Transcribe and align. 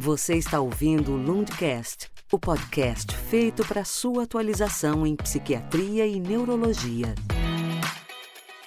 Você 0.00 0.36
está 0.36 0.60
ouvindo 0.60 1.10
o 1.10 1.16
Lundcast, 1.16 2.08
o 2.32 2.38
podcast 2.38 3.12
feito 3.16 3.66
para 3.66 3.84
sua 3.84 4.22
atualização 4.22 5.04
em 5.04 5.16
psiquiatria 5.16 6.06
e 6.06 6.20
neurologia. 6.20 7.16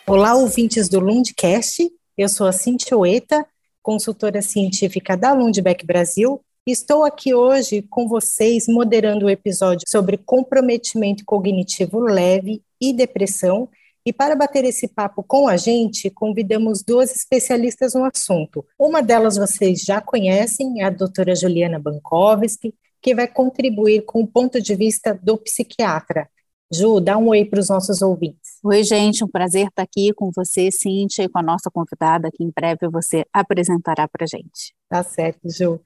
Olá, 0.05 0.35
ouvintes 0.35 0.89
do 0.89 0.99
Lundcast. 0.99 1.89
Eu 2.17 2.27
sou 2.27 2.47
a 2.47 2.51
Cintia 2.51 2.97
Oeta, 2.97 3.47
consultora 3.81 4.41
científica 4.41 5.15
da 5.15 5.31
Lundbeck 5.31 5.85
Brasil. 5.85 6.41
Estou 6.67 7.05
aqui 7.05 7.33
hoje 7.33 7.81
com 7.81 8.09
vocês 8.09 8.65
moderando 8.67 9.27
o 9.27 9.29
episódio 9.29 9.87
sobre 9.87 10.17
comprometimento 10.17 11.23
cognitivo 11.23 11.97
leve 12.01 12.61
e 12.79 12.91
depressão 12.91 13.69
e 14.05 14.11
para 14.11 14.35
bater 14.35 14.65
esse 14.65 14.87
papo 14.87 15.23
com 15.23 15.47
a 15.47 15.57
gente, 15.57 16.09
convidamos 16.09 16.83
duas 16.83 17.15
especialistas 17.15 17.93
no 17.93 18.03
assunto. 18.03 18.65
Uma 18.77 19.01
delas 19.01 19.37
vocês 19.37 19.81
já 19.81 20.01
conhecem, 20.01 20.81
é 20.81 20.85
a 20.85 20.89
doutora 20.89 21.35
Juliana 21.35 21.79
Bankovski, 21.79 22.73
que 23.01 23.15
vai 23.15 23.27
contribuir 23.27 24.03
com 24.05 24.21
o 24.21 24.27
ponto 24.27 24.61
de 24.61 24.75
vista 24.75 25.13
do 25.21 25.37
psiquiatra. 25.37 26.29
Ju, 26.73 27.01
dá 27.01 27.17
um 27.17 27.27
oi 27.27 27.43
para 27.43 27.59
os 27.59 27.69
nossos 27.69 28.01
ouvintes. 28.01 28.59
Oi, 28.63 28.83
gente, 28.83 29.23
um 29.23 29.27
prazer 29.27 29.67
estar 29.67 29.83
aqui 29.83 30.13
com 30.13 30.31
você, 30.33 30.71
Cíntia, 30.71 31.23
e 31.23 31.29
com 31.29 31.37
a 31.37 31.43
nossa 31.43 31.69
convidada, 31.69 32.29
que 32.31 32.43
em 32.43 32.51
breve 32.55 32.87
você 32.89 33.25
apresentará 33.33 34.07
para 34.07 34.23
a 34.23 34.27
gente. 34.27 34.73
Tá 34.87 35.03
certo, 35.03 35.49
Ju. 35.49 35.81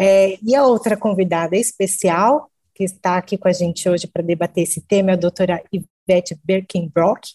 É, 0.00 0.38
e 0.40 0.54
a 0.54 0.64
outra 0.64 0.96
convidada 0.96 1.56
especial, 1.56 2.48
que 2.74 2.84
está 2.84 3.16
aqui 3.16 3.36
com 3.36 3.48
a 3.48 3.52
gente 3.52 3.88
hoje 3.88 4.06
para 4.06 4.22
debater 4.22 4.62
esse 4.62 4.80
tema, 4.80 5.10
é 5.10 5.14
a 5.14 5.16
doutora 5.16 5.62
Ivete 5.72 6.38
Birkenbrock, 6.44 7.32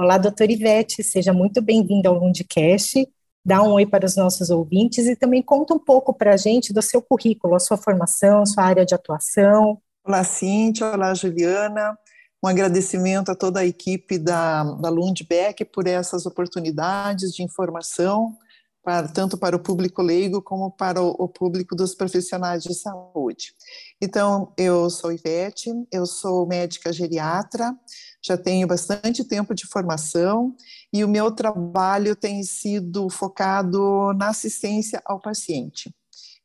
Olá, 0.00 0.16
doutora 0.16 0.52
Ivete, 0.52 1.02
seja 1.02 1.32
muito 1.32 1.60
bem-vinda 1.60 2.08
ao 2.08 2.14
Lundcast. 2.14 3.04
Dá 3.44 3.60
um 3.64 3.72
oi 3.72 3.84
para 3.84 4.06
os 4.06 4.14
nossos 4.14 4.48
ouvintes 4.48 5.08
e 5.08 5.16
também 5.16 5.42
conta 5.42 5.74
um 5.74 5.78
pouco 5.80 6.14
para 6.14 6.34
a 6.34 6.36
gente 6.36 6.72
do 6.72 6.80
seu 6.80 7.02
currículo, 7.02 7.56
a 7.56 7.58
sua 7.58 7.76
formação, 7.76 8.46
sua 8.46 8.62
área 8.62 8.86
de 8.86 8.94
atuação. 8.94 9.82
Olá, 10.06 10.22
Cíntia. 10.22 10.86
Olá, 10.86 11.12
Juliana. 11.14 11.98
Um 12.40 12.46
agradecimento 12.46 13.30
a 13.32 13.34
toda 13.34 13.58
a 13.58 13.66
equipe 13.66 14.18
da, 14.18 14.62
da 14.62 14.88
Lundbeck 14.88 15.64
por 15.64 15.88
essas 15.88 16.26
oportunidades 16.26 17.32
de 17.32 17.42
informação, 17.42 18.36
para, 18.84 19.08
tanto 19.08 19.36
para 19.36 19.56
o 19.56 19.60
público 19.60 20.00
leigo 20.00 20.40
como 20.40 20.70
para 20.70 21.02
o, 21.02 21.08
o 21.18 21.28
público 21.28 21.74
dos 21.74 21.96
profissionais 21.96 22.62
de 22.62 22.72
saúde. 22.72 23.52
Então, 24.00 24.52
eu 24.56 24.88
sou 24.88 25.12
Ivete, 25.12 25.70
eu 25.90 26.06
sou 26.06 26.46
médica 26.46 26.92
geriatra, 26.92 27.76
já 28.22 28.36
tenho 28.36 28.66
bastante 28.66 29.24
tempo 29.24 29.52
de 29.52 29.66
formação 29.66 30.54
e 30.92 31.04
o 31.04 31.08
meu 31.08 31.32
trabalho 31.32 32.14
tem 32.14 32.44
sido 32.44 33.10
focado 33.10 34.12
na 34.14 34.28
assistência 34.28 35.02
ao 35.04 35.20
paciente. 35.20 35.92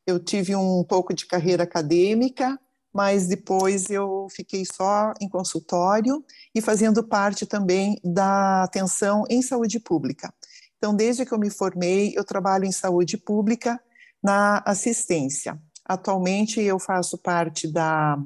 Eu 0.04 0.18
tive 0.18 0.56
um 0.56 0.82
pouco 0.82 1.14
de 1.14 1.26
carreira 1.26 1.62
acadêmica, 1.62 2.58
mas 2.92 3.28
depois 3.28 3.88
eu 3.88 4.26
fiquei 4.30 4.64
só 4.64 5.12
em 5.20 5.28
consultório 5.28 6.24
e 6.52 6.60
fazendo 6.60 7.06
parte 7.06 7.46
também 7.46 8.00
da 8.04 8.64
atenção 8.64 9.24
em 9.30 9.40
saúde 9.40 9.78
pública. 9.78 10.34
Então, 10.76 10.94
desde 10.94 11.24
que 11.24 11.32
eu 11.32 11.38
me 11.38 11.50
formei, 11.50 12.12
eu 12.16 12.24
trabalho 12.24 12.64
em 12.64 12.72
saúde 12.72 13.16
pública 13.16 13.80
na 14.22 14.60
assistência. 14.66 15.58
Atualmente, 15.84 16.60
eu 16.60 16.78
faço 16.78 17.18
parte 17.18 17.68
da 17.68 18.18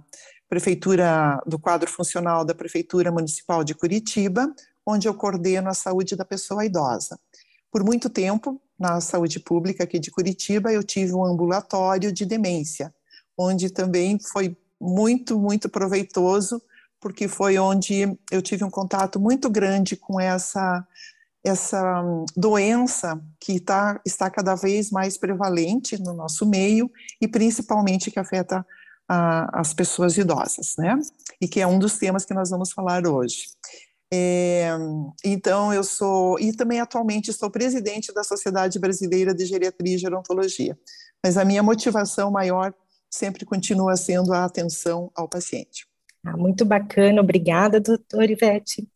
prefeitura 0.48 1.42
do 1.46 1.58
quadro 1.58 1.90
funcional 1.90 2.44
da 2.44 2.54
prefeitura 2.54 3.10
municipal 3.10 3.62
de 3.62 3.74
Curitiba, 3.74 4.52
onde 4.86 5.06
eu 5.06 5.14
coordeno 5.14 5.68
a 5.68 5.74
saúde 5.74 6.16
da 6.16 6.24
pessoa 6.24 6.64
idosa. 6.64 7.18
Por 7.70 7.84
muito 7.84 8.08
tempo, 8.08 8.60
na 8.78 9.00
saúde 9.00 9.40
pública 9.40 9.84
aqui 9.84 9.98
de 9.98 10.10
Curitiba, 10.10 10.72
eu 10.72 10.82
tive 10.82 11.12
um 11.12 11.24
ambulatório 11.24 12.10
de 12.12 12.24
demência, 12.24 12.94
onde 13.36 13.70
também 13.70 14.18
foi 14.18 14.56
muito, 14.80 15.38
muito 15.38 15.68
proveitoso, 15.68 16.62
porque 17.00 17.28
foi 17.28 17.58
onde 17.58 18.18
eu 18.30 18.40
tive 18.40 18.64
um 18.64 18.70
contato 18.70 19.20
muito 19.20 19.50
grande 19.50 19.97
com 19.97 20.18
essa 20.18 20.86
essa 21.44 22.03
doença 22.37 23.21
que 23.41 23.60
tá, 23.60 24.00
está 24.04 24.31
cada 24.31 24.54
vez 24.54 24.91
mais 24.91 25.16
prevalente 25.16 26.00
no 26.00 26.12
nosso 26.12 26.47
meio 26.47 26.91
e 27.21 27.28
principalmente 27.28 28.10
que 28.10 28.19
afeta 28.19 28.65
a, 29.09 29.60
as 29.60 29.72
pessoas 29.72 30.16
idosas, 30.19 30.75
né? 30.77 30.98
E 31.41 31.48
que 31.48 31.60
é 31.60 31.66
um 31.66 31.78
dos 31.78 31.98
temas 31.98 32.25
que 32.25 32.34
nós 32.34 32.50
vamos 32.50 32.72
falar 32.72 33.06
hoje. 33.06 33.44
É, 34.12 34.71
então, 35.25 35.72
eu 35.72 35.84
sou, 35.84 36.38
e 36.41 36.54
também 36.54 36.81
atualmente 36.81 37.31
estou 37.31 37.50
presidente 37.50 38.12
da 38.12 38.25
Sociedade 38.25 38.78
Brasileira 38.78 39.34
de 39.34 39.44
Geriatria 39.44 39.97
e 39.97 39.98
Gerontologia, 39.98 40.78
mas 41.22 41.37
a 41.37 41.44
minha 41.44 41.62
motivação 41.62 42.31
maior 42.31 42.72
sempre 43.10 43.44
continua 43.44 43.97
sendo 43.97 44.32
a 44.32 44.44
atenção 44.44 45.10
ao 45.15 45.28
paciente. 45.28 45.87
Ah, 46.25 46.37
muito 46.37 46.65
bacana, 46.65 47.21
obrigada, 47.21 47.81
doutora 47.81 48.32
Ivete. 48.32 48.88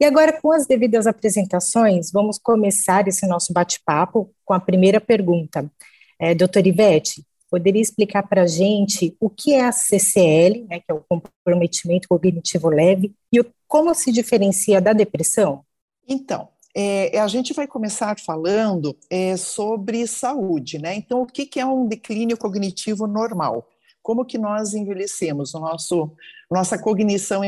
E 0.00 0.04
agora, 0.04 0.40
com 0.40 0.52
as 0.52 0.66
devidas 0.66 1.06
apresentações, 1.06 2.10
vamos 2.10 2.38
começar 2.38 3.06
esse 3.06 3.26
nosso 3.26 3.52
bate-papo 3.52 4.30
com 4.44 4.52
a 4.54 4.60
primeira 4.60 5.00
pergunta. 5.00 5.70
É, 6.18 6.34
doutora 6.34 6.68
Ivete, 6.68 7.24
Poderia 7.54 7.80
explicar 7.80 8.24
para 8.24 8.42
a 8.42 8.46
gente 8.48 9.16
o 9.20 9.30
que 9.30 9.54
é 9.54 9.64
a 9.64 9.70
CCL, 9.70 10.66
né, 10.68 10.80
que 10.80 10.86
é 10.88 10.92
o 10.92 11.04
comprometimento 11.08 12.08
cognitivo 12.08 12.68
leve, 12.68 13.14
e 13.32 13.40
como 13.68 13.94
se 13.94 14.10
diferencia 14.10 14.80
da 14.80 14.92
depressão? 14.92 15.64
Então, 16.08 16.48
é, 16.74 17.16
a 17.16 17.28
gente 17.28 17.52
vai 17.52 17.68
começar 17.68 18.18
falando 18.18 18.96
é, 19.08 19.36
sobre 19.36 20.04
saúde, 20.08 20.80
né? 20.80 20.96
Então, 20.96 21.22
o 21.22 21.26
que, 21.26 21.46
que 21.46 21.60
é 21.60 21.64
um 21.64 21.86
declínio 21.86 22.36
cognitivo 22.36 23.06
normal? 23.06 23.68
Como 24.02 24.24
que 24.24 24.36
nós 24.36 24.74
envelhecemos, 24.74 25.54
o 25.54 25.60
nosso, 25.60 26.10
nossa 26.50 26.76
cognição 26.76 27.42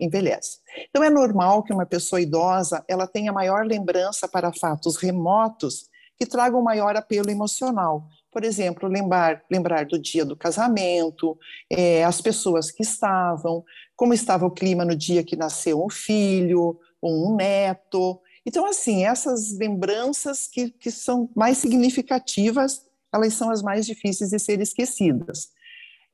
envelhece. 0.00 0.58
Então, 0.88 1.02
é 1.02 1.10
normal 1.10 1.62
que 1.62 1.72
uma 1.72 1.86
pessoa 1.86 2.20
idosa 2.20 2.84
ela 2.88 3.06
tenha 3.06 3.32
maior 3.32 3.64
lembrança 3.64 4.26
para 4.28 4.52
fatos 4.52 4.96
remotos 4.96 5.90
que 6.18 6.26
tragam 6.26 6.62
maior 6.62 6.96
apelo 6.96 7.30
emocional, 7.30 8.08
por 8.30 8.44
exemplo, 8.44 8.88
lembrar, 8.88 9.42
lembrar 9.50 9.84
do 9.84 9.98
dia 9.98 10.24
do 10.24 10.36
casamento, 10.36 11.38
é, 11.70 12.02
as 12.04 12.20
pessoas 12.20 12.70
que 12.70 12.82
estavam, 12.82 13.62
como 13.94 14.14
estava 14.14 14.46
o 14.46 14.50
clima 14.50 14.84
no 14.84 14.96
dia 14.96 15.22
que 15.22 15.36
nasceu 15.36 15.84
um 15.84 15.90
filho 15.90 16.78
ou 17.00 17.32
um 17.32 17.36
neto. 17.36 18.20
Então, 18.46 18.64
assim, 18.64 19.04
essas 19.04 19.56
lembranças 19.58 20.46
que, 20.46 20.70
que 20.70 20.90
são 20.90 21.28
mais 21.36 21.58
significativas, 21.58 22.86
elas 23.12 23.34
são 23.34 23.50
as 23.50 23.60
mais 23.60 23.84
difíceis 23.84 24.30
de 24.30 24.38
ser 24.38 24.60
esquecidas. 24.60 25.50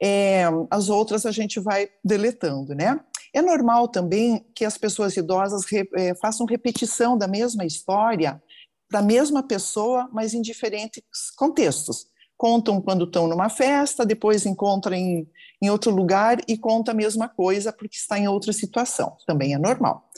É, 0.02 0.44
as 0.70 0.88
outras 0.88 1.24
a 1.24 1.30
gente 1.30 1.60
vai 1.60 1.88
deletando, 2.04 2.74
né? 2.74 2.98
É 3.34 3.42
normal 3.42 3.88
também 3.88 4.44
que 4.54 4.64
as 4.64 4.78
pessoas 4.78 5.16
idosas 5.16 5.64
re, 5.66 5.88
é, 5.94 6.14
façam 6.14 6.46
repetição 6.46 7.16
da 7.16 7.28
mesma 7.28 7.64
história 7.64 8.42
para 8.88 9.00
a 9.00 9.02
mesma 9.02 9.42
pessoa, 9.42 10.08
mas 10.12 10.32
em 10.34 10.40
diferentes 10.40 11.02
contextos. 11.36 12.06
Contam 12.36 12.80
quando 12.80 13.04
estão 13.04 13.26
numa 13.26 13.48
festa, 13.48 14.06
depois 14.06 14.46
encontram 14.46 14.96
em, 14.96 15.28
em 15.60 15.70
outro 15.70 15.90
lugar 15.90 16.38
e 16.46 16.56
conta 16.56 16.92
a 16.92 16.94
mesma 16.94 17.28
coisa 17.28 17.72
porque 17.72 17.96
está 17.96 18.18
em 18.18 18.28
outra 18.28 18.52
situação. 18.52 19.16
Também 19.26 19.54
é 19.54 19.58
normal. 19.58 20.08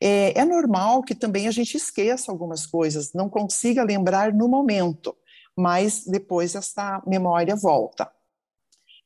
É, 0.00 0.38
é 0.38 0.44
normal 0.44 1.02
que 1.02 1.14
também 1.14 1.48
a 1.48 1.50
gente 1.50 1.76
esqueça 1.76 2.30
algumas 2.30 2.64
coisas, 2.64 3.12
não 3.12 3.28
consiga 3.28 3.82
lembrar 3.82 4.32
no 4.32 4.48
momento, 4.48 5.16
mas 5.56 6.04
depois 6.06 6.54
essa 6.54 7.02
memória 7.06 7.56
volta. 7.56 8.08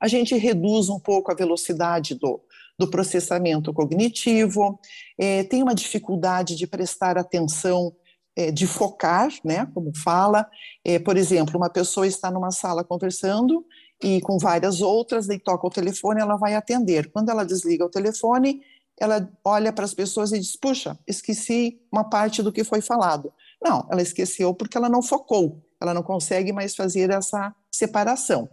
A 0.01 0.07
gente 0.07 0.37
reduz 0.37 0.89
um 0.89 1.01
pouco 1.01 1.33
a 1.33 1.35
velocidade 1.35 2.15
do, 2.15 2.41
do 2.78 2.89
processamento 2.89 3.72
cognitivo, 3.72 4.78
é, 5.19 5.43
tem 5.44 5.62
uma 5.62 5.75
dificuldade 5.75 6.55
de 6.55 6.66
prestar 6.66 7.19
atenção 7.19 7.93
é, 8.37 8.53
de 8.53 8.69
focar, 8.69 9.28
né, 9.44 9.66
como 9.75 9.91
fala. 9.97 10.49
É, 10.84 10.99
por 10.99 11.17
exemplo, 11.17 11.56
uma 11.56 11.69
pessoa 11.69 12.06
está 12.06 12.31
numa 12.31 12.53
sala 12.53 12.84
conversando 12.84 13.67
e 14.00 14.20
com 14.20 14.38
várias 14.38 14.81
outras, 14.81 15.29
e 15.29 15.38
toca 15.41 15.67
o 15.67 15.70
telefone, 15.70 16.20
ela 16.20 16.37
vai 16.37 16.55
atender. 16.55 17.11
Quando 17.11 17.31
ela 17.31 17.44
desliga 17.44 17.85
o 17.85 17.91
telefone, 17.91 18.61
ela 19.00 19.29
olha 19.44 19.73
para 19.73 19.85
as 19.85 19.93
pessoas 19.93 20.31
e 20.31 20.38
diz: 20.38 20.56
Puxa, 20.56 20.97
esqueci 21.06 21.81
uma 21.93 22.05
parte 22.05 22.43
do 22.43 22.53
que 22.53 22.62
foi 22.62 22.81
falado. 22.81 23.32
Não, 23.61 23.87
ela 23.91 24.03
esqueceu 24.03 24.55
porque 24.55 24.79
ela 24.79 24.88
não 24.88 25.03
focou, 25.03 25.61
ela 25.81 25.93
não 25.93 26.03
consegue 26.03 26.53
mais 26.53 26.76
fazer 26.76 27.11
essa 27.11 27.53
separação. 27.73 28.49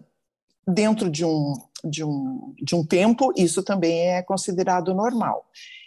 Dentro 0.68 1.12
de 1.12 1.24
um, 1.24 1.54
de 1.86 2.04
um, 2.04 2.54
de 2.62 2.76
um 2.76 2.86
tempo, 2.86 3.32
isso 3.36 3.64
também 3.64 4.10
é 4.10 4.22
considerado 4.22 4.94
normal. 4.94 5.46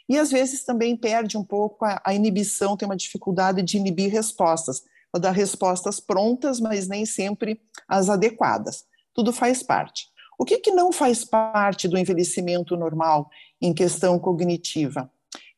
E 0.09 0.17
às 0.19 0.31
vezes 0.31 0.65
também 0.65 0.97
perde 0.97 1.37
um 1.37 1.45
pouco 1.45 1.85
a, 1.85 2.01
a 2.05 2.15
inibição, 2.15 2.77
tem 2.77 2.89
uma 2.89 2.97
dificuldade 2.97 3.63
de 3.63 3.77
inibir 3.77 4.11
respostas, 4.11 4.83
ela 5.13 5.21
dá 5.21 5.31
respostas 5.31 6.01
prontas, 6.01 6.61
mas 6.61 6.89
nem 6.89 7.05
sempre 7.05 7.61
as 7.87 8.09
adequadas. 8.09 8.85
Tudo 9.15 9.33
faz 9.33 9.63
parte. 9.63 10.07
O 10.39 10.45
que, 10.45 10.59
que 10.59 10.71
não 10.71 10.93
faz 10.93 11.25
parte 11.25 11.89
do 11.89 11.99
envelhecimento 11.99 12.77
normal 12.77 13.29
em 13.61 13.75
questão 13.75 14.19
cognitiva? 14.19 15.11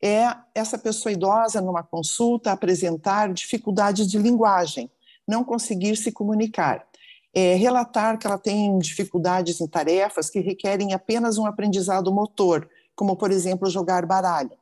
É 0.03 0.35
essa 0.55 0.77
pessoa 0.77 1.13
idosa, 1.13 1.61
numa 1.61 1.83
consulta, 1.83 2.51
apresentar 2.51 3.31
dificuldades 3.31 4.07
de 4.07 4.17
linguagem, 4.17 4.89
não 5.27 5.43
conseguir 5.43 5.95
se 5.95 6.11
comunicar. 6.11 6.87
É, 7.33 7.55
relatar 7.55 8.17
que 8.17 8.27
ela 8.27 8.37
tem 8.37 8.77
dificuldades 8.77 9.61
em 9.61 9.67
tarefas 9.67 10.29
que 10.29 10.39
requerem 10.39 10.93
apenas 10.93 11.37
um 11.37 11.45
aprendizado 11.45 12.11
motor, 12.11 12.69
como, 12.95 13.15
por 13.15 13.31
exemplo, 13.31 13.69
jogar 13.69 14.05
baralho, 14.05 14.57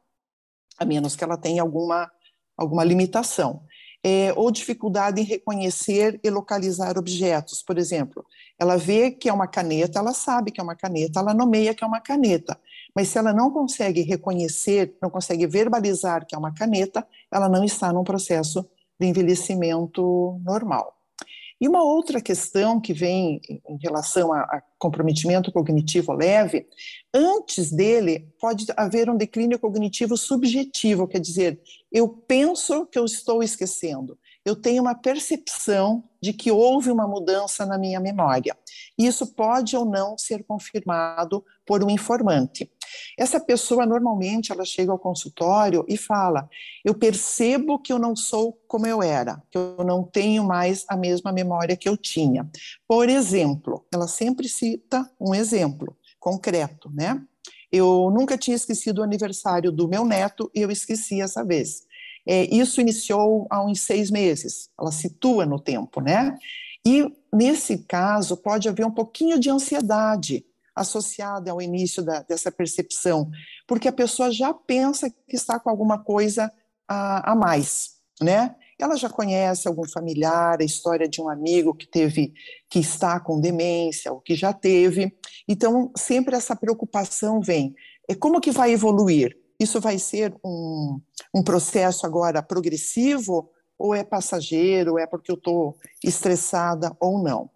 a 0.77 0.85
menos 0.85 1.15
que 1.15 1.23
ela 1.23 1.37
tenha 1.37 1.61
alguma, 1.61 2.09
alguma 2.55 2.83
limitação. 2.83 3.63
É, 4.01 4.31
ou 4.37 4.49
dificuldade 4.49 5.19
em 5.19 5.25
reconhecer 5.25 6.21
e 6.23 6.29
localizar 6.29 6.97
objetos, 6.97 7.61
por 7.61 7.77
exemplo. 7.77 8.25
Ela 8.57 8.77
vê 8.77 9.11
que 9.11 9.27
é 9.27 9.33
uma 9.33 9.47
caneta, 9.47 9.99
ela 9.99 10.13
sabe 10.13 10.51
que 10.51 10.61
é 10.61 10.63
uma 10.63 10.75
caneta, 10.75 11.19
ela 11.19 11.33
nomeia 11.33 11.73
que 11.73 11.83
é 11.83 11.87
uma 11.87 11.99
caneta, 11.99 12.57
mas 12.95 13.09
se 13.09 13.17
ela 13.17 13.33
não 13.33 13.51
consegue 13.51 14.01
reconhecer, 14.01 14.95
não 15.01 15.09
consegue 15.09 15.45
verbalizar 15.45 16.25
que 16.25 16.33
é 16.33 16.37
uma 16.37 16.53
caneta, 16.53 17.05
ela 17.29 17.49
não 17.49 17.63
está 17.63 17.91
num 17.91 18.03
processo 18.03 18.65
de 18.99 19.07
envelhecimento 19.07 20.39
normal. 20.43 20.98
E 21.61 21.67
uma 21.67 21.83
outra 21.83 22.21
questão 22.21 22.79
que 22.79 22.93
vem 22.93 23.41
em 23.49 23.77
relação 23.81 24.31
a, 24.31 24.41
a, 24.41 24.61
comprometimento 24.77 25.51
cognitivo 25.51 26.13
leve, 26.13 26.67
antes 27.13 27.71
dele 27.71 28.31
pode 28.39 28.65
haver 28.77 29.09
um 29.09 29.17
declínio 29.17 29.59
cognitivo 29.59 30.15
subjetivo, 30.15 31.07
quer 31.07 31.19
dizer, 31.19 31.59
eu 31.91 32.07
penso 32.07 32.85
que 32.85 32.97
eu 32.97 33.03
estou 33.03 33.43
esquecendo, 33.43 34.17
eu 34.45 34.55
tenho 34.55 34.81
uma 34.81 34.95
percepção 34.95 36.03
de 36.21 36.31
que 36.31 36.49
houve 36.49 36.91
uma 36.91 37.07
mudança 37.07 37.65
na 37.65 37.77
minha 37.77 37.99
memória. 37.99 38.57
Isso 38.99 39.33
pode 39.33 39.77
ou 39.77 39.85
não 39.85 40.17
ser 40.17 40.43
confirmado 40.43 41.41
por 41.65 41.81
um 41.81 41.89
informante. 41.89 42.69
Essa 43.17 43.39
pessoa 43.39 43.85
normalmente 43.85 44.51
ela 44.51 44.65
chega 44.65 44.91
ao 44.91 44.99
consultório 44.99 45.85
e 45.87 45.95
fala: 45.95 46.49
"Eu 46.83 46.93
percebo 46.93 47.79
que 47.79 47.93
eu 47.93 47.97
não 47.97 48.13
sou 48.13 48.59
como 48.67 48.85
eu 48.85 49.01
era, 49.01 49.41
que 49.49 49.57
eu 49.57 49.85
não 49.85 50.03
tenho 50.03 50.43
mais 50.43 50.83
a 50.89 50.97
mesma 50.97 51.31
memória 51.31 51.77
que 51.77 51.87
eu 51.87 51.95
tinha". 51.95 52.49
Por 52.85 53.07
exemplo, 53.07 53.85
ela 53.93 54.07
sempre 54.07 54.49
cita 54.49 55.09
um 55.19 55.33
exemplo 55.33 55.95
concreto, 56.19 56.91
né? 56.93 57.21
Eu 57.71 58.11
nunca 58.11 58.37
tinha 58.37 58.55
esquecido 58.55 58.99
o 58.99 59.03
aniversário 59.03 59.71
do 59.71 59.87
meu 59.87 60.03
neto 60.03 60.51
e 60.53 60.61
eu 60.61 60.71
esqueci 60.71 61.21
essa 61.21 61.45
vez. 61.45 61.87
É, 62.27 62.43
isso 62.53 62.81
iniciou 62.81 63.47
há 63.49 63.63
uns 63.63 63.81
seis 63.81 64.11
meses, 64.11 64.69
ela 64.77 64.91
situa 64.91 65.45
no 65.45 65.59
tempo, 65.59 66.01
né? 66.01 66.37
E 66.85 67.05
nesse 67.33 67.79
caso 67.79 68.37
pode 68.37 68.67
haver 68.67 68.85
um 68.85 68.91
pouquinho 68.91 69.39
de 69.39 69.49
ansiedade 69.49 70.45
associada 70.75 71.51
ao 71.51 71.61
início 71.61 72.03
da, 72.03 72.21
dessa 72.21 72.51
percepção, 72.51 73.29
porque 73.67 73.87
a 73.87 73.93
pessoa 73.93 74.31
já 74.31 74.53
pensa 74.53 75.09
que 75.09 75.35
está 75.35 75.59
com 75.59 75.69
alguma 75.69 75.99
coisa 75.99 76.51
a, 76.87 77.31
a 77.31 77.35
mais, 77.35 77.91
né? 78.21 78.55
Ela 78.79 78.95
já 78.95 79.09
conhece 79.09 79.67
algum 79.67 79.85
familiar, 79.85 80.61
a 80.61 80.63
história 80.63 81.07
de 81.07 81.21
um 81.21 81.27
amigo 81.27 81.75
que 81.75 81.85
teve, 81.85 82.33
que 82.69 82.79
está 82.79 83.19
com 83.19 83.41
demência, 83.41 84.13
ou 84.13 84.21
que 84.21 84.35
já 84.35 84.53
teve. 84.53 85.13
Então, 85.45 85.91
sempre 85.97 86.33
essa 86.33 86.55
preocupação 86.55 87.41
vem. 87.41 87.75
É 88.07 88.15
como 88.15 88.39
que 88.39 88.51
vai 88.51 88.71
evoluir? 88.71 89.37
Isso 89.59 89.81
vai 89.81 89.99
ser 89.99 90.33
um, 90.45 91.01
um 91.35 91.43
processo 91.43 92.05
agora 92.05 92.41
progressivo 92.41 93.51
ou 93.79 93.95
é 93.95 94.03
passageiro, 94.03 94.99
é 94.99 95.07
porque 95.07 95.31
eu 95.31 95.35
estou 95.35 95.77
estressada 96.03 96.95
ou 96.99 97.23
não? 97.23 97.49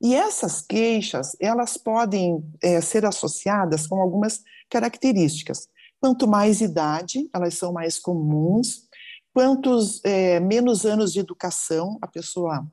E 0.00 0.14
essas 0.14 0.62
queixas, 0.62 1.36
elas 1.40 1.76
podem 1.76 2.44
é, 2.62 2.80
ser 2.80 3.04
associadas 3.04 3.86
com 3.86 4.00
algumas 4.00 4.42
características. 4.70 5.68
Quanto 6.00 6.28
mais 6.28 6.60
idade, 6.60 7.28
elas 7.34 7.54
são 7.54 7.72
mais 7.72 7.98
comuns. 7.98 8.86
Quantos 9.34 10.00
é, 10.04 10.38
menos 10.38 10.84
anos 10.84 11.12
de 11.12 11.20
educação 11.20 11.98
a 12.00 12.06
pessoa 12.06 12.66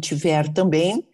tiver 0.00 0.52
também, 0.52 1.08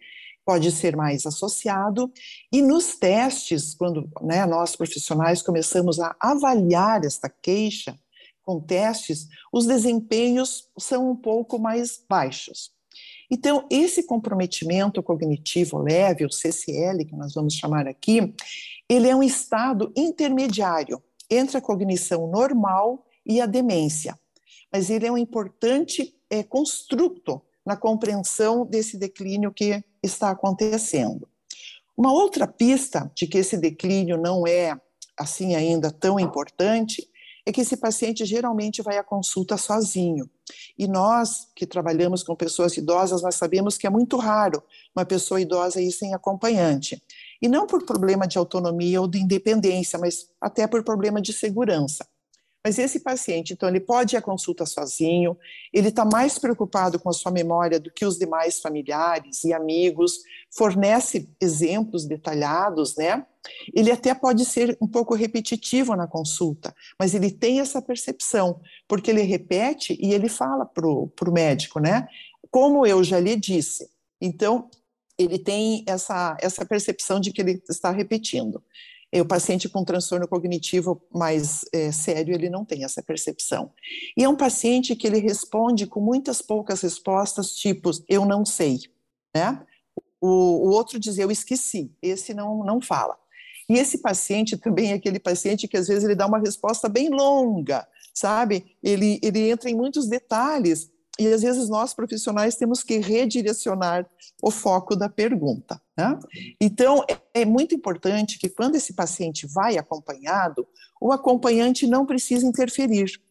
pode 0.45 0.71
ser 0.71 0.95
mais 0.95 1.25
associado. 1.25 2.11
E 2.51 2.61
nos 2.61 2.95
testes, 2.95 3.73
quando 3.73 4.09
né, 4.21 4.45
nós 4.45 4.75
profissionais 4.75 5.41
começamos 5.41 5.99
a 5.99 6.15
avaliar 6.19 7.03
esta 7.03 7.29
queixa 7.29 7.97
com 8.43 8.59
testes, 8.59 9.27
os 9.51 9.65
desempenhos 9.65 10.69
são 10.77 11.09
um 11.09 11.15
pouco 11.15 11.57
mais 11.57 12.03
baixos. 12.07 12.71
Então, 13.31 13.65
esse 13.71 14.03
comprometimento 14.03 15.01
cognitivo 15.01 15.77
leve, 15.77 16.25
o 16.25 16.31
CCL, 16.31 17.05
que 17.05 17.15
nós 17.15 17.33
vamos 17.33 17.55
chamar 17.55 17.87
aqui, 17.87 18.33
ele 18.87 19.07
é 19.07 19.15
um 19.15 19.23
estado 19.23 19.91
intermediário 19.95 21.01
entre 21.29 21.57
a 21.57 21.61
cognição 21.61 22.27
normal 22.27 23.05
e 23.25 23.41
a 23.41 23.45
demência. 23.45 24.19
Mas 24.71 24.89
ele 24.89 25.07
é 25.07 25.11
um 25.11 25.17
importante 25.17 26.15
é, 26.29 26.43
construto 26.43 27.41
na 27.65 27.77
compreensão 27.77 28.65
desse 28.65 28.97
declínio 28.97 29.51
que 29.51 29.83
está 30.03 30.29
acontecendo. 30.29 31.27
Uma 31.95 32.11
outra 32.11 32.47
pista 32.47 33.11
de 33.15 33.25
que 33.25 33.37
esse 33.37 33.57
declínio 33.57 34.17
não 34.17 34.45
é 34.45 34.75
assim 35.17 35.55
ainda 35.55 35.91
tão 35.91 36.19
importante 36.19 37.07
é 37.45 37.51
que 37.51 37.61
esse 37.61 37.75
paciente 37.75 38.25
geralmente 38.25 38.81
vai 38.81 38.97
à 38.97 39.03
consulta 39.03 39.57
sozinho. 39.57 40.29
E 40.77 40.87
nós 40.87 41.47
que 41.55 41.65
trabalhamos 41.65 42.23
com 42.23 42.35
pessoas 42.35 42.77
idosas, 42.77 43.21
nós 43.21 43.35
sabemos 43.35 43.77
que 43.77 43.85
é 43.85 43.89
muito 43.89 44.17
raro 44.17 44.63
uma 44.95 45.05
pessoa 45.05 45.41
idosa 45.41 45.81
ir 45.81 45.91
sem 45.91 46.13
acompanhante. 46.13 47.01
E 47.41 47.47
não 47.49 47.67
por 47.67 47.85
problema 47.85 48.25
de 48.25 48.37
autonomia 48.37 49.01
ou 49.01 49.07
de 49.07 49.19
independência, 49.19 49.99
mas 49.99 50.29
até 50.39 50.65
por 50.67 50.83
problema 50.83 51.21
de 51.21 51.33
segurança. 51.33 52.07
Mas 52.65 52.79
esse 52.79 53.01
paciente, 53.01 53.51
então, 53.51 53.67
ele 53.67 53.81
pode 53.81 54.15
ir 54.15 54.17
à 54.17 54.21
consulta 54.21 54.65
sozinho, 54.65 55.37
ele 55.73 55.89
está 55.89 56.05
mais 56.05 56.39
preocupado 56.39 56.97
com 56.97 57.09
a 57.09 57.13
sua 57.13 57.29
memória 57.29 57.77
do 57.77 57.91
que 57.91 58.05
os 58.05 58.17
demais 58.17 58.61
familiares 58.61 59.43
e 59.43 59.51
amigos, 59.51 60.19
fornece 60.49 61.29
exemplos 61.41 62.05
detalhados, 62.05 62.95
né? 62.95 63.25
Ele 63.73 63.91
até 63.91 64.13
pode 64.15 64.45
ser 64.45 64.77
um 64.79 64.87
pouco 64.87 65.13
repetitivo 65.13 65.93
na 65.93 66.07
consulta, 66.07 66.73
mas 66.97 67.13
ele 67.13 67.29
tem 67.29 67.59
essa 67.59 67.81
percepção, 67.81 68.61
porque 68.87 69.11
ele 69.11 69.23
repete 69.23 69.97
e 70.01 70.13
ele 70.13 70.29
fala 70.29 70.65
para 70.65 70.87
o 70.87 71.33
médico, 71.33 71.81
né? 71.81 72.07
Como 72.49 72.85
eu 72.85 73.03
já 73.03 73.19
lhe 73.19 73.35
disse. 73.35 73.89
Então, 74.21 74.69
ele 75.17 75.37
tem 75.37 75.83
essa, 75.85 76.37
essa 76.39 76.65
percepção 76.65 77.19
de 77.19 77.33
que 77.33 77.41
ele 77.41 77.61
está 77.69 77.91
repetindo. 77.91 78.63
E 79.13 79.21
o 79.21 79.25
paciente 79.25 79.69
com 79.69 79.85
transtorno 79.85 80.27
cognitivo 80.27 80.99
mais 81.13 81.63
é, 81.71 81.91
sério, 81.91 82.33
ele 82.33 82.49
não 82.49 82.65
tem 82.65 82.83
essa 82.83 83.03
percepção. 83.03 83.71
E 84.17 84.23
é 84.23 84.27
um 84.27 84.35
paciente 84.35 84.95
que 84.95 85.05
ele 85.05 85.19
responde 85.19 85.85
com 85.85 86.01
muitas 86.01 86.41
poucas 86.41 86.81
respostas, 86.81 87.53
tipos, 87.53 88.03
eu 88.09 88.25
não 88.25 88.43
sei, 88.43 88.79
né? 89.35 89.63
O, 90.19 90.67
o 90.67 90.71
outro 90.71 90.99
diz, 90.99 91.19
eu 91.19 91.29
esqueci, 91.29 91.91
esse 92.01 92.33
não, 92.33 92.63
não 92.63 92.81
fala. 92.81 93.15
E 93.69 93.75
esse 93.75 93.99
paciente 93.99 94.57
também 94.57 94.91
é 94.91 94.95
aquele 94.95 95.19
paciente 95.19 95.67
que 95.67 95.77
às 95.77 95.87
vezes 95.87 96.03
ele 96.03 96.15
dá 96.15 96.25
uma 96.25 96.39
resposta 96.39 96.89
bem 96.89 97.09
longa, 97.09 97.87
sabe? 98.15 98.75
Ele, 98.81 99.19
ele 99.21 99.47
entra 99.47 99.69
em 99.69 99.75
muitos 99.75 100.07
detalhes 100.07 100.89
e 101.19 101.27
às 101.27 101.43
vezes 101.43 101.69
nós 101.69 101.93
profissionais 101.93 102.55
temos 102.55 102.83
que 102.83 102.97
redirecionar 102.97 104.09
o 104.41 104.49
foco 104.49 104.95
da 104.95 105.07
pergunta. 105.07 105.79
Né? 105.95 106.17
Então, 106.59 107.05
é, 107.33 107.45
muito 107.45 107.75
importante 107.75 108.39
que 108.39 108.49
quando 108.49 108.75
esse 108.75 108.93
paciente 108.93 109.45
vai 109.45 109.77
acompanhado, 109.77 110.67
o 110.99 111.11
acompanhante 111.11 111.85
não 111.85 112.05
precisa 112.05 112.47
interferir. 112.47 113.21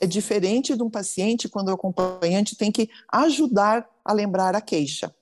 É 0.00 0.06
diferente 0.06 0.76
de 0.76 0.82
um 0.82 0.90
paciente 0.90 1.48
quando 1.48 1.68
o 1.68 1.74
acompanhante 1.74 2.56
tem 2.56 2.70
que 2.70 2.88
ajudar 3.10 3.88
a 4.04 4.12
lembrar 4.12 4.54
a 4.54 4.60
queixa. 4.60 5.12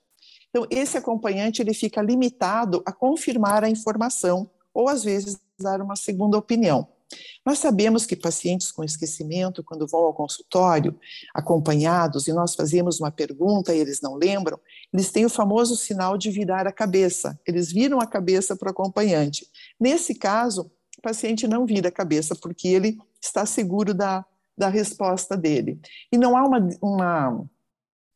Então, 0.49 0.67
esse 0.69 0.97
acompanhante 0.97 1.61
ele 1.61 1.73
fica 1.73 2.01
limitado 2.01 2.83
a 2.85 2.91
confirmar 2.91 3.63
a 3.63 3.69
informação 3.69 4.49
ou 4.73 4.87
às 4.87 5.03
vezes 5.03 5.39
dar 5.59 5.81
uma 5.81 5.95
segunda 5.95 6.37
opinião. 6.37 6.87
Nós 7.45 7.59
sabemos 7.59 8.05
que 8.05 8.15
pacientes 8.15 8.71
com 8.71 8.83
esquecimento, 8.83 9.63
quando 9.63 9.87
vão 9.87 10.01
ao 10.01 10.13
consultório, 10.13 10.97
acompanhados, 11.33 12.27
e 12.27 12.33
nós 12.33 12.55
fazemos 12.55 12.99
uma 12.99 13.11
pergunta 13.11 13.73
e 13.73 13.79
eles 13.79 14.01
não 14.01 14.15
lembram, 14.15 14.59
eles 14.93 15.11
têm 15.11 15.25
o 15.25 15.29
famoso 15.29 15.75
sinal 15.75 16.17
de 16.17 16.29
virar 16.29 16.67
a 16.67 16.71
cabeça. 16.71 17.39
Eles 17.45 17.71
viram 17.71 17.99
a 17.99 18.07
cabeça 18.07 18.55
para 18.55 18.67
o 18.67 18.71
acompanhante. 18.71 19.47
Nesse 19.79 20.15
caso, 20.15 20.71
o 20.97 21.01
paciente 21.01 21.47
não 21.47 21.65
vira 21.65 21.89
a 21.89 21.91
cabeça, 21.91 22.35
porque 22.35 22.67
ele 22.67 22.97
está 23.19 23.45
seguro 23.45 23.93
da, 23.93 24.25
da 24.57 24.67
resposta 24.67 25.35
dele. 25.35 25.79
E 26.11 26.17
não 26.17 26.37
há 26.37 26.43
uma, 26.43 26.69
uma 26.81 27.49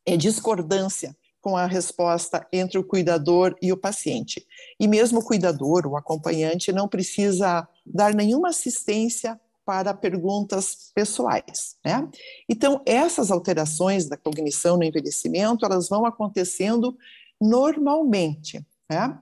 é, 0.05 0.15
discordância 0.15 1.15
com 1.41 1.55
a 1.55 1.67
resposta 1.67 2.47
entre 2.51 2.77
o 2.79 2.83
cuidador 2.83 3.55
e 3.61 3.71
o 3.71 3.77
paciente. 3.77 4.45
E 4.79 4.87
mesmo 4.87 5.19
o 5.19 5.23
cuidador, 5.23 5.85
o 5.85 5.95
acompanhante, 5.95 6.71
não 6.71 6.87
precisa 6.87 7.67
dar 7.85 8.13
nenhuma 8.13 8.49
assistência 8.49 9.39
para 9.65 9.93
perguntas 9.93 10.91
pessoais, 10.93 11.75
né? 11.83 12.07
Então, 12.47 12.81
essas 12.85 13.31
alterações 13.31 14.07
da 14.07 14.15
cognição 14.15 14.77
no 14.77 14.83
envelhecimento, 14.83 15.65
elas 15.65 15.89
vão 15.89 16.05
acontecendo 16.05 16.95
normalmente, 17.41 18.65
né? 18.89 19.17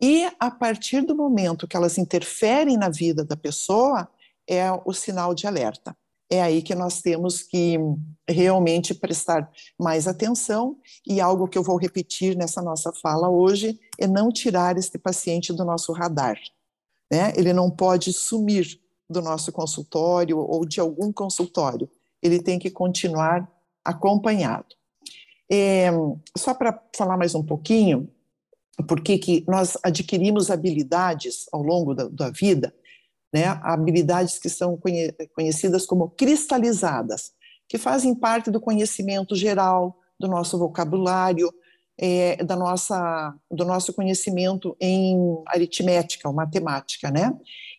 E 0.00 0.26
a 0.38 0.50
partir 0.50 1.02
do 1.02 1.14
momento 1.14 1.68
que 1.68 1.76
elas 1.76 1.98
interferem 1.98 2.76
na 2.76 2.88
vida 2.88 3.24
da 3.24 3.36
pessoa, 3.36 4.08
é 4.48 4.66
o 4.84 4.92
sinal 4.92 5.34
de 5.34 5.46
alerta. 5.46 5.96
é 6.32 6.40
aí 6.40 6.62
que 6.62 6.76
nós 6.76 7.00
temos 7.02 7.42
que 7.42 7.76
realmente 8.28 8.94
prestar 8.94 9.50
mais 9.76 10.06
atenção 10.06 10.76
e 11.04 11.20
algo 11.20 11.48
que 11.48 11.58
eu 11.58 11.62
vou 11.62 11.76
repetir 11.76 12.36
nessa 12.36 12.62
nossa 12.62 12.92
fala 12.92 13.28
hoje 13.28 13.78
é 13.98 14.06
não 14.06 14.30
tirar 14.30 14.78
este 14.78 14.96
paciente 14.96 15.52
do 15.52 15.64
nosso 15.64 15.92
radar. 15.92 16.38
Né? 17.10 17.32
Ele 17.36 17.52
não 17.52 17.70
pode 17.70 18.12
sumir 18.12 18.80
do 19.08 19.20
nosso 19.20 19.50
consultório 19.50 20.38
ou 20.38 20.64
de 20.64 20.80
algum 20.80 21.12
consultório, 21.12 21.90
ele 22.22 22.40
tem 22.40 22.58
que 22.58 22.70
continuar 22.70 23.50
acompanhado. 23.84 24.76
É, 25.50 25.90
só 26.36 26.54
para 26.54 26.80
falar 26.96 27.16
mais 27.16 27.34
um 27.34 27.42
pouquinho, 27.42 28.08
porque 28.86 29.18
que 29.18 29.44
nós 29.48 29.76
adquirimos 29.82 30.50
habilidades 30.50 31.46
ao 31.52 31.62
longo 31.62 31.94
da, 31.94 32.08
da 32.08 32.30
vida, 32.30 32.72
né, 33.32 33.46
habilidades 33.62 34.38
que 34.38 34.48
são 34.48 34.76
conhe 34.76 35.12
conhecidas 35.34 35.86
como 35.86 36.10
cristalizadas, 36.10 37.32
que 37.68 37.78
fazem 37.78 38.14
parte 38.14 38.50
do 38.50 38.60
conhecimento 38.60 39.34
geral, 39.34 39.98
do 40.18 40.28
nosso 40.28 40.58
vocabulário, 40.58 41.52
é, 42.02 42.42
da 42.42 42.56
nossa, 42.56 43.34
do 43.50 43.62
nosso 43.62 43.92
conhecimento 43.92 44.74
em 44.80 45.14
aritmética 45.46 46.26
ou 46.26 46.34
matemática, 46.34 47.10
né? 47.10 47.30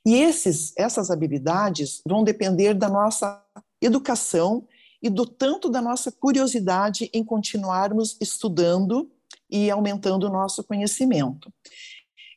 E 0.05 0.15
esses, 0.15 0.73
essas 0.77 1.09
habilidades 1.09 2.01
vão 2.07 2.23
depender 2.23 2.75
da 2.75 2.87
nossa 2.87 3.43
educação 3.81 4.67
e 5.01 5.09
do 5.09 5.25
tanto 5.25 5.69
da 5.69 5.81
nossa 5.81 6.11
curiosidade 6.11 7.09
em 7.11 7.23
continuarmos 7.23 8.15
estudando 8.21 9.11
e 9.49 9.71
aumentando 9.71 10.27
o 10.27 10.31
nosso 10.31 10.63
conhecimento. 10.63 11.51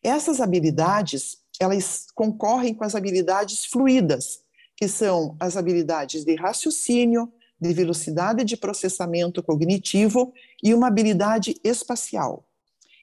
Essas 0.03 0.41
habilidades, 0.41 1.37
elas 1.61 2.07
concorrem 2.15 2.73
com 2.73 2.85
as 2.85 2.95
habilidades 2.95 3.67
fluídas, 3.67 4.41
que 4.75 4.89
são 4.89 5.37
as 5.39 5.55
habilidades 5.55 6.25
de 6.25 6.35
raciocínio, 6.35 7.31
de 7.69 7.75
velocidade 7.75 8.45
de 8.45 8.57
processamento 8.57 9.43
cognitivo 9.43 10.33
e 10.63 10.75
uma 10.75 10.89
habilidade 10.89 11.57
espacial. 11.65 12.47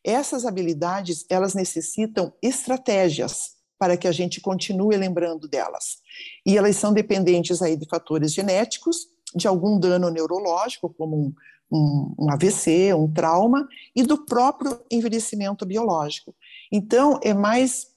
Essas 0.04 0.46
habilidades, 0.46 1.26
elas 1.30 1.54
necessitam 1.54 2.34
estratégias 2.42 3.56
para 3.78 3.98
que 3.98 4.08
a 4.08 4.12
gente 4.12 4.40
continue 4.40 4.96
lembrando 4.96 5.48
delas. 5.48 5.98
E 6.46 6.58
elas 6.58 6.76
são 6.76 6.94
dependentes 6.94 7.62
aí 7.62 7.76
de 7.76 7.88
fatores 7.88 8.34
genéticos, 8.34 9.08
de 9.36 9.48
algum 9.48 9.80
dano 9.80 10.10
neurológico, 10.10 10.94
como 10.96 11.18
um, 11.18 11.34
um, 11.72 12.16
um 12.20 12.32
AVC, 12.32 12.94
um 12.94 13.12
trauma, 13.12 13.68
e 13.96 14.04
do 14.04 14.26
próprio 14.26 14.80
envelhecimento 14.92 15.66
biológico. 15.66 16.36
Então, 16.72 17.20
é 17.24 17.34
mais 17.34 17.88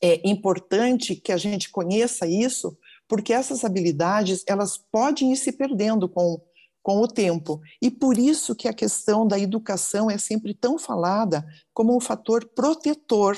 é 0.00 0.28
importante 0.28 1.16
que 1.16 1.32
a 1.32 1.36
gente 1.36 1.70
conheça 1.70 2.26
isso, 2.26 2.78
porque 3.08 3.32
essas 3.32 3.64
habilidades 3.64 4.44
elas 4.46 4.76
podem 4.76 5.32
ir 5.32 5.36
se 5.36 5.50
perdendo 5.50 6.08
com, 6.08 6.40
com 6.82 7.00
o 7.00 7.08
tempo. 7.08 7.60
E 7.80 7.90
por 7.90 8.18
isso 8.18 8.54
que 8.54 8.68
a 8.68 8.72
questão 8.72 9.26
da 9.26 9.38
educação 9.38 10.10
é 10.10 10.18
sempre 10.18 10.54
tão 10.54 10.78
falada 10.78 11.44
como 11.72 11.96
um 11.96 12.00
fator 12.00 12.44
protetor 12.54 13.36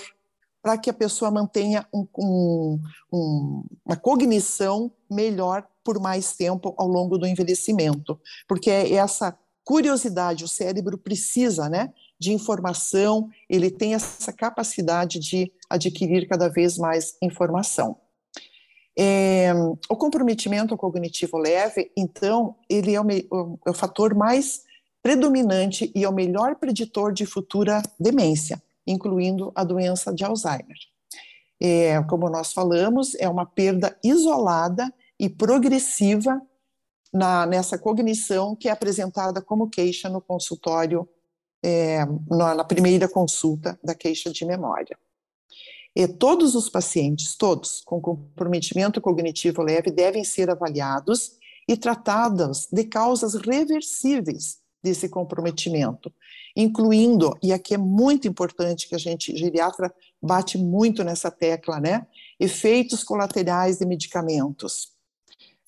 para 0.62 0.76
que 0.76 0.90
a 0.90 0.94
pessoa 0.94 1.30
mantenha 1.30 1.86
um, 1.94 2.06
um, 2.18 2.80
um, 3.12 3.64
uma 3.84 3.96
cognição 3.96 4.92
melhor 5.10 5.66
por 5.82 5.98
mais 5.98 6.34
tempo 6.36 6.74
ao 6.76 6.86
longo 6.86 7.16
do 7.16 7.26
envelhecimento, 7.26 8.20
porque 8.46 8.70
é 8.70 8.92
essa 8.92 9.36
curiosidade, 9.64 10.44
o 10.44 10.48
cérebro 10.48 10.98
precisa, 10.98 11.68
né, 11.68 11.92
de 12.18 12.32
informação, 12.32 13.30
ele 13.48 13.70
tem 13.70 13.94
essa 13.94 14.32
capacidade 14.32 15.18
de 15.18 15.50
adquirir 15.68 16.28
cada 16.28 16.48
vez 16.48 16.76
mais 16.76 17.16
informação. 17.22 17.96
É, 19.02 19.50
o 19.88 19.96
comprometimento 19.96 20.76
cognitivo 20.76 21.38
leve, 21.38 21.90
então, 21.96 22.54
ele 22.68 22.94
é 22.94 23.00
o, 23.00 23.58
é 23.66 23.70
o 23.70 23.74
fator 23.74 24.14
mais 24.14 24.62
predominante 25.02 25.90
e 25.94 26.04
é 26.04 26.08
o 26.08 26.12
melhor 26.12 26.56
preditor 26.56 27.10
de 27.10 27.24
futura 27.24 27.82
demência, 27.98 28.62
incluindo 28.86 29.50
a 29.54 29.64
doença 29.64 30.12
de 30.12 30.22
Alzheimer. 30.22 30.76
É, 31.58 32.02
como 32.02 32.28
nós 32.28 32.52
falamos, 32.52 33.14
é 33.14 33.26
uma 33.26 33.46
perda 33.46 33.96
isolada 34.04 34.92
e 35.18 35.30
progressiva 35.30 36.38
na, 37.10 37.46
nessa 37.46 37.78
cognição 37.78 38.54
que 38.54 38.68
é 38.68 38.70
apresentada 38.70 39.40
como 39.40 39.70
queixa 39.70 40.10
no 40.10 40.20
consultório, 40.20 41.08
é, 41.64 42.04
na, 42.28 42.54
na, 42.54 42.64
primeira 42.64 43.08
consulta 43.08 43.80
da 43.82 43.94
queixa 43.94 44.30
de 44.30 44.44
memória. 44.44 44.98
E 45.94 46.06
todos 46.06 46.54
os 46.54 46.68
pacientes, 46.68 47.36
todos, 47.36 47.82
com 47.84 48.00
comprometimento 48.00 49.00
cognitivo 49.00 49.62
leve, 49.62 49.90
devem 49.90 50.24
ser 50.24 50.50
avaliados 50.50 51.32
e 51.68 51.76
tratados 51.76 52.68
de 52.72 52.84
causas 52.84 53.34
reversíveis 53.34 54.58
desse 54.82 55.08
comprometimento, 55.08 56.12
incluindo, 56.56 57.36
e 57.42 57.52
aqui 57.52 57.74
é 57.74 57.78
muito 57.78 58.26
importante 58.26 58.88
que 58.88 58.94
a 58.94 58.98
gente, 58.98 59.36
geriatra, 59.36 59.92
bate 60.22 60.56
muito 60.56 61.04
nessa 61.04 61.30
tecla, 61.30 61.78
né? 61.78 62.06
Efeitos 62.38 63.04
colaterais 63.04 63.78
de 63.78 63.84
medicamentos 63.84 64.94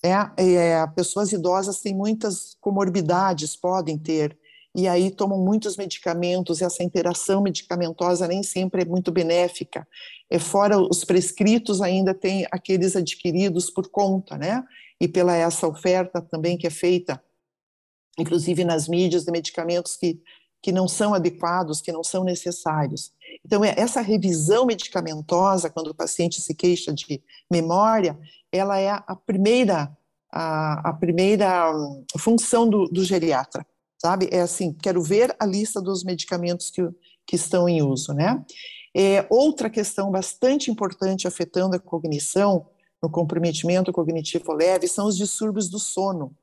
é, 0.02 0.12
é, 0.36 0.86
pessoas 0.88 1.32
idosas 1.32 1.80
têm 1.80 1.94
muitas 1.94 2.56
comorbidades, 2.60 3.54
podem 3.54 3.96
ter, 3.96 4.36
e 4.74 4.88
aí 4.88 5.10
tomam 5.10 5.38
muitos 5.38 5.76
medicamentos, 5.76 6.60
e 6.60 6.64
essa 6.64 6.82
interação 6.82 7.42
medicamentosa 7.42 8.26
nem 8.26 8.42
sempre 8.42 8.82
é 8.82 8.84
muito 8.84 9.12
benéfica. 9.12 9.86
É, 10.30 10.38
fora 10.38 10.78
os 10.78 11.04
prescritos, 11.04 11.82
ainda 11.82 12.14
tem 12.14 12.46
aqueles 12.50 12.96
adquiridos 12.96 13.70
por 13.70 13.88
conta, 13.88 14.38
né? 14.38 14.64
E 15.00 15.06
pela 15.06 15.36
essa 15.36 15.66
oferta 15.66 16.22
também 16.22 16.56
que 16.56 16.66
é 16.66 16.70
feita, 16.70 17.22
inclusive 18.18 18.64
nas 18.64 18.88
mídias, 18.88 19.24
de 19.24 19.32
medicamentos 19.32 19.96
que, 19.96 20.20
que 20.62 20.72
não 20.72 20.88
são 20.88 21.12
adequados, 21.12 21.80
que 21.82 21.92
não 21.92 22.02
são 22.02 22.24
necessários. 22.24 23.12
Então, 23.44 23.64
é, 23.64 23.74
essa 23.76 24.00
revisão 24.00 24.64
medicamentosa, 24.64 25.68
quando 25.68 25.88
o 25.88 25.94
paciente 25.94 26.40
se 26.40 26.54
queixa 26.54 26.92
de 26.92 27.22
memória, 27.50 28.18
ela 28.50 28.78
é 28.78 28.90
a 28.90 29.16
primeira, 29.16 29.96
a, 30.30 30.90
a 30.90 30.92
primeira 30.92 31.72
função 32.18 32.68
do, 32.68 32.86
do, 32.86 33.04
geriatra, 33.04 33.66
sabe? 34.02 34.28
É 34.32 34.40
assim, 34.40 34.72
quero 34.72 35.00
ver 35.00 35.32
a 35.38 35.46
lista 35.46 35.80
dos 35.80 36.02
medicamentos 36.02 36.70
que, 36.70 36.82
que 37.24 37.36
estão 37.36 37.68
em 37.68 37.82
uso, 37.82 38.12
né? 38.12 38.44
É, 38.92 39.24
outra 39.30 39.70
questão 39.70 40.10
bastante 40.10 40.72
importante 40.72 41.28
afetando 41.28 41.76
a 41.76 41.78
cognição, 41.78 42.66
no 43.00 43.08
comprometimento 43.08 43.92
cognitivo 43.92 44.52
leve, 44.52 44.88
são 44.88 45.06
os 45.06 45.16
distúrbios 45.16 45.68
do 45.68 45.78
sono. 45.78 46.34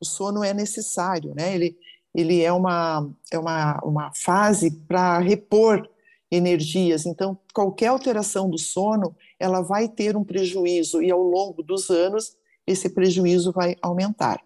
O 0.00 0.06
sono 0.06 0.42
é 0.42 0.54
necessário, 0.54 1.34
né? 1.34 1.54
Ele, 1.54 1.76
ele 2.14 2.40
é 2.40 2.50
uma, 2.50 3.10
é 3.30 3.38
uma, 3.38 3.78
uma 3.84 4.12
fase 4.14 4.70
para 4.70 5.18
repor 5.18 5.86
energias. 6.30 7.04
Então, 7.04 7.38
qualquer 7.52 7.88
alteração 7.88 8.48
do 8.48 8.58
sono, 8.58 9.14
ela 9.38 9.60
vai 9.60 9.86
ter 9.86 10.16
um 10.16 10.24
prejuízo 10.24 11.02
e 11.02 11.10
ao 11.10 11.22
longo 11.22 11.62
dos 11.62 11.90
anos 11.90 12.36
esse 12.66 12.88
prejuízo 12.88 13.52
vai 13.52 13.76
aumentar. 13.82 14.42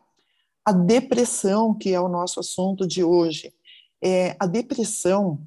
A 0.66 0.72
depressão, 0.72 1.72
que 1.72 1.94
é 1.94 2.00
o 2.00 2.08
nosso 2.08 2.40
assunto 2.40 2.88
de 2.88 3.04
hoje, 3.04 3.54
é 4.02 4.34
a 4.36 4.46
depressão, 4.46 5.46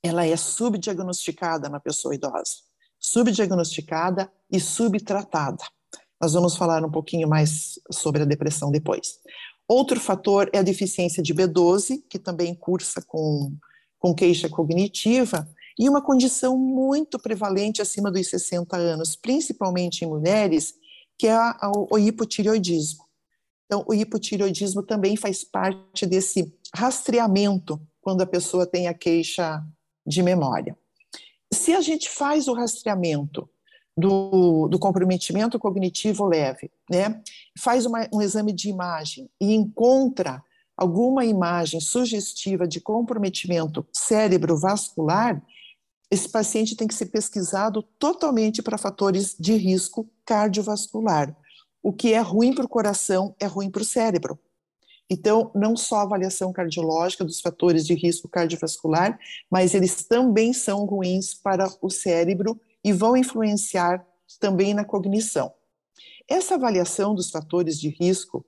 ela 0.00 0.24
é 0.24 0.36
subdiagnosticada 0.36 1.68
na 1.68 1.80
pessoa 1.80 2.14
idosa, 2.14 2.58
subdiagnosticada 2.96 4.32
e 4.48 4.60
subtratada. 4.60 5.64
Nós 6.20 6.34
vamos 6.34 6.56
falar 6.56 6.84
um 6.84 6.90
pouquinho 6.92 7.28
mais 7.28 7.80
sobre 7.90 8.22
a 8.22 8.24
depressão 8.24 8.70
depois. 8.70 9.18
Outro 9.66 9.98
fator 9.98 10.48
é 10.52 10.58
a 10.58 10.62
deficiência 10.62 11.20
de 11.20 11.34
B12, 11.34 12.04
que 12.08 12.20
também 12.20 12.54
cursa 12.54 13.02
com, 13.02 13.52
com 13.98 14.14
queixa 14.14 14.48
cognitiva, 14.48 15.44
e 15.76 15.88
uma 15.88 16.00
condição 16.00 16.56
muito 16.56 17.18
prevalente 17.18 17.82
acima 17.82 18.12
dos 18.12 18.30
60 18.30 18.76
anos, 18.76 19.16
principalmente 19.16 20.04
em 20.04 20.08
mulheres, 20.08 20.72
que 21.18 21.26
é 21.26 21.32
a, 21.32 21.50
a, 21.60 21.72
o 21.90 21.98
hipotireoidismo. 21.98 23.05
Então, 23.66 23.84
o 23.86 23.92
hipotireoidismo 23.92 24.82
também 24.82 25.16
faz 25.16 25.44
parte 25.44 26.06
desse 26.06 26.54
rastreamento 26.74 27.80
quando 28.00 28.22
a 28.22 28.26
pessoa 28.26 28.66
tem 28.66 28.86
a 28.86 28.94
queixa 28.94 29.62
de 30.06 30.22
memória. 30.22 30.76
Se 31.52 31.72
a 31.72 31.80
gente 31.80 32.08
faz 32.08 32.46
o 32.48 32.54
rastreamento 32.54 33.48
do, 33.96 34.68
do 34.68 34.78
comprometimento 34.78 35.58
cognitivo 35.58 36.26
leve, 36.26 36.70
né, 36.88 37.20
faz 37.58 37.86
uma, 37.86 38.08
um 38.12 38.22
exame 38.22 38.52
de 38.52 38.68
imagem 38.68 39.28
e 39.40 39.52
encontra 39.54 40.42
alguma 40.76 41.24
imagem 41.24 41.80
sugestiva 41.80 42.68
de 42.68 42.80
comprometimento 42.80 43.86
cérebrovascular, 43.92 45.42
esse 46.10 46.28
paciente 46.28 46.76
tem 46.76 46.86
que 46.86 46.94
ser 46.94 47.06
pesquisado 47.06 47.82
totalmente 47.98 48.62
para 48.62 48.78
fatores 48.78 49.34
de 49.38 49.54
risco 49.54 50.08
cardiovascular. 50.24 51.34
O 51.82 51.92
que 51.92 52.12
é 52.12 52.20
ruim 52.20 52.54
para 52.54 52.64
o 52.64 52.68
coração 52.68 53.34
é 53.38 53.46
ruim 53.46 53.70
para 53.70 53.82
o 53.82 53.84
cérebro. 53.84 54.38
Então, 55.08 55.52
não 55.54 55.76
só 55.76 55.98
a 55.98 56.02
avaliação 56.02 56.52
cardiológica 56.52 57.24
dos 57.24 57.40
fatores 57.40 57.86
de 57.86 57.94
risco 57.94 58.28
cardiovascular, 58.28 59.18
mas 59.48 59.72
eles 59.72 60.04
também 60.04 60.52
são 60.52 60.84
ruins 60.84 61.32
para 61.32 61.68
o 61.80 61.88
cérebro 61.88 62.60
e 62.82 62.92
vão 62.92 63.16
influenciar 63.16 64.04
também 64.40 64.74
na 64.74 64.84
cognição. 64.84 65.52
essa 66.28 66.56
avaliação 66.56 67.14
dos 67.14 67.30
fatores 67.30 67.78
de 67.78 67.88
risco 67.88 68.44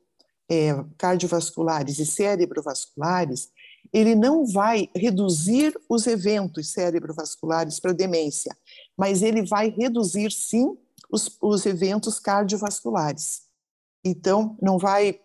é, 0.49 0.75
cardiovasculares 0.97 1.99
e 1.99 2.07
cerebrovasculares, 2.07 3.51
ele 3.93 4.15
não 4.15 4.45
vai 4.47 4.89
reduzir 4.95 5.79
os 5.89 6.07
eventos 6.07 6.73
cerebrovasculares 6.73 7.79
para 7.79 7.93
demência, 7.93 8.57
mas 8.97 9.23
ele 9.23 9.43
vai 9.43 9.71
reduzir 9.71 10.33
sim 10.33 10.77
os, 11.11 11.37
os 11.41 11.67
eventos 11.67 12.19
cardiovasculares. 12.19 13.43
Então, 14.05 14.57
não 14.61 14.79
vai, 14.79 15.21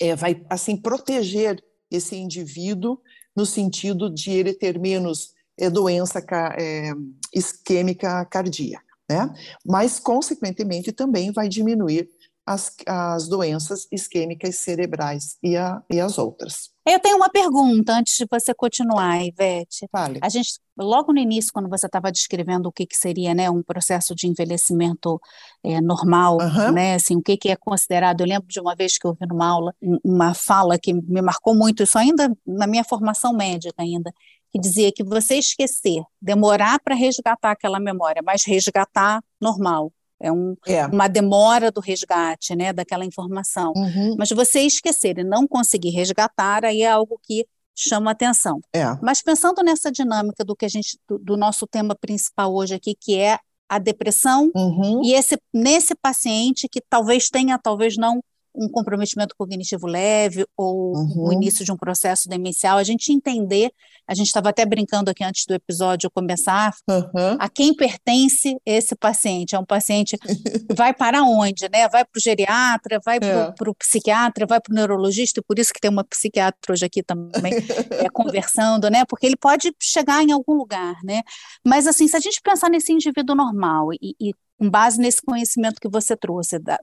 é, 0.00 0.14
vai 0.14 0.44
assim 0.50 0.76
proteger 0.76 1.62
esse 1.90 2.16
indivíduo 2.16 3.00
no 3.34 3.46
sentido 3.46 4.12
de 4.12 4.30
ele 4.30 4.52
ter 4.52 4.78
menos 4.78 5.32
é, 5.58 5.70
doença 5.70 6.24
é, 6.58 6.92
isquêmica 7.34 8.24
cardíaca, 8.26 8.84
né? 9.08 9.32
Mas, 9.64 9.98
consequentemente, 9.98 10.92
também 10.92 11.30
vai 11.30 11.48
diminuir 11.48 12.10
as, 12.46 12.72
as 12.86 13.26
doenças 13.28 13.88
isquêmicas 13.90 14.56
cerebrais 14.56 15.36
e, 15.42 15.56
a, 15.56 15.82
e 15.90 15.98
as 15.98 16.16
outras. 16.16 16.70
Eu 16.88 17.00
tenho 17.00 17.16
uma 17.16 17.28
pergunta 17.28 17.92
antes 17.94 18.16
de 18.16 18.26
você 18.30 18.54
continuar, 18.54 19.20
Ivete. 19.20 19.88
Fale. 19.90 20.20
A 20.22 20.28
gente, 20.28 20.60
logo 20.78 21.12
no 21.12 21.18
início, 21.18 21.52
quando 21.52 21.68
você 21.68 21.86
estava 21.86 22.12
descrevendo 22.12 22.68
o 22.68 22.72
que, 22.72 22.86
que 22.86 22.96
seria 22.96 23.34
né, 23.34 23.50
um 23.50 23.60
processo 23.60 24.14
de 24.14 24.28
envelhecimento 24.28 25.20
é, 25.64 25.80
normal, 25.80 26.38
uhum. 26.38 26.70
né, 26.70 26.94
assim, 26.94 27.16
o 27.16 27.22
que, 27.22 27.36
que 27.36 27.48
é 27.48 27.56
considerado. 27.56 28.20
Eu 28.20 28.28
lembro 28.28 28.46
de 28.46 28.60
uma 28.60 28.76
vez 28.76 28.96
que 28.96 29.04
eu 29.04 29.10
ouvi 29.10 29.26
numa 29.26 29.48
aula 29.48 29.74
uma 30.04 30.32
fala 30.32 30.78
que 30.78 30.92
me 30.92 31.20
marcou 31.20 31.56
muito, 31.56 31.82
isso 31.82 31.98
ainda 31.98 32.32
na 32.46 32.68
minha 32.68 32.84
formação 32.84 33.32
médica 33.32 33.82
ainda, 33.82 34.12
que 34.52 34.60
dizia 34.60 34.92
que 34.92 35.02
você 35.02 35.34
esquecer, 35.36 36.02
demorar 36.22 36.78
para 36.78 36.94
resgatar 36.94 37.50
aquela 37.50 37.80
memória, 37.80 38.22
mas 38.24 38.44
resgatar 38.46 39.20
normal. 39.40 39.92
É, 40.18 40.32
um, 40.32 40.56
é, 40.66 40.86
uma 40.86 41.08
demora 41.08 41.70
do 41.70 41.80
resgate, 41.80 42.56
né, 42.56 42.72
daquela 42.72 43.04
informação. 43.04 43.72
Uhum. 43.76 44.16
Mas 44.18 44.30
você 44.30 44.60
esquecer 44.60 45.18
e 45.18 45.24
não 45.24 45.46
conseguir 45.46 45.90
resgatar, 45.90 46.64
aí 46.64 46.82
é 46.82 46.90
algo 46.90 47.20
que 47.22 47.46
chama 47.74 48.10
atenção. 48.10 48.58
É. 48.72 48.84
Mas 49.02 49.22
pensando 49.22 49.62
nessa 49.62 49.92
dinâmica 49.92 50.42
do 50.42 50.56
que 50.56 50.64
a 50.64 50.68
gente, 50.68 50.98
do, 51.06 51.18
do 51.18 51.36
nosso 51.36 51.66
tema 51.66 51.94
principal 51.94 52.54
hoje 52.54 52.74
aqui, 52.74 52.94
que 52.98 53.18
é 53.18 53.38
a 53.68 53.78
depressão, 53.78 54.50
uhum. 54.54 55.02
e 55.04 55.12
esse, 55.12 55.36
nesse 55.52 55.94
paciente 55.94 56.68
que 56.68 56.80
talvez 56.80 57.28
tenha, 57.28 57.58
talvez 57.58 57.96
não, 57.96 58.22
um 58.56 58.68
comprometimento 58.68 59.34
cognitivo 59.36 59.86
leve 59.86 60.46
ou 60.56 60.96
uhum. 60.96 61.28
o 61.28 61.32
início 61.32 61.64
de 61.64 61.72
um 61.72 61.76
processo 61.76 62.28
demencial, 62.28 62.78
a 62.78 62.84
gente 62.84 63.12
entender, 63.12 63.70
a 64.06 64.14
gente 64.14 64.26
estava 64.26 64.48
até 64.48 64.64
brincando 64.64 65.10
aqui 65.10 65.22
antes 65.22 65.44
do 65.46 65.54
episódio 65.54 66.10
começar, 66.10 66.74
uhum. 66.88 67.36
a 67.38 67.48
quem 67.48 67.74
pertence 67.74 68.56
esse 68.64 68.94
paciente? 68.96 69.54
É 69.54 69.58
um 69.58 69.64
paciente, 69.64 70.16
vai 70.76 70.94
para 70.94 71.22
onde, 71.22 71.68
né? 71.68 71.88
Vai 71.88 72.04
para 72.04 72.18
o 72.18 72.20
geriatra, 72.20 73.00
vai 73.04 73.16
é. 73.16 73.52
para 73.52 73.70
o 73.70 73.74
psiquiatra, 73.74 74.46
vai 74.46 74.60
para 74.60 74.72
o 74.72 74.74
neurologista, 74.74 75.40
e 75.40 75.42
por 75.42 75.58
isso 75.58 75.72
que 75.72 75.80
tem 75.80 75.90
uma 75.90 76.04
psiquiatra 76.04 76.72
hoje 76.72 76.86
aqui 76.86 77.02
também 77.02 77.52
é, 77.92 78.08
conversando, 78.08 78.88
né? 78.88 79.04
Porque 79.04 79.26
ele 79.26 79.36
pode 79.36 79.72
chegar 79.80 80.22
em 80.22 80.32
algum 80.32 80.54
lugar, 80.54 80.96
né? 81.04 81.22
Mas 81.64 81.86
assim, 81.86 82.08
se 82.08 82.16
a 82.16 82.20
gente 82.20 82.40
pensar 82.42 82.70
nesse 82.70 82.92
indivíduo 82.92 83.36
normal 83.36 83.92
e, 83.92 84.14
e 84.20 84.32
com 84.58 84.70
base 84.70 84.98
nesse 84.98 85.20
conhecimento 85.22 85.80
que 85.80 85.88
você 85.88 86.16
trouxe 86.16 86.58
da, 86.58 86.78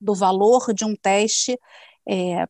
do 0.00 0.14
valor 0.14 0.72
de 0.72 0.84
um 0.84 0.94
teste 0.94 1.58
é, 2.08 2.46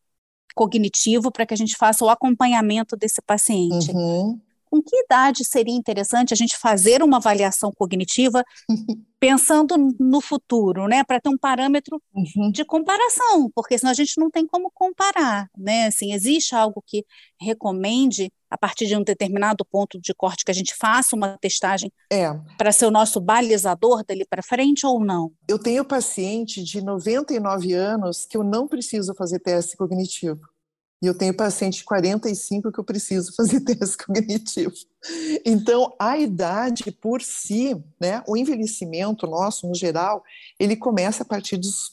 cognitivo 0.55 1.31
para 1.31 1.47
que 1.47 1.55
a 1.55 1.57
gente 1.57 1.77
faça 1.77 2.05
o 2.05 2.09
acompanhamento 2.09 2.97
desse 2.97 3.23
paciente. 3.23 3.93
Uhum. 3.93 4.41
Com 4.71 4.83
que 4.83 4.97
idade 4.97 5.45
seria 5.45 5.75
interessante 5.75 6.33
a 6.33 6.37
gente 6.37 6.57
fazer 6.57 7.03
uma 7.03 7.19
avaliação 7.19 7.73
cognitiva 7.73 8.45
pensando 9.21 9.75
no 9.99 10.21
futuro, 10.21 10.87
né, 10.87 11.03
para 11.03 11.21
ter 11.21 11.29
um 11.29 11.37
parâmetro 11.37 12.01
uhum. 12.15 12.51
de 12.53 12.65
comparação, 12.65 13.51
porque 13.55 13.77
senão 13.77 13.91
a 13.91 13.95
gente 13.95 14.19
não 14.19 14.31
tem 14.31 14.47
como 14.47 14.71
comparar, 14.73 15.49
né? 15.57 15.87
Assim, 15.87 16.13
existe 16.13 16.55
algo 16.55 16.83
que 16.87 17.05
recomende 17.41 18.31
a 18.51 18.57
partir 18.57 18.87
de 18.87 18.97
um 18.97 19.03
determinado 19.03 19.65
ponto 19.65 20.01
de 20.01 20.15
corte 20.15 20.45
que 20.45 20.51
a 20.51 20.55
gente 20.55 20.75
faça 20.75 21.15
uma 21.15 21.37
testagem 21.39 21.93
é. 22.11 22.33
para 22.57 22.73
ser 22.73 22.87
o 22.87 22.91
nosso 22.91 23.21
balizador 23.21 24.05
dali 24.07 24.25
para 24.25 24.43
frente 24.43 24.87
ou 24.87 25.05
não? 25.05 25.33
Eu 25.49 25.59
tenho 25.59 25.85
paciente 25.85 26.63
de 26.63 26.81
99 26.81 27.73
anos 27.75 28.25
que 28.25 28.37
eu 28.37 28.45
não 28.45 28.67
preciso 28.67 29.15
fazer 29.15 29.41
teste 29.41 29.77
cognitivo. 29.77 30.41
E 31.01 31.07
eu 31.07 31.17
tenho 31.17 31.35
paciente 31.35 31.79
de 31.79 31.85
45 31.85 32.73
que 32.73 32.81
eu 32.81 32.85
preciso 32.85 33.35
fazer 33.35 33.61
teste 33.65 33.97
cognitivo. 33.99 34.75
Então, 35.45 35.95
a 35.99 36.19
idade 36.19 36.91
por 36.91 37.23
si, 37.23 37.77
né, 38.01 38.23
o 38.27 38.37
envelhecimento 38.37 39.27
nosso, 39.27 39.69
no 39.69 39.75
geral, 39.75 40.25
ele 40.59 40.77
começa 40.77 41.23
a 41.23 41.27
partir 41.27 41.57
dos, 41.57 41.93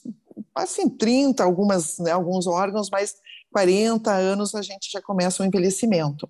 assim, 0.54 0.88
30, 0.88 1.44
algumas, 1.44 1.98
né, 1.98 2.10
alguns 2.10 2.46
órgãos, 2.48 2.90
mas 2.90 3.14
40 3.52 4.12
anos 4.12 4.54
a 4.54 4.60
gente 4.60 4.90
já 4.90 5.00
começa 5.00 5.42
o 5.42 5.46
envelhecimento. 5.46 6.28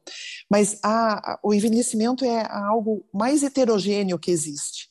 Mas 0.50 0.78
a, 0.82 1.40
o 1.42 1.54
envelhecimento 1.54 2.24
é 2.24 2.46
algo 2.52 3.04
mais 3.12 3.42
heterogêneo 3.42 4.18
que 4.18 4.30
existe, 4.30 4.90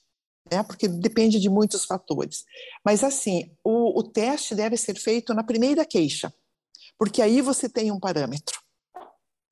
né? 0.52 0.64
porque 0.64 0.88
depende 0.88 1.40
de 1.40 1.50
muitos 1.50 1.86
fatores. 1.86 2.44
Mas, 2.84 3.04
assim, 3.04 3.52
o, 3.64 4.00
o 4.00 4.04
teste 4.04 4.56
deve 4.56 4.76
ser 4.76 4.96
feito 4.96 5.34
na 5.34 5.44
primeira 5.44 5.86
queixa, 5.86 6.34
porque 6.98 7.22
aí 7.22 7.42
você 7.42 7.68
tem 7.70 7.92
um 7.92 8.00
parâmetro. 8.00 8.60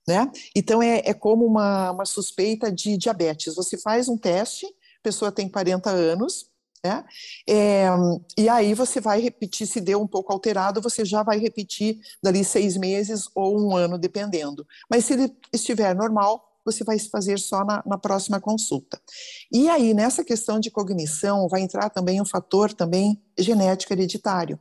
Né? 0.07 0.29
Então, 0.55 0.83
é, 0.83 1.01
é 1.05 1.13
como 1.13 1.45
uma, 1.45 1.91
uma 1.91 2.05
suspeita 2.05 2.71
de 2.71 2.97
diabetes. 2.97 3.55
Você 3.55 3.77
faz 3.77 4.09
um 4.09 4.17
teste, 4.17 4.65
a 4.65 5.01
pessoa 5.01 5.31
tem 5.31 5.47
40 5.47 5.89
anos, 5.89 6.51
né? 6.85 7.05
É, 7.47 7.87
e 8.37 8.49
aí 8.49 8.73
você 8.73 8.99
vai 8.99 9.21
repetir, 9.21 9.65
se 9.65 9.79
deu 9.79 10.01
um 10.01 10.07
pouco 10.07 10.33
alterado, 10.33 10.81
você 10.81 11.05
já 11.05 11.23
vai 11.23 11.39
repetir 11.39 11.97
dali 12.21 12.43
seis 12.43 12.75
meses 12.75 13.29
ou 13.33 13.57
um 13.57 13.75
ano, 13.75 13.97
dependendo. 13.97 14.67
Mas 14.89 15.05
se 15.05 15.13
ele 15.13 15.33
estiver 15.53 15.95
normal, 15.95 16.53
você 16.65 16.83
vai 16.83 16.99
fazer 16.99 17.39
só 17.39 17.63
na, 17.63 17.81
na 17.85 17.97
próxima 17.97 18.39
consulta. 18.39 18.99
E 19.51 19.69
aí, 19.69 19.93
nessa 19.93 20.23
questão 20.23 20.59
de 20.59 20.71
cognição, 20.71 21.47
vai 21.47 21.61
entrar 21.61 21.89
também 21.89 22.21
um 22.21 22.25
fator 22.25 22.73
também 22.73 23.21
genético 23.37 23.93
hereditário. 23.93 24.59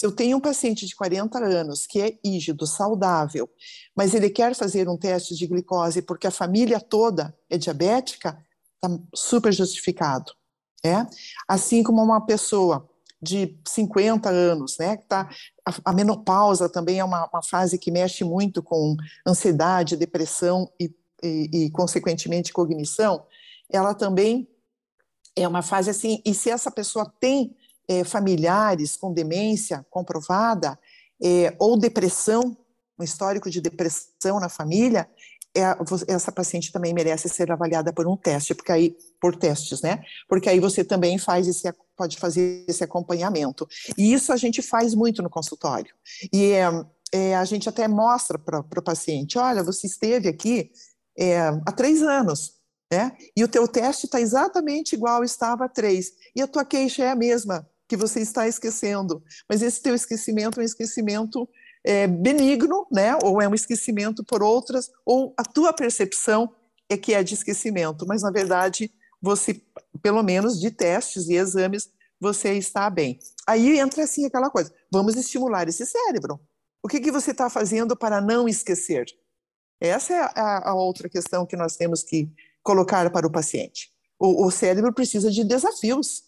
Se 0.00 0.06
eu 0.06 0.12
tenho 0.12 0.38
um 0.38 0.40
paciente 0.40 0.86
de 0.86 0.96
40 0.96 1.38
anos 1.44 1.86
que 1.86 2.00
é 2.00 2.18
ígido, 2.24 2.66
saudável, 2.66 3.46
mas 3.94 4.14
ele 4.14 4.30
quer 4.30 4.54
fazer 4.54 4.88
um 4.88 4.96
teste 4.96 5.34
de 5.34 5.46
glicose 5.46 6.00
porque 6.00 6.26
a 6.26 6.30
família 6.30 6.80
toda 6.80 7.36
é 7.50 7.58
diabética, 7.58 8.42
está 8.76 8.98
super 9.14 9.52
justificado. 9.52 10.32
É? 10.82 11.06
Assim 11.46 11.82
como 11.82 12.02
uma 12.02 12.24
pessoa 12.24 12.88
de 13.20 13.60
50 13.68 14.30
anos, 14.30 14.78
né, 14.78 14.96
que 14.96 15.04
tá, 15.04 15.28
a, 15.68 15.90
a 15.90 15.92
menopausa 15.92 16.66
também 16.66 16.98
é 16.98 17.04
uma, 17.04 17.28
uma, 17.30 17.42
fase 17.42 17.78
que 17.78 17.90
mexe 17.90 18.24
muito 18.24 18.62
com 18.62 18.96
ansiedade, 19.28 19.98
depressão 19.98 20.66
e, 20.80 20.90
e, 21.22 21.66
e, 21.66 21.70
consequentemente, 21.72 22.54
cognição, 22.54 23.22
ela 23.70 23.92
também 23.92 24.48
é 25.36 25.46
uma 25.46 25.60
fase 25.60 25.90
assim, 25.90 26.22
e 26.24 26.32
se 26.32 26.48
essa 26.48 26.70
pessoa 26.70 27.12
tem 27.20 27.54
é, 27.90 28.04
familiares 28.04 28.96
com 28.96 29.12
demência 29.12 29.84
comprovada, 29.90 30.78
é, 31.20 31.52
ou 31.58 31.76
depressão, 31.76 32.56
um 32.96 33.02
histórico 33.02 33.50
de 33.50 33.60
depressão 33.60 34.38
na 34.38 34.48
família, 34.48 35.10
é, 35.56 35.64
essa 36.06 36.30
paciente 36.30 36.70
também 36.70 36.94
merece 36.94 37.28
ser 37.28 37.50
avaliada 37.50 37.92
por 37.92 38.06
um 38.06 38.16
teste, 38.16 38.54
porque 38.54 38.70
aí 38.70 38.96
por 39.20 39.34
testes, 39.34 39.82
né? 39.82 40.04
Porque 40.28 40.48
aí 40.48 40.60
você 40.60 40.84
também 40.84 41.18
faz 41.18 41.48
esse 41.48 41.68
pode 41.96 42.16
fazer 42.16 42.64
esse 42.68 42.84
acompanhamento. 42.84 43.66
E 43.98 44.12
isso 44.12 44.32
a 44.32 44.36
gente 44.36 44.62
faz 44.62 44.94
muito 44.94 45.20
no 45.20 45.28
consultório. 45.28 45.92
E 46.32 46.52
é, 46.52 46.70
é, 47.12 47.36
a 47.36 47.44
gente 47.44 47.68
até 47.68 47.88
mostra 47.88 48.38
para 48.38 48.60
o 48.60 48.82
paciente, 48.82 49.36
olha, 49.36 49.64
você 49.64 49.88
esteve 49.88 50.28
aqui 50.28 50.70
é, 51.18 51.40
há 51.66 51.72
três 51.72 52.00
anos, 52.02 52.52
né? 52.90 53.12
E 53.36 53.42
o 53.42 53.48
teu 53.48 53.66
teste 53.66 54.06
está 54.06 54.20
exatamente 54.20 54.94
igual 54.94 55.24
estava 55.24 55.64
há 55.64 55.68
três. 55.68 56.12
E 56.36 56.40
a 56.40 56.46
tua 56.46 56.64
queixa 56.64 57.02
é 57.02 57.10
a 57.10 57.16
mesma 57.16 57.68
que 57.90 57.96
você 57.96 58.20
está 58.20 58.46
esquecendo. 58.46 59.20
Mas 59.48 59.62
esse 59.62 59.82
teu 59.82 59.96
esquecimento 59.96 60.60
é 60.60 60.62
um 60.62 60.64
esquecimento 60.64 61.48
é, 61.82 62.06
benigno, 62.06 62.86
né? 62.88 63.18
Ou 63.24 63.42
é 63.42 63.48
um 63.48 63.54
esquecimento 63.54 64.22
por 64.22 64.44
outras, 64.44 64.88
ou 65.04 65.34
a 65.36 65.42
tua 65.42 65.72
percepção 65.72 66.54
é 66.88 66.96
que 66.96 67.12
é 67.12 67.24
de 67.24 67.34
esquecimento, 67.34 68.06
mas 68.06 68.22
na 68.22 68.30
verdade 68.30 68.92
você, 69.20 69.60
pelo 70.00 70.22
menos 70.22 70.60
de 70.60 70.70
testes 70.70 71.28
e 71.28 71.34
exames, 71.34 71.90
você 72.20 72.54
está 72.54 72.88
bem. 72.88 73.18
Aí 73.44 73.80
entra 73.80 74.04
assim 74.04 74.24
aquela 74.24 74.50
coisa: 74.50 74.72
vamos 74.90 75.16
estimular 75.16 75.68
esse 75.68 75.84
cérebro. 75.84 76.40
O 76.80 76.86
que, 76.86 77.00
que 77.00 77.10
você 77.10 77.32
está 77.32 77.50
fazendo 77.50 77.96
para 77.96 78.20
não 78.20 78.48
esquecer? 78.48 79.06
Essa 79.80 80.14
é 80.14 80.20
a, 80.20 80.70
a, 80.70 80.74
outra 80.74 81.08
questão 81.08 81.44
que 81.44 81.56
nós 81.56 81.74
temos 81.74 82.04
que 82.04 82.30
colocar 82.62 83.10
para 83.10 83.26
o 83.26 83.32
paciente. 83.32 83.90
O, 84.16 84.46
o 84.46 84.50
cérebro 84.50 84.92
precisa 84.92 85.28
de 85.28 85.42
desafios, 85.42 86.22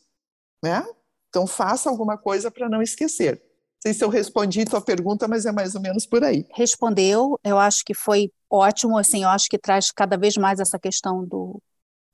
né? 0.61 0.85
Então 1.33 1.47
faça 1.47 1.89
alguma 1.89 2.19
coisa 2.19 2.51
para 2.51 2.69
não 2.69 2.83
esquecer 2.83 3.43
sei 3.83 3.93
se 3.93 4.05
eu 4.05 4.09
respondi 4.09 4.65
tua 4.65 4.81
pergunta, 4.81 5.27
mas 5.27 5.45
é 5.45 5.51
mais 5.51 5.75
ou 5.75 5.81
menos 5.81 6.07
por 6.07 6.23
aí. 6.23 6.47
Respondeu, 6.55 7.39
eu 7.43 7.59
acho 7.59 7.85
que 7.85 7.93
foi 7.93 8.31
ótimo, 8.49 8.97
assim, 8.97 9.25
eu 9.25 9.29
acho 9.29 9.49
que 9.49 9.59
traz 9.59 9.91
cada 9.91 10.17
vez 10.17 10.37
mais 10.37 10.61
essa 10.61 10.79
questão 10.79 11.27
do, 11.27 11.61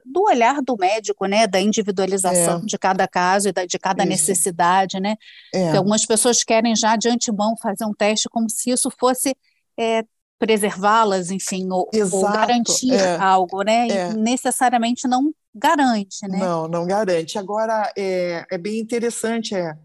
do 0.02 0.22
olhar 0.22 0.62
do 0.62 0.76
médico, 0.78 1.26
né, 1.26 1.46
da 1.46 1.60
individualização 1.60 2.60
é. 2.60 2.64
de 2.64 2.78
cada 2.78 3.06
caso 3.06 3.50
e 3.50 3.52
da, 3.52 3.66
de 3.66 3.78
cada 3.78 4.02
isso. 4.02 4.10
necessidade, 4.10 4.98
né? 4.98 5.16
É. 5.52 5.64
Porque 5.64 5.76
algumas 5.76 6.06
pessoas 6.06 6.42
querem 6.42 6.74
já 6.74 6.96
de 6.96 7.10
antemão 7.10 7.54
fazer 7.60 7.84
um 7.84 7.92
teste 7.92 8.30
como 8.30 8.48
se 8.48 8.70
isso 8.70 8.90
fosse 8.98 9.36
é, 9.78 10.02
preservá-las, 10.38 11.30
enfim, 11.30 11.68
ou, 11.70 11.90
ou 12.12 12.22
garantir 12.32 12.94
é. 12.94 13.16
algo, 13.16 13.62
né? 13.62 13.88
E 13.88 13.92
é. 13.92 14.14
necessariamente 14.14 15.06
não 15.06 15.34
garante, 15.58 16.26
né? 16.28 16.38
Não, 16.38 16.68
não 16.68 16.86
garante. 16.86 17.38
Agora 17.38 17.92
é, 17.96 18.46
é 18.50 18.58
bem 18.58 18.78
interessante 18.80 19.54
é, 19.54 19.76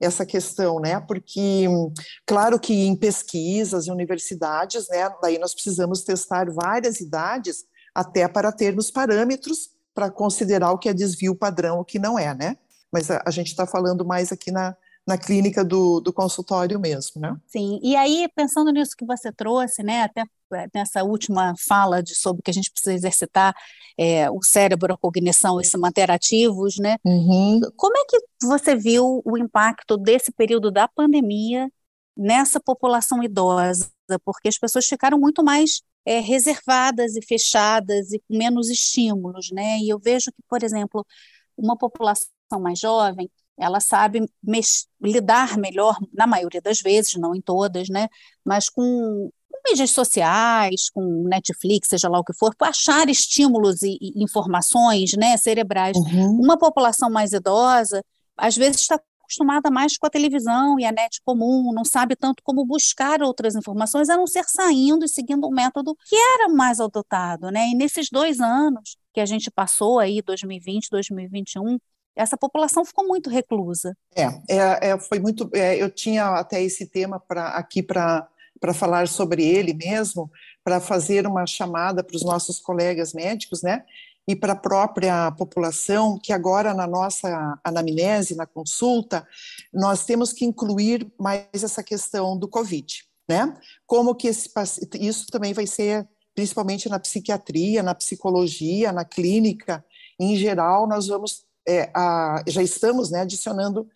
essa 0.00 0.26
questão, 0.26 0.80
né? 0.80 1.00
Porque, 1.00 1.66
claro 2.26 2.58
que 2.58 2.74
em 2.74 2.96
pesquisas, 2.96 3.86
em 3.86 3.90
universidades, 3.92 4.88
né? 4.88 5.08
Daí 5.22 5.38
nós 5.38 5.54
precisamos 5.54 6.02
testar 6.02 6.50
várias 6.50 7.00
idades 7.00 7.64
até 7.94 8.26
para 8.26 8.52
termos 8.52 8.90
parâmetros 8.90 9.70
para 9.94 10.10
considerar 10.10 10.72
o 10.72 10.78
que 10.78 10.88
é 10.88 10.94
desvio 10.94 11.34
padrão, 11.34 11.80
o 11.80 11.84
que 11.84 11.98
não 11.98 12.18
é, 12.18 12.34
né? 12.34 12.56
Mas 12.90 13.10
a, 13.10 13.22
a 13.26 13.30
gente 13.30 13.48
está 13.48 13.66
falando 13.66 14.04
mais 14.04 14.32
aqui 14.32 14.50
na, 14.50 14.76
na 15.06 15.18
clínica 15.18 15.64
do, 15.64 16.00
do 16.00 16.12
consultório 16.12 16.78
mesmo, 16.78 17.20
né? 17.20 17.36
Sim, 17.46 17.78
e 17.82 17.96
aí 17.96 18.28
pensando 18.34 18.70
nisso 18.70 18.96
que 18.96 19.04
você 19.04 19.32
trouxe, 19.32 19.82
né, 19.82 20.02
até 20.02 20.24
nessa 20.74 21.02
última 21.02 21.54
fala 21.66 22.02
de 22.02 22.14
sobre 22.14 22.42
que 22.42 22.50
a 22.50 22.54
gente 22.54 22.70
precisa 22.70 22.94
exercitar 22.94 23.54
é, 23.98 24.30
o 24.30 24.42
cérebro, 24.42 24.94
a 24.94 24.98
cognição 24.98 25.60
e 25.60 25.64
se 25.64 25.76
manter 25.78 26.10
ativos, 26.10 26.76
né? 26.78 26.96
Uhum. 27.04 27.60
Como 27.76 27.96
é 27.96 28.04
que 28.08 28.18
você 28.42 28.74
viu 28.74 29.22
o 29.24 29.38
impacto 29.38 29.96
desse 29.96 30.32
período 30.32 30.70
da 30.70 30.88
pandemia 30.88 31.70
nessa 32.16 32.60
população 32.60 33.22
idosa? 33.22 33.90
Porque 34.24 34.48
as 34.48 34.58
pessoas 34.58 34.86
ficaram 34.86 35.18
muito 35.18 35.42
mais 35.42 35.82
é, 36.04 36.20
reservadas 36.20 37.16
e 37.16 37.22
fechadas 37.22 38.12
e 38.12 38.18
com 38.18 38.36
menos 38.36 38.68
estímulos, 38.68 39.50
né? 39.52 39.78
E 39.78 39.88
eu 39.88 39.98
vejo 39.98 40.30
que, 40.32 40.42
por 40.48 40.62
exemplo, 40.62 41.06
uma 41.56 41.76
população 41.76 42.28
mais 42.60 42.78
jovem 42.78 43.30
ela 43.58 43.80
sabe 43.80 44.28
lidar 45.00 45.56
melhor, 45.56 45.96
na 46.12 46.26
maioria 46.26 46.60
das 46.60 46.80
vezes, 46.80 47.14
não 47.16 47.34
em 47.34 47.40
todas, 47.40 47.88
né? 47.88 48.08
Mas 48.44 48.68
com, 48.68 49.30
com 49.52 49.70
mídias 49.70 49.90
sociais, 49.90 50.88
com 50.90 51.24
Netflix, 51.28 51.88
seja 51.88 52.08
lá 52.08 52.18
o 52.18 52.24
que 52.24 52.32
for, 52.32 52.54
para 52.56 52.70
achar 52.70 53.08
estímulos 53.08 53.82
e, 53.82 53.98
e, 54.00 54.22
informações 54.22 55.12
né, 55.16 55.36
cerebrais. 55.36 55.96
Uhum. 55.96 56.40
Uma 56.40 56.58
população 56.58 57.10
mais 57.10 57.32
idosa, 57.32 58.02
às 58.36 58.56
vezes 58.56 58.80
está 58.80 58.98
acostumada 59.22 59.70
mais 59.70 59.96
com 59.96 60.06
a 60.06 60.10
televisão 60.10 60.78
e 60.78 60.84
a 60.84 60.92
net 60.92 61.20
comum, 61.24 61.72
não 61.72 61.84
sabe 61.84 62.14
tanto 62.14 62.42
como 62.42 62.64
buscar 62.64 63.22
outras 63.22 63.54
informações, 63.54 64.08
a 64.08 64.16
não 64.16 64.26
ser 64.26 64.44
saindo 64.46 65.04
e 65.04 65.08
seguindo 65.08 65.46
um 65.46 65.50
método 65.50 65.96
que 66.06 66.16
era 66.16 66.48
mais 66.48 66.80
adotado, 66.80 67.50
né? 67.50 67.68
E 67.68 67.74
nesses 67.74 68.08
dois 68.10 68.40
anos 68.40 68.96
que 69.12 69.20
a 69.20 69.26
gente 69.26 69.50
passou 69.50 69.98
aí, 69.98 70.20
2020, 70.22 70.88
2021, 70.90 71.78
essa 72.14 72.36
população 72.36 72.84
ficou 72.84 73.06
muito 73.06 73.30
reclusa. 73.30 73.96
É, 74.14 74.24
é, 74.48 74.90
é 74.90 74.98
foi 74.98 75.18
muito. 75.18 75.48
É, 75.54 75.76
eu 75.76 75.90
tinha 75.90 76.26
até 76.26 76.62
esse 76.62 76.86
tema 76.86 77.18
para 77.18 77.48
aqui 77.48 77.82
para 77.82 78.28
para 78.60 78.74
falar 78.74 79.08
sobre 79.08 79.44
ele 79.44 79.74
mesmo, 79.74 80.30
para 80.64 80.80
fazer 80.80 81.26
uma 81.26 81.46
chamada 81.46 82.02
para 82.04 82.16
os 82.16 82.22
nossos 82.22 82.60
colegas 82.60 83.12
médicos, 83.12 83.62
né? 83.62 83.84
E 84.28 84.36
para 84.36 84.52
a 84.52 84.56
própria 84.56 85.32
população, 85.32 86.18
que 86.22 86.32
agora 86.32 86.72
na 86.72 86.86
nossa 86.86 87.58
anamnese, 87.64 88.36
na 88.36 88.46
consulta, 88.46 89.26
nós 89.72 90.04
temos 90.04 90.32
que 90.32 90.44
incluir 90.44 91.12
mais 91.18 91.48
essa 91.52 91.82
questão 91.82 92.38
do 92.38 92.46
Covid, 92.46 93.04
né? 93.28 93.56
Como 93.86 94.14
que 94.14 94.28
esse, 94.28 94.50
isso 95.00 95.26
também 95.26 95.52
vai 95.52 95.66
ser, 95.66 96.08
principalmente 96.34 96.88
na 96.88 97.00
psiquiatria, 97.00 97.82
na 97.82 97.94
psicologia, 97.94 98.92
na 98.92 99.04
clínica, 99.04 99.84
em 100.20 100.36
geral, 100.36 100.86
nós 100.86 101.08
vamos 101.08 101.44
é, 101.66 101.90
a, 101.94 102.42
já 102.46 102.62
estamos 102.62 103.10
né, 103.10 103.20
adicionando, 103.20 103.88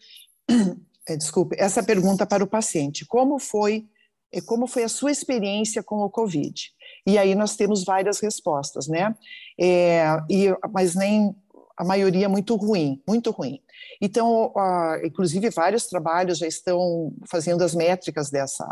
é, 1.09 1.17
desculpe, 1.17 1.57
essa 1.59 1.83
pergunta 1.83 2.27
para 2.27 2.45
o 2.45 2.47
paciente. 2.47 3.05
Como 3.07 3.39
foi, 3.39 3.87
é, 4.33 4.41
como 4.41 4.67
foi 4.67 4.85
a 4.85 4.89
sua 4.89 5.11
experiência 5.11 5.83
com 5.83 5.97
o 5.97 6.11
Covid? 6.11 6.73
E 7.07 7.19
aí 7.19 7.35
nós 7.35 7.57
temos 7.57 7.85
várias 7.85 8.21
respostas, 8.21 8.89
né? 8.89 9.15
É, 9.59 10.05
e, 10.29 10.55
mas 10.73 10.95
nem 10.95 11.35
a 11.77 11.85
maioria 11.85 12.29
muito 12.29 12.57
ruim, 12.57 13.03
muito 13.07 13.31
ruim. 13.31 13.61
Então, 14.01 14.47
uh, 14.47 15.05
inclusive, 15.05 15.51
vários 15.51 15.87
trabalhos 15.87 16.39
já 16.39 16.47
estão 16.47 17.13
fazendo 17.31 17.63
as 17.63 17.75
métricas 17.75 18.31
dessa, 18.31 18.67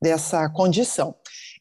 dessa 0.00 0.48
condição. 0.50 1.14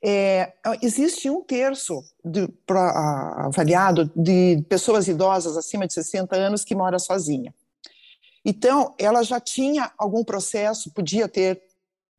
É, 0.03 0.53
existe 0.81 1.29
um 1.29 1.43
terço 1.43 2.03
de, 2.25 2.47
pra, 2.65 3.45
avaliado 3.45 4.11
de 4.15 4.65
pessoas 4.67 5.07
idosas 5.07 5.55
acima 5.55 5.85
de 5.85 5.93
60 5.93 6.35
anos 6.35 6.63
que 6.63 6.73
mora 6.73 6.97
sozinha. 6.97 7.53
Então, 8.43 8.95
ela 8.97 9.21
já 9.21 9.39
tinha 9.39 9.91
algum 9.97 10.23
processo, 10.23 10.91
podia 10.91 11.27
ter, 11.27 11.61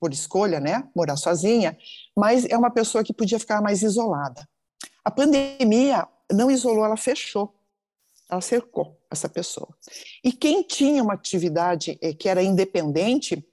por 0.02 0.12
escolha, 0.12 0.58
né, 0.58 0.82
morar 0.96 1.16
sozinha, 1.16 1.78
mas 2.16 2.44
é 2.46 2.58
uma 2.58 2.72
pessoa 2.72 3.04
que 3.04 3.12
podia 3.12 3.38
ficar 3.38 3.62
mais 3.62 3.84
isolada. 3.84 4.48
A 5.04 5.12
pandemia 5.12 6.08
não 6.32 6.50
isolou, 6.50 6.84
ela 6.84 6.96
fechou, 6.96 7.54
ela 8.28 8.40
cercou 8.40 9.00
essa 9.08 9.28
pessoa. 9.28 9.68
E 10.24 10.32
quem 10.32 10.64
tinha 10.64 11.04
uma 11.04 11.14
atividade 11.14 11.96
eh, 12.02 12.12
que 12.12 12.28
era 12.28 12.42
independente, 12.42 13.46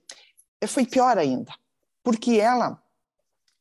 eh, 0.59 0.65
foi 0.65 0.87
pior 0.87 1.19
ainda, 1.19 1.53
porque 2.03 2.39
ela 2.39 2.81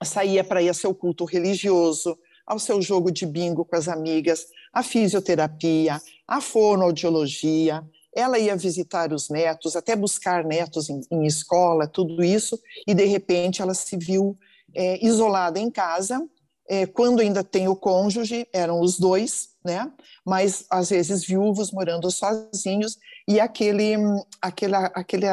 saía 0.03 0.42
para 0.42 0.62
ir 0.62 0.68
ao 0.68 0.74
seu 0.74 0.94
culto 0.94 1.27
religioso, 1.27 2.18
ao 2.46 2.59
seu 2.59 2.81
jogo 2.81 3.11
de 3.11 3.27
bingo 3.27 3.66
com 3.66 3.77
as 3.77 3.87
amigas, 3.87 4.46
a 4.72 4.83
fisioterapia, 4.83 6.01
a 6.27 6.40
fonoaudiologia, 6.40 7.87
ela 8.18 8.38
ia 8.38 8.57
visitar 8.57 9.12
os 9.12 9.28
netos, 9.28 9.76
até 9.76 9.94
buscar 9.94 10.44
netos 10.44 10.90
em, 10.90 11.00
em 11.11 11.24
escola, 11.24 11.87
tudo 11.87 12.22
isso, 12.24 12.59
e 12.87 12.92
de 12.92 13.04
repente 13.04 13.62
ela 13.62 13.74
se 13.74 13.96
viu 13.96 14.37
é, 14.74 15.04
isolada 15.04 15.59
em 15.59 15.70
casa, 15.70 16.20
é, 16.68 16.85
quando 16.85 17.20
ainda 17.20 17.44
tem 17.44 17.68
o 17.68 17.76
cônjuge, 17.76 18.46
eram 18.52 18.81
os 18.81 18.98
dois, 18.98 19.50
né? 19.64 19.90
Mas 20.24 20.66
às 20.68 20.90
vezes 20.90 21.24
viúvos 21.24 21.70
morando 21.70 22.11
sozinhos 22.11 22.98
e 23.26 23.40
aquele, 23.40 23.94
aquele, 24.42 24.74
aquele, 24.74 25.26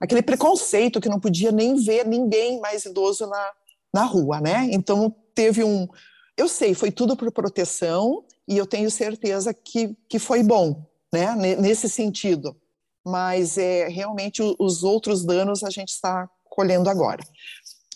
aquele 0.00 0.22
preconceito 0.22 1.00
que 1.00 1.08
não 1.08 1.20
podia 1.20 1.50
nem 1.50 1.76
ver 1.76 2.06
ninguém 2.06 2.60
mais 2.60 2.84
idoso 2.84 3.26
na, 3.26 3.52
na 3.92 4.04
rua, 4.04 4.40
né? 4.40 4.68
Então 4.72 5.14
teve 5.34 5.64
um, 5.64 5.88
eu 6.36 6.48
sei, 6.48 6.74
foi 6.74 6.90
tudo 6.90 7.16
por 7.16 7.30
proteção 7.30 8.24
e 8.46 8.58
eu 8.58 8.66
tenho 8.66 8.90
certeza 8.90 9.54
que, 9.54 9.96
que 10.08 10.18
foi 10.18 10.42
bom, 10.42 10.84
né? 11.14 11.56
Nesse 11.56 11.88
sentido. 11.88 12.56
Mas 13.04 13.58
é 13.58 13.88
realmente 13.88 14.42
os 14.58 14.82
outros 14.82 15.24
danos 15.24 15.62
a 15.62 15.70
gente 15.70 15.90
está 15.90 16.28
colhendo 16.44 16.90
agora. 16.90 17.22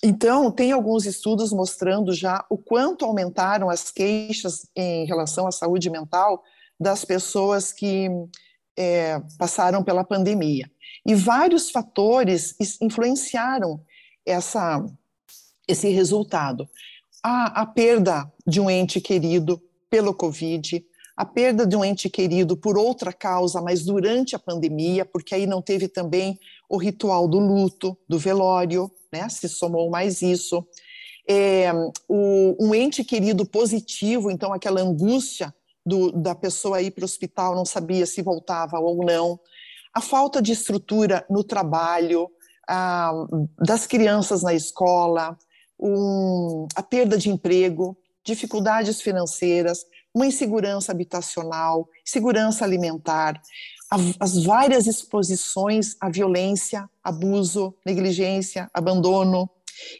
Então, 0.03 0.51
tem 0.51 0.71
alguns 0.71 1.07
estudos 1.07 1.53
mostrando 1.53 2.13
já 2.13 2.45
o 2.49 2.57
quanto 2.57 3.05
aumentaram 3.05 3.69
as 3.69 3.91
queixas 3.91 4.69
em 4.77 5.05
relação 5.07 5.47
à 5.47 5.51
saúde 5.51 5.91
mental 5.91 6.43
das 6.79 7.05
pessoas 7.05 7.73
que 7.73 8.09
é, 8.77 9.21
passaram 9.37 9.83
pela 9.83 10.05
pandemia. 10.05 10.71
E 11.05 11.15
vários 11.15 11.71
fatores 11.71 12.55
influenciaram 12.81 13.81
essa, 14.25 14.85
esse 15.67 15.89
resultado. 15.89 16.69
A, 17.23 17.63
a 17.63 17.67
perda 17.67 18.31
de 18.47 18.61
um 18.61 18.71
ente 18.71 19.01
querido 19.01 19.61
pelo 19.91 20.15
Covid, 20.15 20.85
a 21.19 21.25
perda 21.25 21.67
de 21.67 21.75
um 21.75 21.85
ente 21.85 22.09
querido 22.09 22.57
por 22.57 22.79
outra 22.79 23.13
causa, 23.13 23.61
mas 23.61 23.85
durante 23.85 24.37
a 24.37 24.39
pandemia, 24.39 25.05
porque 25.05 25.35
aí 25.35 25.49
não 25.49 25.61
teve 25.61 25.89
também 25.89 26.39
o 26.69 26.77
ritual 26.77 27.27
do 27.27 27.41
luto, 27.41 27.99
do 28.09 28.17
velório, 28.17 28.89
né? 29.13 29.29
Se 29.29 29.49
somou 29.49 29.91
mais 29.91 30.23
isso. 30.23 30.65
É, 31.29 31.73
o, 32.09 32.57
um 32.65 32.73
ente 32.73 33.03
querido 33.03 33.45
positivo, 33.45 34.31
então 34.31 34.53
aquela 34.53 34.81
angústia 34.81 35.53
do, 35.85 36.13
da 36.13 36.37
pessoa 36.37 36.81
ir 36.81 36.93
para 36.93 37.03
o 37.03 37.05
hospital, 37.05 37.57
não 37.57 37.65
sabia 37.65 38.07
se 38.07 38.23
voltava 38.23 38.79
ou 38.79 39.05
não. 39.05 39.41
A 39.93 40.01
falta 40.01 40.41
de 40.41 40.53
estrutura 40.53 41.27
no 41.29 41.43
trabalho, 41.43 42.31
a, 42.69 43.11
das 43.59 43.89
crianças 43.89 44.45
na 44.45 44.55
escola, 44.55 45.37
um, 45.81 46.69
a 46.77 46.83
perda 46.83 47.19
de 47.19 47.29
emprego, 47.29 47.99
dificuldades 48.25 49.01
financeiras, 49.01 49.85
uma 50.15 50.27
insegurança 50.27 50.93
habitacional, 50.93 51.89
segurança 52.05 52.65
alimentar, 52.65 53.41
as 54.21 54.43
várias 54.45 54.87
exposições 54.87 55.97
à 56.01 56.11
violência, 56.11 56.89
abuso, 57.03 57.75
negligência, 57.87 58.71
abandono. 58.75 59.49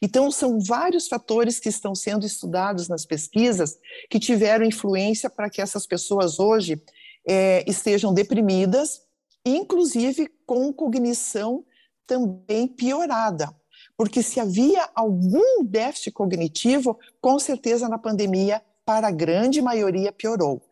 Então, 0.03 0.31
são 0.31 0.59
vários 0.61 1.09
fatores 1.09 1.59
que 1.59 1.69
estão 1.69 1.95
sendo 1.95 2.27
estudados 2.27 2.89
nas 2.89 3.07
pesquisas 3.07 3.79
que 4.11 4.19
tiveram 4.19 4.65
influência 4.65 5.31
para 5.31 5.49
que 5.49 5.63
essas 5.63 5.87
pessoas 5.87 6.39
hoje 6.39 6.83
é, 7.27 7.65
estejam 7.67 8.13
deprimidas, 8.13 9.03
inclusive 9.47 10.29
com 10.45 10.73
cognição 10.73 11.65
também 12.07 12.67
piorada 12.67 13.55
porque 13.99 14.23
se 14.23 14.39
havia 14.39 14.89
algum 14.95 15.65
déficit 15.65 16.13
cognitivo, 16.13 16.97
com 17.21 17.37
certeza 17.37 17.89
na 17.89 17.99
pandemia, 17.99 18.63
para 18.89 19.09
a 19.09 19.11
grande 19.11 19.61
maioria, 19.61 20.11
piorou. 20.11 20.63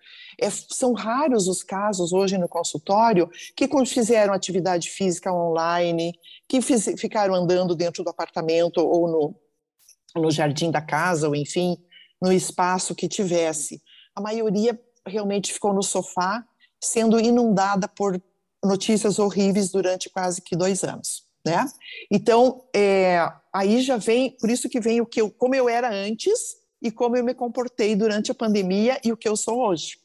É, 0.40 0.48
são 0.48 0.94
raros 0.94 1.46
os 1.48 1.62
casos 1.62 2.14
hoje 2.14 2.38
no 2.38 2.48
consultório 2.48 3.28
que 3.54 3.68
fizeram 3.84 4.32
atividade 4.32 4.88
física 4.88 5.30
online, 5.30 6.18
que 6.48 6.62
fiz, 6.62 6.86
ficaram 6.98 7.34
andando 7.34 7.76
dentro 7.76 8.02
do 8.02 8.08
apartamento 8.08 8.78
ou 8.78 9.06
no, 9.06 9.34
no 10.22 10.30
jardim 10.30 10.70
da 10.70 10.80
casa, 10.80 11.28
ou 11.28 11.36
enfim, 11.36 11.76
no 12.18 12.32
espaço 12.32 12.94
que 12.94 13.06
tivesse. 13.06 13.82
A 14.14 14.20
maioria 14.22 14.80
realmente 15.06 15.52
ficou 15.52 15.74
no 15.74 15.82
sofá, 15.82 16.42
sendo 16.82 17.20
inundada 17.20 17.86
por 17.86 18.18
notícias 18.64 19.18
horríveis 19.18 19.70
durante 19.70 20.08
quase 20.08 20.40
que 20.40 20.56
dois 20.56 20.82
anos. 20.82 21.24
Né? 21.44 21.66
Então, 22.10 22.64
é, 22.74 23.18
aí 23.52 23.82
já 23.82 23.98
vem, 23.98 24.34
por 24.38 24.48
isso 24.48 24.70
que 24.70 24.80
vem 24.80 25.02
o 25.02 25.06
que 25.06 25.20
eu, 25.20 25.30
como 25.30 25.54
eu 25.54 25.68
era 25.68 25.92
antes 25.92 26.64
e 26.86 26.90
como 26.90 27.16
eu 27.16 27.24
me 27.24 27.34
comportei 27.34 27.96
durante 27.96 28.30
a 28.30 28.34
pandemia 28.34 29.00
e 29.04 29.12
o 29.12 29.16
que 29.16 29.28
eu 29.28 29.36
sou 29.36 29.58
hoje. 29.60 29.98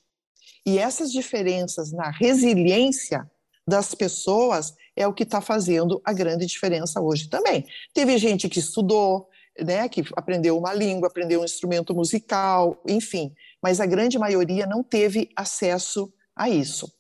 E 0.66 0.78
essas 0.78 1.12
diferenças 1.12 1.92
na 1.92 2.10
resiliência 2.10 3.30
das 3.68 3.94
pessoas 3.94 4.74
é 4.96 5.08
o 5.08 5.14
que 5.14 5.24
está 5.24 5.42
fazendo 5.42 6.02
a 6.04 6.12
grande 6.12 6.46
diferença 6.46 7.00
hoje 7.00 7.30
também. 7.30 7.66
Teve 7.94 8.18
gente 8.18 8.50
que 8.50 8.60
estudou, 8.60 9.30
né, 9.60 9.88
que 9.88 10.04
aprendeu 10.16 10.58
uma 10.58 10.74
língua, 10.74 11.08
aprendeu 11.08 11.42
um 11.42 11.46
instrumento 11.46 11.94
musical, 11.94 12.82
enfim, 12.88 13.34
mas 13.62 13.80
a 13.80 13.86
grande 13.86 14.18
maioria 14.18 14.66
não 14.66 14.84
teve 14.84 15.30
acesso 15.36 16.12
a 16.36 16.50
isso. 16.50 16.92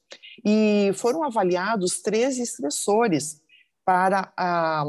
E 0.45 0.91
foram 0.95 1.23
avaliados 1.23 2.01
13 2.01 2.41
estressores 2.41 3.41
para 3.85 4.31
a, 4.37 4.83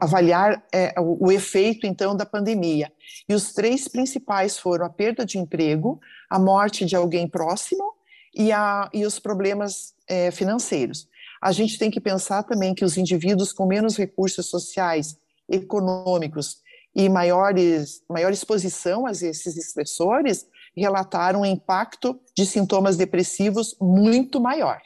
avaliar 0.00 0.64
é, 0.72 0.94
o, 0.98 1.26
o, 1.26 1.32
efeito, 1.32 1.86
então, 1.86 2.16
da 2.16 2.24
pandemia. 2.24 2.92
E 3.28 3.34
os 3.34 3.52
três 3.52 3.88
principais 3.88 4.58
foram 4.58 4.86
a 4.86 4.90
perda 4.90 5.24
de 5.24 5.38
emprego, 5.38 6.00
a 6.30 6.38
morte 6.38 6.84
de 6.84 6.94
alguém 6.94 7.26
próximo 7.26 7.92
e, 8.34 8.52
a, 8.52 8.88
e 8.92 9.04
os 9.04 9.18
problemas 9.18 9.94
é, 10.08 10.30
financeiros. 10.30 11.08
A 11.40 11.50
gente 11.50 11.78
tem 11.78 11.90
que 11.90 12.00
pensar 12.00 12.44
também 12.44 12.74
que 12.74 12.84
os 12.84 12.96
indivíduos 12.96 13.52
com 13.52 13.66
menos 13.66 13.96
recursos 13.96 14.46
sociais, 14.46 15.16
econômicos 15.48 16.58
e 16.94 17.08
maiores, 17.08 18.02
maior 18.08 18.32
exposição 18.32 19.06
a 19.06 19.10
esses 19.10 19.56
estressores 19.56 20.46
relataram 20.76 21.40
um 21.40 21.46
impacto 21.46 22.18
de 22.34 22.46
sintomas 22.46 22.96
depressivos 22.96 23.76
muito 23.80 24.40
maior, 24.40 24.80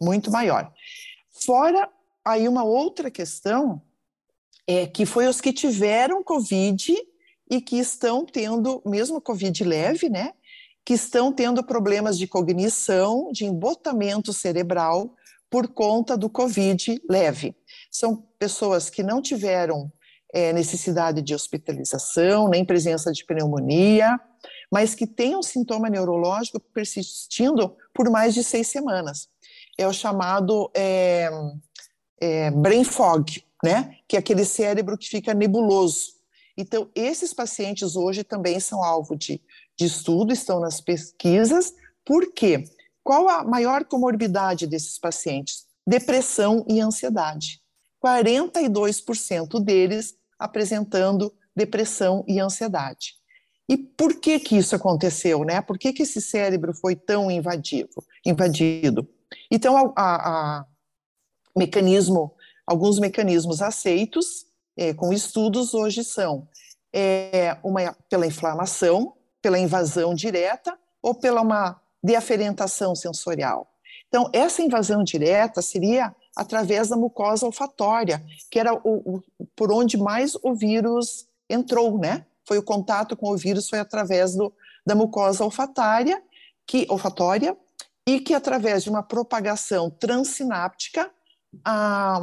muito 0.00 0.30
maior. 0.30 0.70
Fora 1.44 1.88
aí 2.24 2.46
uma 2.46 2.62
outra 2.62 3.10
questão 3.10 3.80
é 4.66 4.86
que 4.86 5.04
foi 5.04 5.26
os 5.26 5.40
que 5.40 5.52
tiveram 5.52 6.22
Covid 6.22 6.94
e 7.50 7.60
que 7.60 7.76
estão 7.78 8.24
tendo, 8.24 8.82
mesmo 8.86 9.20
Covid 9.20 9.64
leve, 9.64 10.08
né? 10.08 10.32
Que 10.84 10.94
estão 10.94 11.32
tendo 11.32 11.62
problemas 11.64 12.18
de 12.18 12.26
cognição, 12.26 13.30
de 13.32 13.44
embotamento 13.44 14.32
cerebral 14.32 15.14
por 15.50 15.68
conta 15.68 16.16
do 16.16 16.30
Covid 16.30 17.00
leve. 17.08 17.54
São 17.90 18.16
pessoas 18.38 18.88
que 18.88 19.02
não 19.02 19.20
tiveram 19.20 19.92
é, 20.32 20.52
necessidade 20.52 21.20
de 21.20 21.34
hospitalização, 21.34 22.48
nem 22.48 22.64
presença 22.64 23.12
de 23.12 23.24
pneumonia, 23.24 24.18
mas 24.70 24.94
que 24.94 25.06
têm 25.06 25.36
um 25.36 25.42
sintoma 25.42 25.90
neurológico 25.90 26.58
persistindo 26.58 27.76
por 27.92 28.08
mais 28.10 28.32
de 28.32 28.42
seis 28.42 28.68
semanas. 28.68 29.28
É 29.76 29.86
o 29.86 29.92
chamado 29.92 30.70
é, 30.74 31.28
é, 32.18 32.50
brain 32.50 32.82
fog, 32.82 33.44
né? 33.62 33.96
Que 34.08 34.16
é 34.16 34.18
aquele 34.18 34.44
cérebro 34.44 34.98
que 34.98 35.08
fica 35.08 35.32
nebuloso. 35.32 36.12
Então, 36.56 36.90
esses 36.94 37.32
pacientes 37.32 37.96
hoje 37.96 38.24
também 38.24 38.60
são 38.60 38.82
alvo 38.82 39.16
de, 39.16 39.40
de 39.76 39.86
estudo, 39.86 40.32
estão 40.32 40.60
nas 40.60 40.80
pesquisas. 40.80 41.72
Por 42.04 42.32
quê? 42.32 42.64
Qual 43.02 43.28
a 43.28 43.44
maior 43.44 43.84
comorbidade 43.84 44.66
desses 44.66 44.98
pacientes? 44.98 45.66
Depressão 45.86 46.64
e 46.68 46.80
ansiedade. 46.80 47.60
42% 48.04 49.62
deles 49.62 50.14
apresentando 50.38 51.32
depressão 51.54 52.24
e 52.26 52.40
ansiedade. 52.40 53.14
E 53.68 53.76
por 53.76 54.20
que 54.20 54.38
que 54.40 54.56
isso 54.56 54.74
aconteceu, 54.74 55.44
né? 55.44 55.62
Por 55.62 55.78
que 55.78 55.92
que 55.92 56.02
esse 56.02 56.20
cérebro 56.20 56.74
foi 56.74 56.96
tão 56.96 57.30
invadido? 57.30 58.04
invadido? 58.26 59.08
Então, 59.50 59.92
a 59.96 60.66
mecanismo, 61.56 62.34
alguns 62.72 62.98
mecanismos 62.98 63.60
aceitos 63.60 64.46
é, 64.76 64.94
com 64.94 65.12
estudos 65.12 65.74
hoje 65.74 66.02
são 66.02 66.48
é, 66.90 67.56
uma, 67.62 67.94
pela 68.08 68.26
inflamação, 68.26 69.12
pela 69.42 69.58
invasão 69.58 70.14
direta 70.14 70.76
ou 71.02 71.14
pela 71.14 71.42
uma 71.42 71.78
deaferentação 72.02 72.94
sensorial. 72.94 73.70
Então, 74.08 74.30
essa 74.32 74.62
invasão 74.62 75.04
direta 75.04 75.60
seria 75.60 76.14
através 76.34 76.88
da 76.88 76.96
mucosa 76.96 77.44
olfatória, 77.44 78.24
que 78.50 78.58
era 78.58 78.72
o, 78.72 78.80
o, 78.84 79.22
por 79.54 79.70
onde 79.70 79.98
mais 79.98 80.34
o 80.42 80.54
vírus 80.54 81.26
entrou, 81.48 81.98
né? 81.98 82.24
Foi 82.48 82.56
o 82.56 82.62
contato 82.62 83.14
com 83.14 83.30
o 83.30 83.36
vírus 83.36 83.68
foi 83.68 83.80
através 83.80 84.34
do, 84.34 84.50
da 84.84 84.94
mucosa 84.94 85.44
olfatária, 85.44 86.22
que 86.66 86.86
olfatória, 86.88 87.54
e 88.06 88.18
que 88.18 88.32
através 88.32 88.82
de 88.82 88.90
uma 88.90 89.02
propagação 89.02 89.90
transsináptica 89.90 91.10
a, 91.64 92.18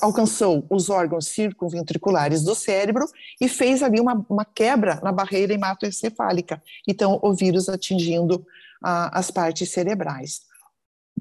alcançou 0.00 0.66
os 0.70 0.88
órgãos 0.90 1.26
circunventriculares 1.28 2.42
do 2.42 2.54
cérebro 2.54 3.06
e 3.40 3.48
fez 3.48 3.82
ali 3.82 4.00
uma, 4.00 4.24
uma 4.28 4.44
quebra 4.44 5.00
na 5.02 5.12
barreira 5.12 5.54
hematoencefálica. 5.54 6.62
Então, 6.86 7.18
o 7.22 7.34
vírus 7.34 7.68
atingindo 7.68 8.46
a, 8.82 9.18
as 9.18 9.30
partes 9.30 9.70
cerebrais. 9.70 10.42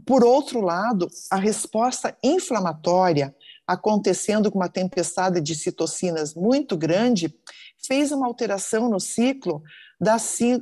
Por 0.06 0.24
outro 0.24 0.62
lado, 0.62 1.08
a 1.32 1.38
resposta 1.38 2.16
inflamatória 2.24 3.34
acontecendo 3.68 4.52
com 4.52 4.60
uma 4.60 4.70
tempestade 4.70 5.42
de 5.42 5.56
citocinas 5.56 6.36
muito 6.36 6.78
grande, 6.78 7.34
fez 7.86 8.12
uma 8.12 8.28
alteração 8.28 8.90
no 8.90 9.00
ciclo 9.00 9.64
da, 10.00 10.18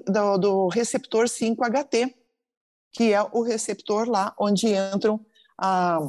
do, 0.07 0.37
do 0.37 0.67
receptor 0.67 1.25
5-HT, 1.25 2.15
que 2.91 3.13
é 3.13 3.21
o 3.21 3.41
receptor 3.41 4.07
lá 4.07 4.33
onde 4.39 4.67
entram 4.67 5.19
a, 5.57 5.99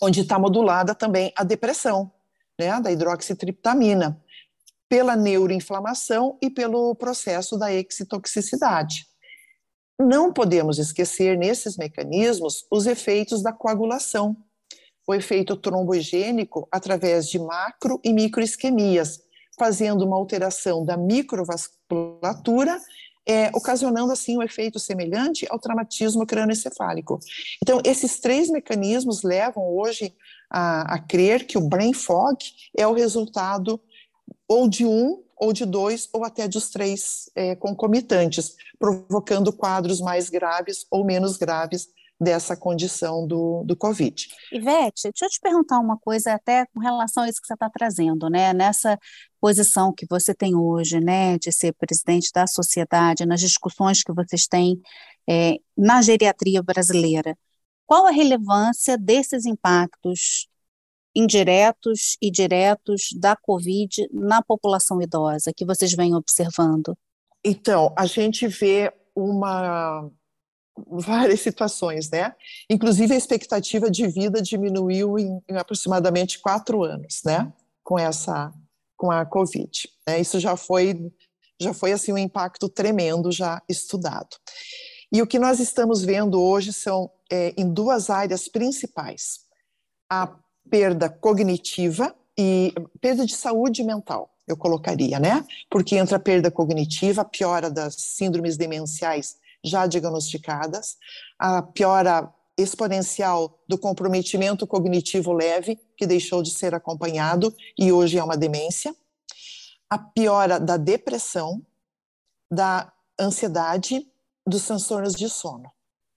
onde 0.00 0.20
está 0.20 0.38
modulada 0.38 0.94
também 0.94 1.32
a 1.36 1.44
depressão, 1.44 2.10
né, 2.58 2.80
da 2.80 2.90
hidroxitriptamina, 2.90 4.22
pela 4.88 5.14
neuroinflamação 5.14 6.36
e 6.42 6.50
pelo 6.50 6.94
processo 6.96 7.56
da 7.56 7.72
excitoxicidade. 7.72 9.06
Não 10.00 10.32
podemos 10.32 10.78
esquecer 10.78 11.36
nesses 11.36 11.76
mecanismos 11.76 12.66
os 12.70 12.86
efeitos 12.86 13.42
da 13.42 13.52
coagulação, 13.52 14.36
o 15.06 15.14
efeito 15.14 15.56
trombogênico 15.56 16.66
através 16.72 17.28
de 17.28 17.38
macro 17.38 18.00
e 18.02 18.12
microisquemias, 18.12 19.20
fazendo 19.58 20.04
uma 20.04 20.16
alteração 20.16 20.84
da 20.84 20.96
microvasculatura 20.96 22.80
é, 23.26 23.50
ocasionando 23.54 24.12
assim 24.12 24.36
um 24.36 24.42
efeito 24.42 24.78
semelhante 24.78 25.46
ao 25.50 25.58
traumatismo 25.58 26.26
crânioencefálico. 26.26 27.20
Então, 27.62 27.80
esses 27.84 28.18
três 28.20 28.50
mecanismos 28.50 29.22
levam 29.22 29.62
hoje 29.76 30.14
a, 30.50 30.94
a 30.94 30.98
crer 30.98 31.46
que 31.46 31.58
o 31.58 31.68
brain 31.68 31.92
fog 31.92 32.38
é 32.76 32.86
o 32.86 32.92
resultado 32.92 33.80
ou 34.48 34.68
de 34.68 34.84
um, 34.84 35.22
ou 35.36 35.52
de 35.52 35.64
dois, 35.64 36.08
ou 36.12 36.24
até 36.24 36.46
de 36.46 36.58
os 36.58 36.68
três 36.70 37.30
é, 37.34 37.54
concomitantes, 37.54 38.56
provocando 38.78 39.52
quadros 39.52 40.00
mais 40.00 40.28
graves 40.28 40.86
ou 40.90 41.04
menos 41.04 41.36
graves 41.36 41.88
dessa 42.20 42.54
condição 42.54 43.26
do, 43.26 43.64
do 43.64 43.74
Covid. 43.74 44.28
Ivete, 44.52 45.04
deixa 45.04 45.24
eu 45.24 45.28
te 45.30 45.40
perguntar 45.40 45.78
uma 45.78 45.98
coisa 45.98 46.34
até 46.34 46.66
com 46.66 46.80
relação 46.80 47.22
a 47.22 47.28
isso 47.28 47.40
que 47.40 47.46
você 47.46 47.54
está 47.54 47.70
trazendo, 47.70 48.28
né? 48.28 48.52
Nessa 48.52 48.98
posição 49.40 49.92
que 49.92 50.06
você 50.08 50.34
tem 50.34 50.54
hoje, 50.54 51.00
né, 51.00 51.38
de 51.38 51.50
ser 51.50 51.72
presidente 51.72 52.30
da 52.34 52.46
sociedade, 52.46 53.24
nas 53.24 53.40
discussões 53.40 54.02
que 54.02 54.12
vocês 54.12 54.46
têm 54.46 54.78
é, 55.26 55.54
na 55.74 56.02
geriatria 56.02 56.62
brasileira, 56.62 57.34
qual 57.86 58.06
a 58.06 58.10
relevância 58.10 58.98
desses 58.98 59.46
impactos 59.46 60.46
indiretos 61.14 62.16
e 62.20 62.30
diretos 62.30 63.08
da 63.18 63.34
Covid 63.34 64.08
na 64.12 64.42
população 64.42 65.00
idosa 65.00 65.52
que 65.56 65.64
vocês 65.64 65.94
vêm 65.94 66.14
observando? 66.14 66.96
Então, 67.42 67.94
a 67.96 68.04
gente 68.04 68.46
vê 68.46 68.92
uma 69.16 70.08
várias 70.88 71.40
situações, 71.40 72.10
né? 72.10 72.34
Inclusive 72.68 73.14
a 73.14 73.16
expectativa 73.16 73.90
de 73.90 74.06
vida 74.06 74.40
diminuiu 74.40 75.18
em, 75.18 75.40
em 75.48 75.56
aproximadamente 75.56 76.38
quatro 76.38 76.82
anos, 76.82 77.22
né? 77.24 77.52
Com 77.82 77.98
essa, 77.98 78.52
com 78.96 79.10
a 79.10 79.24
Covid. 79.24 79.88
Né? 80.06 80.20
Isso 80.20 80.38
já 80.38 80.56
foi, 80.56 81.12
já 81.60 81.72
foi 81.72 81.92
assim 81.92 82.12
um 82.12 82.18
impacto 82.18 82.68
tremendo 82.68 83.32
já 83.32 83.62
estudado. 83.68 84.36
E 85.12 85.20
o 85.22 85.26
que 85.26 85.38
nós 85.38 85.58
estamos 85.58 86.02
vendo 86.02 86.40
hoje 86.40 86.72
são 86.72 87.10
é, 87.30 87.52
em 87.56 87.72
duas 87.72 88.10
áreas 88.10 88.46
principais: 88.46 89.40
a 90.08 90.36
perda 90.68 91.08
cognitiva 91.08 92.14
e 92.38 92.72
perda 93.00 93.26
de 93.26 93.34
saúde 93.34 93.82
mental, 93.82 94.30
eu 94.46 94.56
colocaria, 94.56 95.18
né? 95.18 95.44
Porque 95.68 95.96
entra 95.96 96.16
a 96.16 96.20
perda 96.20 96.50
cognitiva, 96.50 97.22
a 97.22 97.24
piora 97.24 97.70
das 97.70 97.94
síndromes 97.94 98.56
demenciais 98.56 99.36
já 99.64 99.86
diagnosticadas, 99.86 100.96
a 101.38 101.62
piora 101.62 102.32
exponencial 102.56 103.58
do 103.68 103.78
comprometimento 103.78 104.66
cognitivo 104.66 105.32
leve, 105.32 105.78
que 105.96 106.06
deixou 106.06 106.42
de 106.42 106.50
ser 106.50 106.74
acompanhado 106.74 107.54
e 107.78 107.92
hoje 107.92 108.18
é 108.18 108.24
uma 108.24 108.36
demência, 108.36 108.94
a 109.88 109.98
piora 109.98 110.60
da 110.60 110.76
depressão, 110.76 111.64
da 112.50 112.92
ansiedade, 113.18 114.06
dos 114.46 114.66
transtornos 114.66 115.14
de 115.14 115.28
sono. 115.28 115.70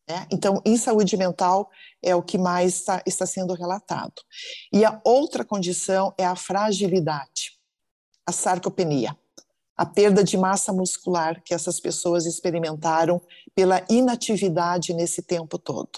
Né? 0.08 0.28
Então, 0.32 0.62
em 0.66 0.78
saúde 0.78 1.16
mental 1.16 1.70
é 2.02 2.16
o 2.16 2.22
que 2.22 2.38
mais 2.38 2.76
está, 2.76 3.02
está 3.06 3.26
sendo 3.26 3.54
relatado. 3.54 4.22
E 4.72 4.84
a 4.84 5.02
outra 5.04 5.46
condição 5.46 6.14
é 6.18 6.26
a 6.26 6.36
fragilidade, 6.36 7.58
a 8.26 8.32
sarcopenia, 8.32 9.18
a 9.78 9.86
perda 9.86 10.24
de 10.24 10.38
massa 10.38 10.72
muscular 10.72 11.42
que 11.44 11.54
essas 11.54 11.80
pessoas 11.80 12.26
experimentaram 12.26 13.22
pela 13.56 13.84
inatividade 13.90 14.94
nesse 14.94 15.22
tempo 15.22 15.58
todo. 15.58 15.90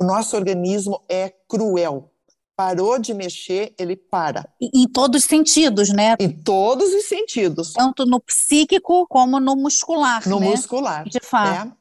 O 0.00 0.04
nosso 0.04 0.36
organismo 0.36 1.02
é 1.08 1.32
cruel. 1.48 2.10
Parou 2.56 3.00
de 3.00 3.12
mexer, 3.12 3.74
ele 3.76 3.96
para. 3.96 4.48
Em 4.60 4.86
todos 4.86 5.22
os 5.22 5.24
sentidos, 5.26 5.88
né? 5.88 6.14
Em 6.20 6.30
todos 6.30 6.94
os 6.94 7.06
sentidos. 7.06 7.72
Tanto 7.72 8.06
no 8.06 8.20
psíquico 8.20 9.08
como 9.08 9.40
no 9.40 9.56
muscular. 9.56 10.28
No 10.28 10.38
né? 10.38 10.50
muscular. 10.50 11.04
De 11.04 11.18
fato. 11.20 11.68
É. 11.68 11.72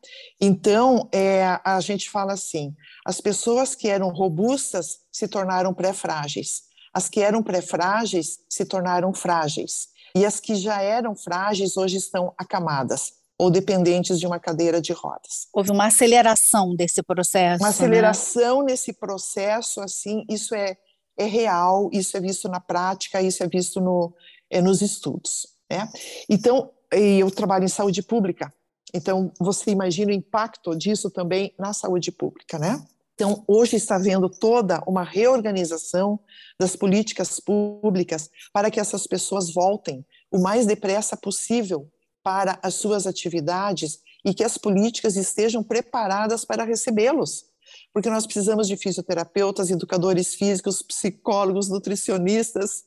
Então, 0.41 1.07
é, 1.11 1.59
a 1.63 1.79
gente 1.79 2.09
fala 2.09 2.33
assim: 2.33 2.73
as 3.05 3.21
pessoas 3.21 3.75
que 3.75 3.87
eram 3.87 4.09
robustas 4.09 5.01
se 5.11 5.27
tornaram 5.27 5.75
pré-frágeis. 5.75 6.63
As 6.91 7.07
que 7.07 7.19
eram 7.19 7.43
pré-frágeis 7.43 8.39
se 8.49 8.65
tornaram 8.65 9.13
frágeis. 9.13 9.89
E 10.15 10.25
as 10.25 10.39
que 10.39 10.55
já 10.55 10.81
eram 10.81 11.15
frágeis 11.15 11.75
hoje 11.75 11.97
estão 11.97 12.33
acamadas 12.37 13.13
ou 13.37 13.49
dependentes 13.49 14.19
de 14.19 14.27
uma 14.27 14.39
cadeira 14.39 14.79
de 14.79 14.93
rodas. 14.93 15.47
Houve 15.51 15.71
uma 15.71 15.87
aceleração 15.87 16.75
desse 16.75 17.01
processo. 17.01 17.63
Uma 17.63 17.69
né? 17.69 17.75
aceleração 17.75 18.59
né? 18.59 18.71
nesse 18.71 18.93
processo, 18.93 19.81
assim, 19.81 20.23
isso 20.29 20.53
é, 20.53 20.77
é 21.17 21.25
real, 21.25 21.89
isso 21.91 22.15
é 22.15 22.21
visto 22.21 22.47
na 22.47 22.59
prática, 22.59 23.21
isso 23.21 23.43
é 23.43 23.47
visto 23.47 23.81
no, 23.81 24.13
é, 24.49 24.61
nos 24.61 24.81
estudos. 24.81 25.47
Né? 25.69 25.89
Então, 26.29 26.71
eu 26.91 27.31
trabalho 27.31 27.65
em 27.65 27.69
saúde 27.69 28.03
pública, 28.03 28.53
então 28.93 29.31
você 29.39 29.71
imagina 29.71 30.11
o 30.11 30.15
impacto 30.15 30.75
disso 30.75 31.09
também 31.09 31.53
na 31.57 31.73
saúde 31.73 32.11
pública, 32.11 32.59
né? 32.59 32.85
Então, 33.15 33.43
hoje 33.47 33.75
está 33.75 33.95
havendo 33.95 34.27
toda 34.27 34.81
uma 34.87 35.03
reorganização 35.03 36.19
das 36.59 36.75
políticas 36.75 37.39
públicas 37.39 38.29
para 38.51 38.71
que 38.71 38.79
essas 38.79 39.05
pessoas 39.05 39.53
voltem 39.53 40.05
o 40.31 40.39
mais 40.39 40.65
depressa 40.65 41.15
possível 41.15 41.87
para 42.23 42.57
as 42.63 42.73
suas 42.75 43.05
atividades 43.05 43.99
e 44.25 44.33
que 44.33 44.43
as 44.43 44.57
políticas 44.57 45.15
estejam 45.15 45.63
preparadas 45.63 46.43
para 46.43 46.63
recebê-los. 46.63 47.45
Porque 47.91 48.09
nós 48.09 48.25
precisamos 48.25 48.67
de 48.67 48.77
fisioterapeutas, 48.77 49.69
educadores 49.69 50.33
físicos, 50.33 50.81
psicólogos, 50.81 51.69
nutricionistas, 51.69 52.83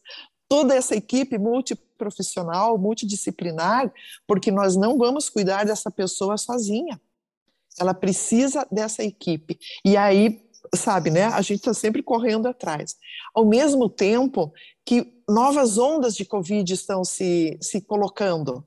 toda 0.48 0.74
essa 0.74 0.96
equipe 0.96 1.38
multiprofissional, 1.38 2.78
multidisciplinar, 2.78 3.92
porque 4.26 4.50
nós 4.50 4.76
não 4.76 4.96
vamos 4.98 5.28
cuidar 5.28 5.64
dessa 5.64 5.90
pessoa 5.90 6.36
sozinha. 6.36 7.00
Ela 7.78 7.94
precisa 7.94 8.66
dessa 8.70 9.02
equipe. 9.02 9.58
E 9.84 9.96
aí, 9.96 10.42
sabe, 10.74 11.10
né? 11.10 11.24
A 11.24 11.40
gente 11.42 11.58
está 11.58 11.74
sempre 11.74 12.02
correndo 12.02 12.46
atrás. 12.46 12.96
Ao 13.34 13.44
mesmo 13.44 13.88
tempo 13.88 14.52
que 14.84 15.12
novas 15.28 15.78
ondas 15.78 16.14
de 16.14 16.24
Covid 16.24 16.72
estão 16.72 17.04
se, 17.04 17.58
se 17.60 17.80
colocando. 17.80 18.66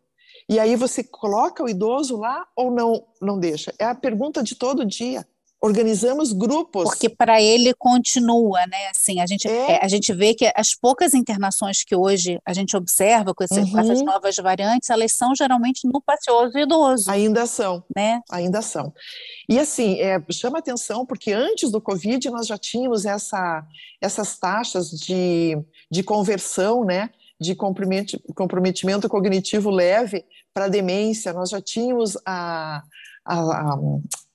E 0.49 0.59
aí 0.59 0.75
você 0.75 1.03
coloca 1.03 1.63
o 1.63 1.69
idoso 1.69 2.17
lá 2.17 2.45
ou 2.55 2.71
não, 2.71 3.05
não 3.21 3.39
deixa? 3.39 3.73
É 3.79 3.85
a 3.85 3.95
pergunta 3.95 4.43
de 4.43 4.55
todo 4.55 4.85
dia 4.85 5.25
organizamos 5.61 6.31
grupos. 6.31 6.83
Porque 6.85 7.09
para 7.09 7.41
ele 7.41 7.73
continua, 7.73 8.65
né? 8.67 8.87
Assim, 8.95 9.19
a 9.19 9.25
gente, 9.25 9.47
é. 9.47 9.71
É, 9.71 9.79
a 9.83 9.87
gente 9.87 10.13
vê 10.13 10.33
que 10.33 10.51
as 10.55 10.73
poucas 10.73 11.13
internações 11.13 11.83
que 11.83 11.95
hoje 11.95 12.39
a 12.45 12.53
gente 12.53 12.75
observa 12.77 13.33
com, 13.33 13.43
esse, 13.43 13.59
uhum. 13.59 13.71
com, 13.71 13.79
essas 13.79 14.01
novas 14.01 14.35
variantes, 14.37 14.89
elas 14.89 15.11
são 15.13 15.35
geralmente 15.35 15.85
no 15.85 16.01
pacioso 16.01 16.57
idoso. 16.57 17.11
Ainda 17.11 17.45
são. 17.45 17.83
Né? 17.93 18.21
Ainda 18.31 18.61
são. 18.61 18.93
E 19.49 19.59
assim, 19.59 19.99
é, 19.99 20.21
chama 20.31 20.59
atenção 20.59 21.05
porque 21.05 21.31
antes 21.33 21.71
do 21.71 21.81
Covid 21.81 22.29
nós 22.29 22.47
já 22.47 22.57
tínhamos 22.57 23.05
essa, 23.05 23.65
essas 24.01 24.37
taxas 24.37 24.89
de, 24.91 25.57
de 25.91 26.03
conversão, 26.03 26.85
né? 26.85 27.09
De 27.41 27.55
comprometimento 27.55 29.07
cognitivo 29.07 29.69
leve 29.69 30.25
para 30.53 30.67
demência, 30.67 31.31
nós 31.31 31.49
já 31.49 31.61
tínhamos 31.61 32.17
a, 32.25 32.83
a, 33.23 33.39
a 33.39 33.77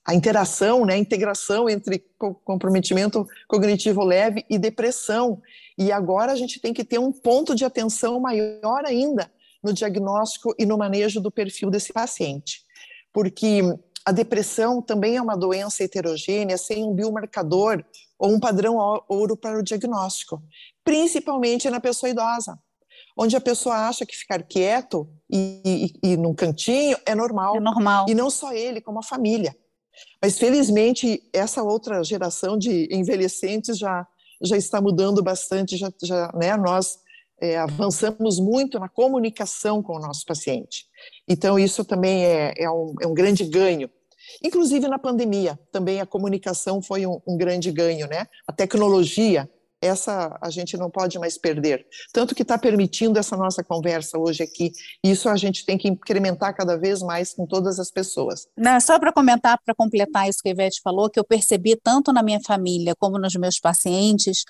a 0.05 0.13
interação, 0.13 0.85
né, 0.85 0.93
a 0.93 0.97
integração 0.97 1.67
entre 1.67 2.05
comprometimento 2.43 3.27
cognitivo 3.47 4.03
leve 4.03 4.45
e 4.47 4.59
depressão. 4.59 5.41
E 5.75 5.91
agora 5.91 6.31
a 6.31 6.35
gente 6.35 6.61
tem 6.61 6.73
que 6.73 6.83
ter 6.83 6.99
um 6.99 7.11
ponto 7.11 7.55
de 7.55 7.65
atenção 7.65 8.19
maior 8.19 8.85
ainda 8.85 9.31
no 9.63 9.73
diagnóstico 9.73 10.53
e 10.59 10.65
no 10.65 10.77
manejo 10.77 11.19
do 11.19 11.31
perfil 11.31 11.71
desse 11.71 11.91
paciente. 11.91 12.61
Porque 13.11 13.61
a 14.05 14.11
depressão 14.11 14.79
também 14.79 15.15
é 15.15 15.21
uma 15.21 15.35
doença 15.35 15.83
heterogênea, 15.83 16.57
sem 16.57 16.83
um 16.83 16.93
biomarcador 16.93 17.83
ou 18.19 18.31
um 18.31 18.39
padrão 18.39 18.77
ouro 19.09 19.35
para 19.35 19.57
o 19.57 19.63
diagnóstico, 19.63 20.41
principalmente 20.83 21.67
na 21.67 21.79
pessoa 21.79 22.11
idosa, 22.11 22.59
onde 23.17 23.35
a 23.35 23.41
pessoa 23.41 23.87
acha 23.87 24.05
que 24.05 24.15
ficar 24.15 24.43
quieto 24.43 25.09
e, 25.27 25.89
e, 26.03 26.11
e 26.11 26.17
num 26.17 26.35
cantinho 26.35 26.95
é 27.05 27.15
normal. 27.15 27.55
É 27.55 27.59
normal. 27.59 28.05
E 28.07 28.13
não 28.13 28.29
só 28.29 28.53
ele, 28.53 28.79
como 28.79 28.99
a 28.99 29.03
família. 29.03 29.55
Mas 30.21 30.37
felizmente 30.37 31.23
essa 31.31 31.63
outra 31.63 32.03
geração 32.03 32.57
de 32.57 32.87
envelhecentes 32.91 33.77
já 33.77 34.07
já 34.41 34.57
está 34.57 34.81
mudando 34.81 35.23
bastante, 35.23 35.77
já, 35.77 35.91
já 36.03 36.31
né, 36.33 36.55
nós 36.57 36.99
é, 37.39 37.57
avançamos 37.57 38.39
muito 38.39 38.79
na 38.79 38.89
comunicação 38.89 39.81
com 39.81 39.95
o 39.95 39.99
nosso 39.99 40.25
paciente. 40.25 40.85
Então 41.27 41.59
isso 41.59 41.83
também 41.83 42.25
é, 42.25 42.53
é, 42.57 42.69
um, 42.69 42.95
é 43.01 43.07
um 43.07 43.13
grande 43.13 43.43
ganho. 43.45 43.89
Inclusive 44.43 44.87
na 44.87 44.99
pandemia 44.99 45.59
também 45.71 46.01
a 46.01 46.05
comunicação 46.05 46.81
foi 46.81 47.05
um, 47.05 47.21
um 47.27 47.37
grande 47.37 47.71
ganho, 47.71 48.07
né? 48.07 48.27
A 48.47 48.51
tecnologia 48.51 49.49
essa 49.85 50.37
a 50.41 50.49
gente 50.49 50.77
não 50.77 50.89
pode 50.89 51.17
mais 51.19 51.37
perder. 51.37 51.85
Tanto 52.11 52.35
que 52.35 52.41
está 52.41 52.57
permitindo 52.57 53.19
essa 53.19 53.35
nossa 53.37 53.63
conversa 53.63 54.17
hoje 54.17 54.43
aqui. 54.43 54.71
Isso 55.03 55.29
a 55.29 55.35
gente 55.35 55.65
tem 55.65 55.77
que 55.77 55.87
incrementar 55.87 56.55
cada 56.55 56.77
vez 56.77 57.01
mais 57.01 57.33
com 57.33 57.45
todas 57.45 57.79
as 57.79 57.91
pessoas. 57.91 58.47
Não, 58.57 58.79
só 58.79 58.99
para 58.99 59.13
comentar, 59.13 59.59
para 59.63 59.75
completar 59.75 60.29
isso 60.29 60.39
que 60.41 60.49
a 60.49 60.51
Ivete 60.51 60.81
falou, 60.83 61.09
que 61.09 61.19
eu 61.19 61.23
percebi 61.23 61.75
tanto 61.75 62.11
na 62.11 62.23
minha 62.23 62.39
família 62.45 62.93
como 62.97 63.19
nos 63.19 63.35
meus 63.35 63.59
pacientes, 63.59 64.43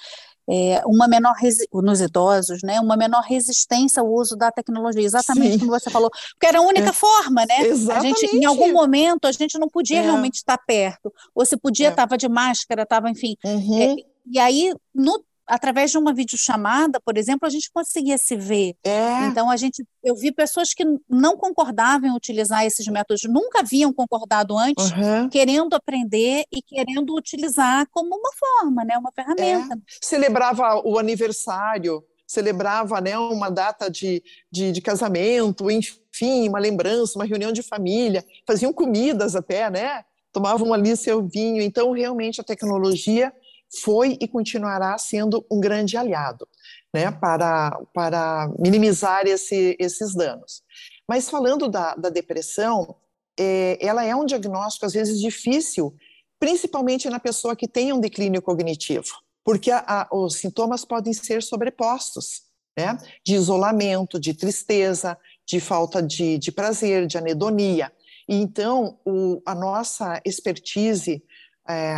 é, 0.48 0.82
uma 0.86 1.08
menor 1.08 1.34
nos 1.74 2.02
idosos, 2.02 2.62
né, 2.63 2.80
uma 2.80 2.95
menor 2.95 3.21
resistência 3.21 4.02
ao 4.02 4.12
uso 4.12 4.36
da 4.36 4.52
tecnologia, 4.52 5.04
exatamente 5.04 5.54
Sim. 5.54 5.60
como 5.60 5.71
você 5.71 5.89
falou, 5.89 6.10
porque 6.32 6.45
era 6.45 6.60
a 6.60 6.62
única 6.62 6.89
é. 6.89 6.93
forma, 6.93 7.45
né? 7.45 7.62
Exatamente. 7.62 8.26
A 8.26 8.28
gente, 8.28 8.38
em 8.38 8.45
algum 8.45 8.71
momento, 8.71 9.26
a 9.26 9.32
gente 9.32 9.58
não 9.58 9.67
podia 9.67 10.00
é. 10.00 10.02
realmente 10.02 10.36
estar 10.36 10.58
perto, 10.58 11.12
ou 11.34 11.45
se 11.45 11.58
podia, 11.58 11.89
estava 11.89 12.15
é. 12.15 12.17
de 12.17 12.30
máscara, 12.30 12.84
estava, 12.84 13.10
enfim. 13.10 13.36
Uhum. 13.43 13.95
E 14.26 14.40
aí, 14.40 14.74
no, 14.94 15.24
através 15.48 15.92
de 15.92 15.98
uma 15.98 16.14
videochamada, 16.14 17.00
por 17.00 17.18
exemplo, 17.18 17.46
a 17.46 17.50
gente 17.50 17.72
conseguia 17.72 18.18
se 18.18 18.36
ver. 18.36 18.76
É. 18.84 19.26
Então, 19.28 19.50
a 19.50 19.58
gente, 19.58 19.86
eu 20.04 20.16
vi 20.16 20.32
pessoas 20.32 20.74
que 20.74 20.84
não 21.10 21.38
concordavam 21.38 22.10
em 22.10 22.16
utilizar 22.16 22.66
esses 22.66 22.86
métodos, 22.88 23.24
nunca 23.26 23.60
haviam 23.60 23.94
concordado 23.94 24.58
antes, 24.58 24.92
uhum. 24.92 25.30
querendo 25.30 25.74
aprender 25.74 26.46
e 26.52 26.62
querendo 26.62 27.16
utilizar 27.16 27.88
como 27.92 28.16
uma 28.16 28.32
forma, 28.34 28.84
né, 28.84 28.98
uma 28.98 29.12
ferramenta. 29.12 29.76
É. 29.76 29.80
Celebrava 30.02 30.82
o 30.84 30.98
aniversário, 30.98 32.04
celebrava 32.28 33.00
né, 33.00 33.18
uma 33.18 33.50
data 33.50 33.90
de, 33.90 34.24
de, 34.52 34.72
de, 34.72 34.82
casamento, 34.82 35.70
enfim, 35.70 36.50
uma 36.50 36.60
lembrança, 36.60 37.20
uma 37.20 37.26
reunião 37.26 37.52
de 37.52 37.62
família, 37.62 38.26
faziam 38.48 38.74
comidas 38.74 39.36
até, 39.36 39.70
né? 39.70 40.04
Tomavam 40.34 40.74
ali 40.74 40.98
seu 40.98 41.26
vinho. 41.26 41.62
Então, 41.62 41.92
realmente, 41.92 42.42
a 42.42 42.44
tecnologia 42.44 43.32
foi 43.76 44.18
e 44.22 44.28
continuará 44.28 44.98
sendo 44.98 45.46
um 45.52 45.60
grande 45.60 45.98
aliado 45.98 46.48
né, 46.94 47.12
para, 47.12 47.78
para 47.93 48.49
minimizar 48.58 49.28
esse, 49.28 49.76
esses 49.80 50.16
danos. 50.16 50.64
Mas 51.08 51.30
falando 51.30 51.68
da, 51.68 51.93
da 51.95 52.10
depressão, 52.10 52.95
é, 53.38 53.78
ela 53.86 54.06
é 54.06 54.16
um 54.16 54.26
diagnóstico 54.26 54.86
às 54.86 54.93
vezes 54.93 55.20
difícil, 55.20 55.93
principalmente 56.39 57.10
na 57.10 57.20
pessoa 57.20 57.56
que 57.56 57.68
tem 57.68 57.91
um 57.91 57.99
declínio 57.99 58.41
cognitivo, 58.41 59.08
porque 59.43 59.72
a, 59.72 59.84
a, 59.86 60.08
os 60.12 60.36
sintomas 60.36 60.86
podem 60.86 61.14
ser 61.14 61.43
sobrepostos, 61.43 62.43
né, 62.78 62.97
de 63.26 63.36
isolamento, 63.36 64.20
de 64.20 64.34
tristeza, 64.34 65.18
de 65.45 65.60
falta 65.60 66.02
de, 66.02 66.38
de 66.38 66.52
prazer, 66.52 67.08
de 67.08 67.18
anedonia. 67.18 67.91
E 68.28 68.36
então, 68.36 68.99
o, 69.06 69.41
a 69.45 69.54
nossa 69.54 70.22
expertise 70.26 71.24
é, 71.68 71.95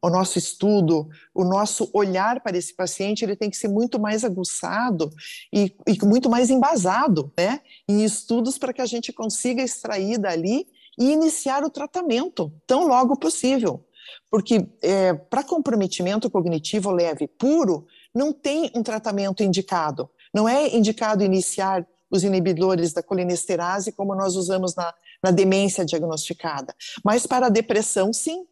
o 0.00 0.08
nosso 0.08 0.38
estudo, 0.38 1.08
o 1.34 1.44
nosso 1.44 1.90
olhar 1.92 2.40
para 2.40 2.56
esse 2.56 2.74
paciente, 2.74 3.24
ele 3.24 3.36
tem 3.36 3.50
que 3.50 3.56
ser 3.56 3.68
muito 3.68 3.98
mais 3.98 4.24
aguçado 4.24 5.10
e, 5.52 5.74
e 5.86 6.04
muito 6.04 6.30
mais 6.30 6.50
embasado, 6.50 7.32
né, 7.36 7.60
em 7.88 8.04
estudos 8.04 8.58
para 8.58 8.72
que 8.72 8.82
a 8.82 8.86
gente 8.86 9.12
consiga 9.12 9.62
extrair 9.62 10.18
dali 10.18 10.66
e 10.98 11.10
iniciar 11.12 11.64
o 11.64 11.70
tratamento 11.70 12.52
tão 12.66 12.86
logo 12.86 13.16
possível. 13.16 13.84
Porque 14.30 14.66
é, 14.82 15.12
para 15.14 15.44
comprometimento 15.44 16.30
cognitivo 16.30 16.90
leve 16.90 17.26
puro, 17.26 17.86
não 18.14 18.32
tem 18.32 18.70
um 18.74 18.82
tratamento 18.82 19.42
indicado. 19.42 20.10
Não 20.34 20.48
é 20.48 20.74
indicado 20.74 21.24
iniciar 21.24 21.86
os 22.10 22.24
inibidores 22.24 22.92
da 22.92 23.02
colinesterase 23.02 23.92
como 23.92 24.14
nós 24.14 24.34
usamos 24.34 24.74
na, 24.74 24.94
na 25.22 25.30
demência 25.30 25.84
diagnosticada. 25.84 26.74
Mas 27.04 27.26
para 27.26 27.46
a 27.46 27.50
depressão, 27.50 28.12
sim. 28.12 28.46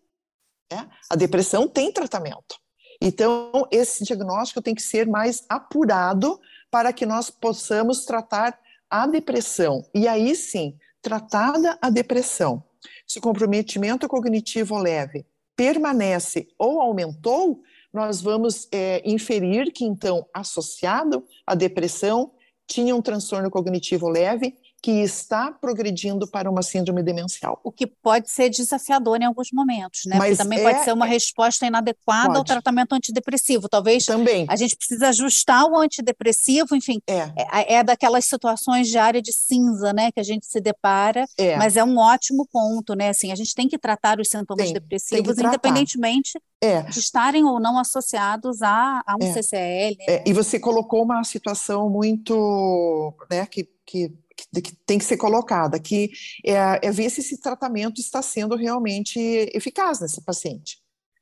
Né? 0.72 0.88
A 1.10 1.16
depressão 1.16 1.68
tem 1.68 1.92
tratamento. 1.92 2.56
Então, 3.00 3.66
esse 3.70 4.04
diagnóstico 4.04 4.62
tem 4.62 4.74
que 4.74 4.82
ser 4.82 5.06
mais 5.06 5.44
apurado 5.48 6.40
para 6.70 6.92
que 6.92 7.04
nós 7.04 7.30
possamos 7.30 8.04
tratar 8.04 8.58
a 8.90 9.06
depressão. 9.06 9.84
E 9.94 10.08
aí 10.08 10.34
sim, 10.34 10.76
tratada 11.02 11.78
a 11.80 11.90
depressão, 11.90 12.64
se 13.06 13.18
o 13.18 13.22
comprometimento 13.22 14.08
cognitivo 14.08 14.76
leve 14.76 15.26
permanece 15.54 16.48
ou 16.58 16.80
aumentou, 16.80 17.62
nós 17.92 18.20
vamos 18.20 18.68
é, 18.70 19.02
inferir 19.08 19.72
que, 19.72 19.84
então, 19.84 20.26
associado 20.34 21.24
à 21.46 21.54
depressão, 21.54 22.32
tinha 22.66 22.94
um 22.94 23.00
transtorno 23.00 23.50
cognitivo 23.50 24.08
leve 24.08 24.54
que 24.82 25.02
está 25.02 25.50
progredindo 25.50 26.28
para 26.28 26.50
uma 26.50 26.62
síndrome 26.62 27.02
demencial. 27.02 27.60
O 27.64 27.72
que 27.72 27.86
pode 27.86 28.30
ser 28.30 28.48
desafiador 28.50 29.20
em 29.20 29.24
alguns 29.24 29.48
momentos, 29.52 30.02
né? 30.06 30.16
Mas 30.16 30.36
Porque 30.36 30.42
também 30.42 30.58
é, 30.60 30.62
pode 30.62 30.84
ser 30.84 30.92
uma 30.92 31.06
é, 31.06 31.10
resposta 31.10 31.66
inadequada 31.66 32.26
pode. 32.26 32.38
ao 32.38 32.44
tratamento 32.44 32.92
antidepressivo. 32.92 33.68
Talvez 33.68 34.04
também. 34.04 34.46
a 34.48 34.54
gente 34.54 34.76
precise 34.76 35.04
ajustar 35.04 35.64
o 35.64 35.76
antidepressivo, 35.76 36.76
enfim. 36.76 37.00
É. 37.06 37.32
é. 37.36 37.74
é 37.74 37.84
daquelas 37.84 38.26
situações 38.26 38.88
de 38.88 38.98
área 38.98 39.20
de 39.20 39.32
cinza, 39.32 39.92
né, 39.92 40.12
que 40.12 40.20
a 40.20 40.22
gente 40.22 40.46
se 40.46 40.60
depara, 40.60 41.26
é. 41.38 41.56
mas 41.56 41.76
é 41.76 41.82
um 41.82 41.98
ótimo 41.98 42.46
ponto, 42.50 42.94
né? 42.94 43.08
Assim, 43.08 43.32
a 43.32 43.36
gente 43.36 43.54
tem 43.54 43.68
que 43.68 43.78
tratar 43.78 44.20
os 44.20 44.28
sintomas 44.28 44.66
tem, 44.66 44.74
depressivos 44.74 45.34
tem 45.34 45.46
independentemente 45.46 46.38
é. 46.60 46.82
de 46.82 46.98
estarem 46.98 47.44
ou 47.44 47.58
não 47.58 47.78
associados 47.78 48.62
a, 48.62 49.02
a 49.06 49.16
um 49.20 49.32
CCL. 49.32 49.96
Né? 50.06 50.22
e 50.26 50.32
você 50.32 50.58
colocou 50.58 51.02
uma 51.02 51.24
situação 51.24 51.88
muito, 51.90 53.14
né, 53.30 53.46
que, 53.46 53.68
que 53.84 54.12
que, 54.36 54.76
tem 54.86 54.98
que 54.98 55.04
ser 55.04 55.16
colocada, 55.16 55.80
que 55.80 56.10
é, 56.44 56.80
é 56.82 56.90
ver 56.90 57.10
se 57.10 57.20
esse 57.20 57.40
tratamento 57.40 58.00
está 58.00 58.20
sendo 58.20 58.54
realmente 58.54 59.18
eficaz 59.54 60.00
nesse 60.00 60.20
paciente. 60.20 60.78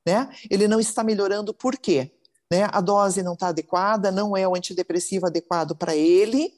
Né? 0.06 0.28
Ele 0.50 0.68
não 0.68 0.80
está 0.80 1.02
melhorando 1.02 1.54
por 1.54 1.78
quê? 1.78 2.12
Né? 2.50 2.68
A 2.72 2.80
dose 2.80 3.22
não 3.22 3.34
está 3.34 3.48
adequada, 3.48 4.10
não 4.10 4.36
é 4.36 4.46
o 4.46 4.54
antidepressivo 4.54 5.26
adequado 5.26 5.74
para 5.74 5.96
ele, 5.96 6.52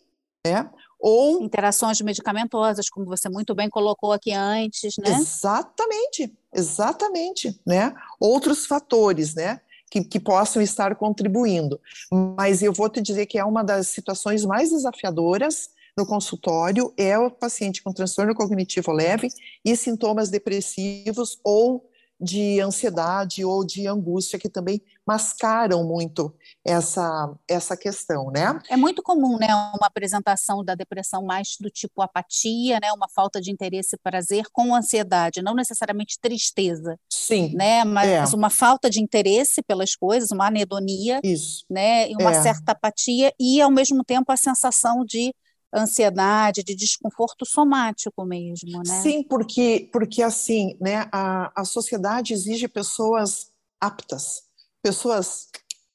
né? 0.46 0.70
Ou 0.98 1.42
interações 1.42 2.00
medicamentosas, 2.00 2.88
como 2.88 3.06
você 3.06 3.28
muito 3.28 3.54
bem 3.54 3.68
colocou 3.68 4.12
aqui 4.12 4.32
antes, 4.32 4.94
né? 4.98 5.10
Exatamente, 5.10 6.32
exatamente, 6.54 7.60
né? 7.66 7.94
Outros 8.18 8.66
fatores, 8.66 9.34
né? 9.34 9.60
Que, 9.90 10.02
que 10.02 10.18
possam 10.18 10.60
estar 10.60 10.96
contribuindo. 10.96 11.80
Mas 12.10 12.62
eu 12.62 12.72
vou 12.72 12.88
te 12.88 13.00
dizer 13.00 13.26
que 13.26 13.38
é 13.38 13.44
uma 13.44 13.62
das 13.62 13.88
situações 13.88 14.44
mais 14.44 14.70
desafiadoras 14.70 15.70
no 15.96 16.06
consultório 16.06 16.92
é 16.96 17.18
o 17.18 17.30
paciente 17.30 17.82
com 17.82 17.92
transtorno 17.92 18.34
cognitivo 18.34 18.92
leve 18.92 19.28
e 19.64 19.74
sintomas 19.76 20.28
depressivos 20.28 21.38
ou 21.42 21.88
de 22.18 22.60
ansiedade 22.60 23.44
ou 23.44 23.64
de 23.64 23.86
angústia 23.86 24.38
que 24.38 24.48
também 24.48 24.80
mascaram 25.06 25.84
muito 25.84 26.34
essa 26.64 27.30
essa 27.46 27.76
questão, 27.76 28.30
né? 28.30 28.58
É 28.70 28.76
muito 28.76 29.02
comum, 29.02 29.36
né, 29.38 29.48
uma 29.48 29.86
apresentação 29.86 30.64
da 30.64 30.74
depressão 30.74 31.22
mais 31.22 31.56
do 31.60 31.70
tipo 31.70 32.00
apatia, 32.00 32.78
né, 32.80 32.90
uma 32.92 33.06
falta 33.08 33.40
de 33.40 33.50
interesse 33.50 33.96
e 33.96 33.98
prazer 33.98 34.46
com 34.50 34.74
ansiedade, 34.74 35.42
não 35.42 35.54
necessariamente 35.54 36.18
tristeza. 36.18 36.98
Sim. 37.10 37.54
Né, 37.54 37.84
mas 37.84 38.32
é. 38.32 38.36
uma 38.36 38.50
falta 38.50 38.88
de 38.88 39.00
interesse 39.00 39.62
pelas 39.62 39.94
coisas, 39.94 40.30
uma 40.30 40.46
anedonia, 40.46 41.20
Isso. 41.22 41.66
né, 41.68 42.10
e 42.10 42.14
uma 42.14 42.30
é. 42.32 42.42
certa 42.42 42.72
apatia 42.72 43.30
e 43.38 43.60
ao 43.60 43.70
mesmo 43.70 44.02
tempo 44.02 44.32
a 44.32 44.36
sensação 44.36 45.04
de 45.04 45.34
ansiedade, 45.74 46.62
de 46.62 46.74
desconforto 46.74 47.44
somático 47.44 48.24
mesmo, 48.24 48.82
né? 48.86 49.00
Sim, 49.02 49.22
porque, 49.22 49.88
porque 49.92 50.22
assim, 50.22 50.76
né, 50.80 51.08
a, 51.12 51.52
a 51.60 51.64
sociedade 51.64 52.32
exige 52.32 52.68
pessoas 52.68 53.50
aptas, 53.80 54.42
pessoas, 54.82 55.48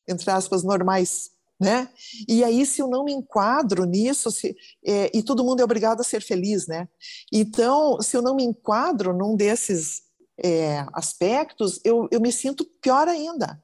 entre 0.08 0.30
aspas, 0.30 0.64
normais, 0.64 1.32
né? 1.60 1.90
E 2.28 2.44
aí, 2.44 2.66
se 2.66 2.82
eu 2.82 2.88
não 2.88 3.04
me 3.04 3.14
enquadro 3.14 3.86
nisso, 3.86 4.32
se, 4.32 4.56
é, 4.84 5.16
e 5.16 5.22
todo 5.22 5.44
mundo 5.44 5.62
é 5.62 5.64
obrigado 5.64 6.02
a 6.02 6.04
ser 6.04 6.22
feliz, 6.22 6.68
né? 6.68 6.88
Então, 7.32 8.02
se 8.02 8.18
eu 8.18 8.22
não 8.22 8.36
me 8.36 8.44
enquadro 8.44 9.16
num 9.16 9.36
desses 9.36 10.02
é, 10.44 10.86
aspectos, 10.94 11.80
eu, 11.84 12.08
eu 12.12 12.20
me 12.20 12.32
sinto 12.32 12.66
pior 12.82 13.08
ainda. 13.08 13.62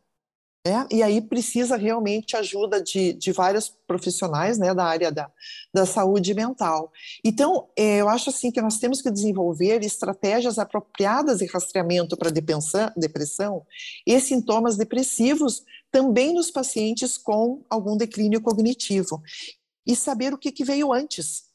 Né? 0.68 0.86
E 0.91 1.01
aí 1.01 1.22
precisa 1.22 1.78
realmente 1.78 2.36
ajuda 2.36 2.84
de, 2.84 3.13
de 3.13 3.32
vários 3.32 3.70
profissionais 3.88 4.57
né, 4.57 4.74
da 4.74 4.84
área 4.84 5.09
da, 5.09 5.32
da 5.74 5.86
saúde 5.86 6.34
mental. 6.34 6.91
Então, 7.24 7.70
é, 7.74 8.01
eu 8.01 8.09
acho 8.09 8.30
assim 8.30 8.51
que 8.51 8.61
nós 8.61 8.78
temos 8.78 9.01
que 9.01 9.09
desenvolver 9.09 9.82
estratégias 9.82 10.59
apropriadas 10.59 11.38
de 11.38 11.45
rastreamento 11.45 12.18
para 12.18 12.30
depressão 12.30 13.65
e 14.05 14.20
sintomas 14.20 14.76
depressivos 14.76 15.63
também 15.89 16.34
nos 16.34 16.51
pacientes 16.51 17.18
com 17.18 17.63
algum 17.70 17.95
declínio 17.95 18.41
cognitivo. 18.41 19.24
E 19.86 19.95
saber 19.95 20.34
o 20.34 20.38
que, 20.38 20.51
que 20.51 20.65
veio 20.65 20.91
antes, 20.91 21.45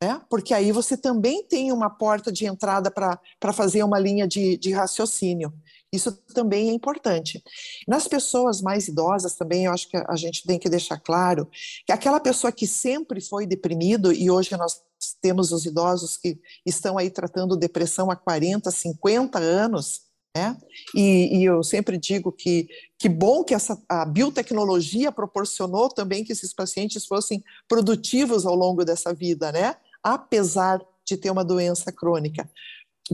né? 0.00 0.22
porque 0.30 0.54
aí 0.54 0.70
você 0.70 0.96
também 0.96 1.42
tem 1.42 1.72
uma 1.72 1.90
porta 1.90 2.30
de 2.30 2.46
entrada 2.46 2.92
para 2.92 3.52
fazer 3.52 3.82
uma 3.82 3.98
linha 3.98 4.28
de, 4.28 4.56
de 4.56 4.70
raciocínio. 4.70 5.52
Isso 5.92 6.12
também 6.34 6.70
é 6.70 6.72
importante. 6.72 7.42
Nas 7.86 8.08
pessoas 8.08 8.62
mais 8.62 8.88
idosas 8.88 9.34
também, 9.34 9.66
eu 9.66 9.72
acho 9.72 9.88
que 9.88 9.96
a 9.96 10.16
gente 10.16 10.44
tem 10.46 10.58
que 10.58 10.70
deixar 10.70 10.98
claro 10.98 11.46
que 11.86 11.92
aquela 11.92 12.18
pessoa 12.18 12.50
que 12.50 12.66
sempre 12.66 13.20
foi 13.20 13.46
deprimido, 13.46 14.10
e 14.10 14.30
hoje 14.30 14.56
nós 14.56 14.80
temos 15.20 15.52
os 15.52 15.66
idosos 15.66 16.16
que 16.16 16.40
estão 16.64 16.96
aí 16.96 17.10
tratando 17.10 17.56
depressão 17.56 18.10
há 18.10 18.16
40, 18.16 18.70
50 18.70 19.38
anos, 19.38 20.02
né? 20.34 20.56
E, 20.94 21.40
e, 21.40 21.44
eu 21.44 21.62
sempre 21.62 21.98
digo 21.98 22.32
que 22.32 22.66
que 22.98 23.08
bom 23.08 23.44
que 23.44 23.52
essa 23.52 23.76
a 23.86 24.06
biotecnologia 24.06 25.12
proporcionou 25.12 25.90
também 25.90 26.24
que 26.24 26.32
esses 26.32 26.54
pacientes 26.54 27.04
fossem 27.04 27.44
produtivos 27.68 28.46
ao 28.46 28.54
longo 28.54 28.82
dessa 28.82 29.12
vida, 29.12 29.52
né? 29.52 29.76
Apesar 30.02 30.80
de 31.04 31.16
ter 31.16 31.30
uma 31.30 31.44
doença 31.44 31.92
crônica 31.92 32.48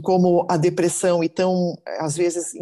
como 0.01 0.46
a 0.49 0.57
depressão 0.57 1.22
e 1.22 1.28
tão, 1.28 1.76
às 1.99 2.16
vezes, 2.16 2.53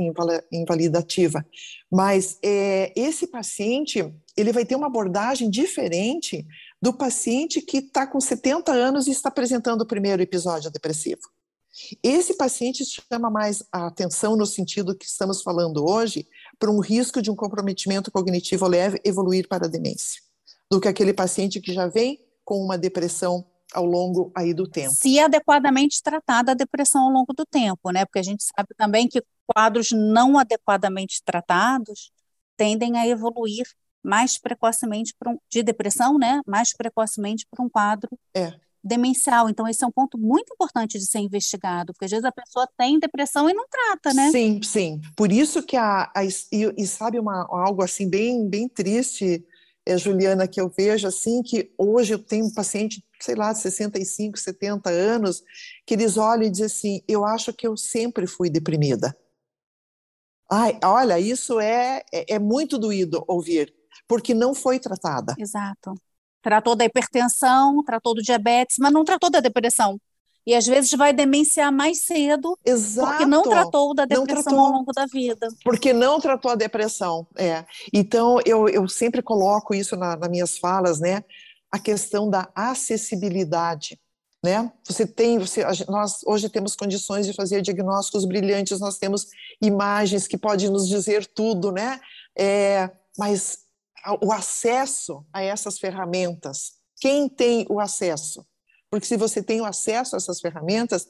invalidativa. 0.52 1.44
Mas 1.90 2.38
é, 2.42 2.92
esse 2.96 3.26
paciente, 3.26 4.04
ele 4.36 4.52
vai 4.52 4.64
ter 4.64 4.76
uma 4.76 4.86
abordagem 4.86 5.50
diferente 5.50 6.46
do 6.80 6.92
paciente 6.92 7.60
que 7.60 7.78
está 7.78 8.06
com 8.06 8.20
70 8.20 8.72
anos 8.72 9.06
e 9.06 9.10
está 9.10 9.28
apresentando 9.28 9.82
o 9.82 9.86
primeiro 9.86 10.22
episódio 10.22 10.70
depressivo. 10.70 11.22
Esse 12.02 12.34
paciente 12.34 12.84
chama 12.84 13.30
mais 13.30 13.62
a 13.70 13.86
atenção 13.86 14.36
no 14.36 14.46
sentido 14.46 14.96
que 14.96 15.04
estamos 15.04 15.42
falando 15.42 15.86
hoje, 15.86 16.26
para 16.58 16.70
um 16.70 16.80
risco 16.80 17.20
de 17.20 17.30
um 17.30 17.36
comprometimento 17.36 18.10
cognitivo 18.10 18.66
leve 18.66 19.00
evoluir 19.04 19.46
para 19.46 19.66
a 19.66 19.68
demência, 19.68 20.22
do 20.70 20.80
que 20.80 20.88
aquele 20.88 21.12
paciente 21.12 21.60
que 21.60 21.74
já 21.74 21.86
vem 21.86 22.18
com 22.44 22.58
uma 22.64 22.78
depressão 22.78 23.44
ao 23.76 23.84
longo 23.84 24.32
aí 24.34 24.54
do 24.54 24.66
tempo. 24.66 24.94
Se 24.94 25.20
adequadamente 25.20 26.02
tratada 26.02 26.52
a 26.52 26.54
depressão 26.54 27.02
ao 27.02 27.10
longo 27.10 27.34
do 27.34 27.44
tempo, 27.44 27.90
né? 27.90 28.06
Porque 28.06 28.18
a 28.18 28.22
gente 28.22 28.42
sabe 28.42 28.70
também 28.76 29.06
que 29.06 29.22
quadros 29.46 29.90
não 29.92 30.38
adequadamente 30.38 31.22
tratados 31.22 32.10
tendem 32.56 32.96
a 32.96 33.06
evoluir 33.06 33.66
mais 34.02 34.38
precocemente 34.38 35.12
um, 35.26 35.36
de 35.50 35.62
depressão, 35.62 36.16
né? 36.16 36.40
Mais 36.46 36.74
precocemente 36.74 37.46
para 37.50 37.62
um 37.62 37.68
quadro 37.68 38.08
é. 38.34 38.54
demencial. 38.82 39.50
Então, 39.50 39.68
esse 39.68 39.84
é 39.84 39.86
um 39.86 39.92
ponto 39.92 40.16
muito 40.16 40.54
importante 40.54 40.98
de 40.98 41.04
ser 41.06 41.18
investigado, 41.18 41.92
porque 41.92 42.06
às 42.06 42.10
vezes 42.12 42.24
a 42.24 42.32
pessoa 42.32 42.66
tem 42.78 42.98
depressão 42.98 43.50
e 43.50 43.52
não 43.52 43.66
trata, 43.68 44.14
né? 44.14 44.30
Sim, 44.30 44.62
sim. 44.62 45.00
Por 45.14 45.30
isso 45.30 45.62
que 45.62 45.76
a, 45.76 46.10
a 46.14 46.24
e, 46.24 46.72
e, 46.78 46.86
sabe 46.86 47.18
uma, 47.18 47.46
algo 47.50 47.82
assim 47.82 48.08
bem, 48.08 48.48
bem 48.48 48.68
triste, 48.68 49.44
é, 49.86 49.96
Juliana, 49.96 50.48
que 50.48 50.60
eu 50.60 50.68
vejo 50.68 51.06
assim, 51.06 51.42
que 51.42 51.72
hoje 51.78 52.14
eu 52.14 52.18
tenho 52.18 52.46
um 52.46 52.52
paciente 52.52 53.06
sei 53.20 53.34
lá, 53.34 53.52
de 53.52 53.60
65, 53.60 54.38
70 54.38 54.90
anos, 54.90 55.42
que 55.86 55.94
eles 55.94 56.16
olham 56.16 56.44
e 56.44 56.50
dizem 56.50 56.66
assim: 56.66 57.00
eu 57.08 57.24
acho 57.24 57.52
que 57.52 57.66
eu 57.66 57.76
sempre 57.76 58.26
fui 58.26 58.50
deprimida. 58.50 59.16
Ai, 60.50 60.78
olha, 60.84 61.18
isso 61.18 61.58
é, 61.58 62.02
é, 62.12 62.34
é 62.34 62.38
muito 62.38 62.78
doído 62.78 63.24
ouvir, 63.26 63.74
porque 64.06 64.32
não 64.32 64.54
foi 64.54 64.78
tratada. 64.78 65.34
Exato. 65.38 65.94
Tratou 66.40 66.76
da 66.76 66.84
hipertensão, 66.84 67.82
tratou 67.82 68.14
do 68.14 68.22
diabetes, 68.22 68.76
mas 68.78 68.92
não 68.92 69.04
tratou 69.04 69.28
da 69.28 69.40
depressão. 69.40 69.98
E 70.46 70.54
às 70.54 70.64
vezes 70.64 70.92
vai 70.92 71.12
demenciar 71.12 71.72
mais 71.72 72.04
cedo, 72.04 72.56
Exato. 72.64 73.08
porque 73.08 73.26
não 73.26 73.42
tratou 73.42 73.94
da 73.94 74.04
depressão 74.04 74.42
tratou, 74.42 74.60
ao 74.60 74.72
longo 74.72 74.92
da 74.92 75.06
vida. 75.06 75.48
Porque 75.64 75.92
não 75.92 76.20
tratou 76.20 76.52
a 76.52 76.54
depressão, 76.54 77.26
é. 77.36 77.64
Então, 77.92 78.38
eu, 78.46 78.68
eu 78.68 78.88
sempre 78.88 79.20
coloco 79.22 79.74
isso 79.74 79.96
na, 79.96 80.16
nas 80.16 80.30
minhas 80.30 80.56
falas, 80.56 81.00
né? 81.00 81.24
a 81.70 81.78
questão 81.78 82.28
da 82.28 82.48
acessibilidade. 82.54 84.00
né? 84.42 84.72
Você 84.86 85.06
tem, 85.06 85.38
você, 85.38 85.64
nós 85.88 86.20
hoje 86.24 86.48
temos 86.48 86.76
condições 86.76 87.26
de 87.26 87.32
fazer 87.32 87.62
diagnósticos 87.62 88.24
brilhantes, 88.24 88.80
nós 88.80 88.98
temos 88.98 89.26
imagens 89.60 90.26
que 90.26 90.38
podem 90.38 90.70
nos 90.70 90.88
dizer 90.88 91.26
tudo, 91.26 91.72
né? 91.72 92.00
É, 92.38 92.90
mas 93.18 93.58
o 94.22 94.32
acesso 94.32 95.24
a 95.32 95.42
essas 95.42 95.78
ferramentas, 95.78 96.74
quem 97.00 97.28
tem 97.28 97.66
o 97.68 97.80
acesso? 97.80 98.46
Porque 98.96 99.06
se 99.06 99.16
você 99.16 99.42
tem 99.42 99.60
o 99.60 99.64
acesso 99.64 100.16
a 100.16 100.18
essas 100.18 100.40
ferramentas, 100.40 101.06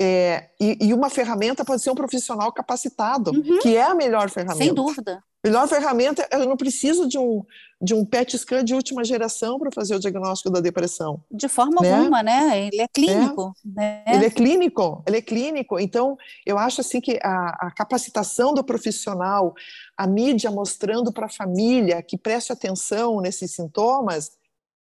é, 0.00 0.50
e, 0.60 0.88
e, 0.88 0.94
uma 0.94 1.08
ferramenta 1.08 1.64
pode 1.64 1.80
ser 1.80 1.90
um 1.90 1.94
profissional 1.94 2.52
capacitado, 2.52 3.30
uhum. 3.30 3.60
que 3.60 3.76
é 3.76 3.82
a 3.82 3.94
melhor 3.94 4.28
ferramenta. 4.28 4.64
Sem 4.64 4.74
dúvida. 4.74 5.22
Melhor 5.44 5.68
ferramenta, 5.68 6.26
eu 6.32 6.46
não 6.46 6.56
preciso 6.56 7.06
de 7.06 7.18
um, 7.18 7.44
de 7.80 7.94
um 7.94 8.04
PET 8.04 8.38
scan 8.38 8.64
de 8.64 8.74
última 8.74 9.04
geração 9.04 9.58
para 9.58 9.70
fazer 9.70 9.94
o 9.94 10.00
diagnóstico 10.00 10.50
da 10.50 10.58
depressão. 10.58 11.22
De 11.30 11.48
forma 11.48 11.82
né? 11.82 11.92
alguma, 11.92 12.22
né? 12.22 12.66
Ele 12.66 12.80
é 12.80 12.88
clínico. 12.88 13.54
É. 13.62 13.68
Né? 13.80 14.04
Ele 14.06 14.24
é 14.24 14.30
clínico, 14.30 15.04
ele 15.06 15.18
é 15.18 15.22
clínico. 15.22 15.78
Então, 15.78 16.16
eu 16.46 16.58
acho 16.58 16.80
assim 16.80 16.98
que 16.98 17.20
a, 17.22 17.66
a 17.66 17.70
capacitação 17.70 18.54
do 18.54 18.64
profissional, 18.64 19.54
a 19.96 20.06
mídia 20.06 20.50
mostrando 20.50 21.12
para 21.12 21.26
a 21.26 21.30
família 21.30 22.02
que 22.02 22.16
preste 22.16 22.50
atenção 22.50 23.20
nesses 23.20 23.54
sintomas, 23.54 24.32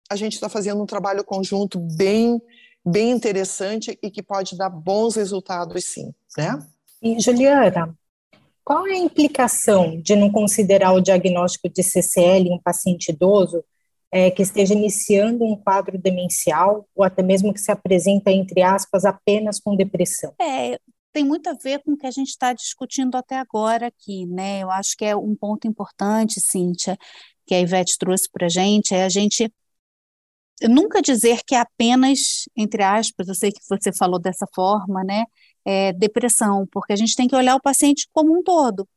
a 0.10 0.16
gente 0.16 0.34
está 0.34 0.49
fazendo 0.49 0.82
um 0.82 0.86
trabalho 0.86 1.24
conjunto 1.24 1.80
bem 1.80 2.41
bem 2.86 3.12
interessante 3.12 3.97
e 4.01 4.12
que 4.12 4.22
pode 4.22 4.58
dar 4.58 4.70
bons 4.70 5.16
resultados, 5.16 5.86
sim, 5.86 6.14
né? 6.38 6.60
E 7.01 7.20
Juliana, 7.20 7.95
qual 8.64 8.86
é 8.88 8.91
a 8.91 8.97
implicação 8.97 10.01
de 10.01 10.16
não 10.16 10.30
considerar 10.30 10.93
o 10.93 11.01
diagnóstico 11.01 11.70
de 11.70 11.84
CCL 11.84 12.47
em 12.47 12.54
um 12.54 12.60
paciente 12.60 13.10
idoso 13.10 13.64
é, 14.12 14.30
que 14.30 14.41
esteja 14.41 14.74
iniciando 14.74 15.43
um 15.43 15.56
quadro 15.56 15.97
demencial 15.97 16.88
ou 16.95 17.04
até 17.04 17.24
mesmo 17.24 17.54
que 17.54 17.60
se 17.60 17.72
apresenta, 17.72 18.32
entre 18.32 18.62
aspas, 18.62 19.06
apenas 19.06 19.60
com 19.60 19.76
depressão? 19.76 20.34
É, 20.39 20.78
tem 21.12 21.24
muito 21.24 21.47
a 21.49 21.54
ver 21.54 21.82
com 21.84 21.93
o 21.93 21.97
que 21.97 22.08
a 22.08 22.12
gente 22.12 22.30
está 22.30 22.54
discutindo 22.54 23.16
até 23.16 23.38
agora 23.38 23.88
aqui, 23.88 24.26
né? 24.26 24.62
Eu 24.62 24.72
acho 24.72 24.95
que 24.95 25.06
é 25.06 25.16
um 25.16 25.36
ponto 25.36 25.68
importante, 25.68 26.39
Cíntia, 26.39 26.97
que 27.45 27.56
a 27.56 27.60
Ivete 27.60 27.97
trouxe 27.97 28.30
para 28.32 28.45
a 28.45 28.49
gente, 28.49 28.93
é 28.93 29.04
a 29.04 29.10
gente 29.10 29.51
nunca 30.62 31.01
dizer 31.01 31.41
que 31.45 31.56
é 31.56 31.60
apenas, 31.60 32.47
entre 32.56 32.84
aspas, 32.84 33.28
eu 33.28 33.36
sei 33.36 33.51
que 33.51 33.60
você 33.70 33.91
falou 33.97 34.20
dessa 34.20 34.45
forma, 34.54 35.04
né, 35.04 35.26
é, 35.66 35.93
depressão, 35.93 36.68
porque 36.72 36.93
a 36.93 36.95
gente 36.95 37.16
tem 37.16 37.28
que 37.28 37.36
olhar 37.36 37.56
o 37.56 37.62
paciente 37.62 38.08
como 38.14 38.38
um 38.38 38.43
todo, 38.43 38.88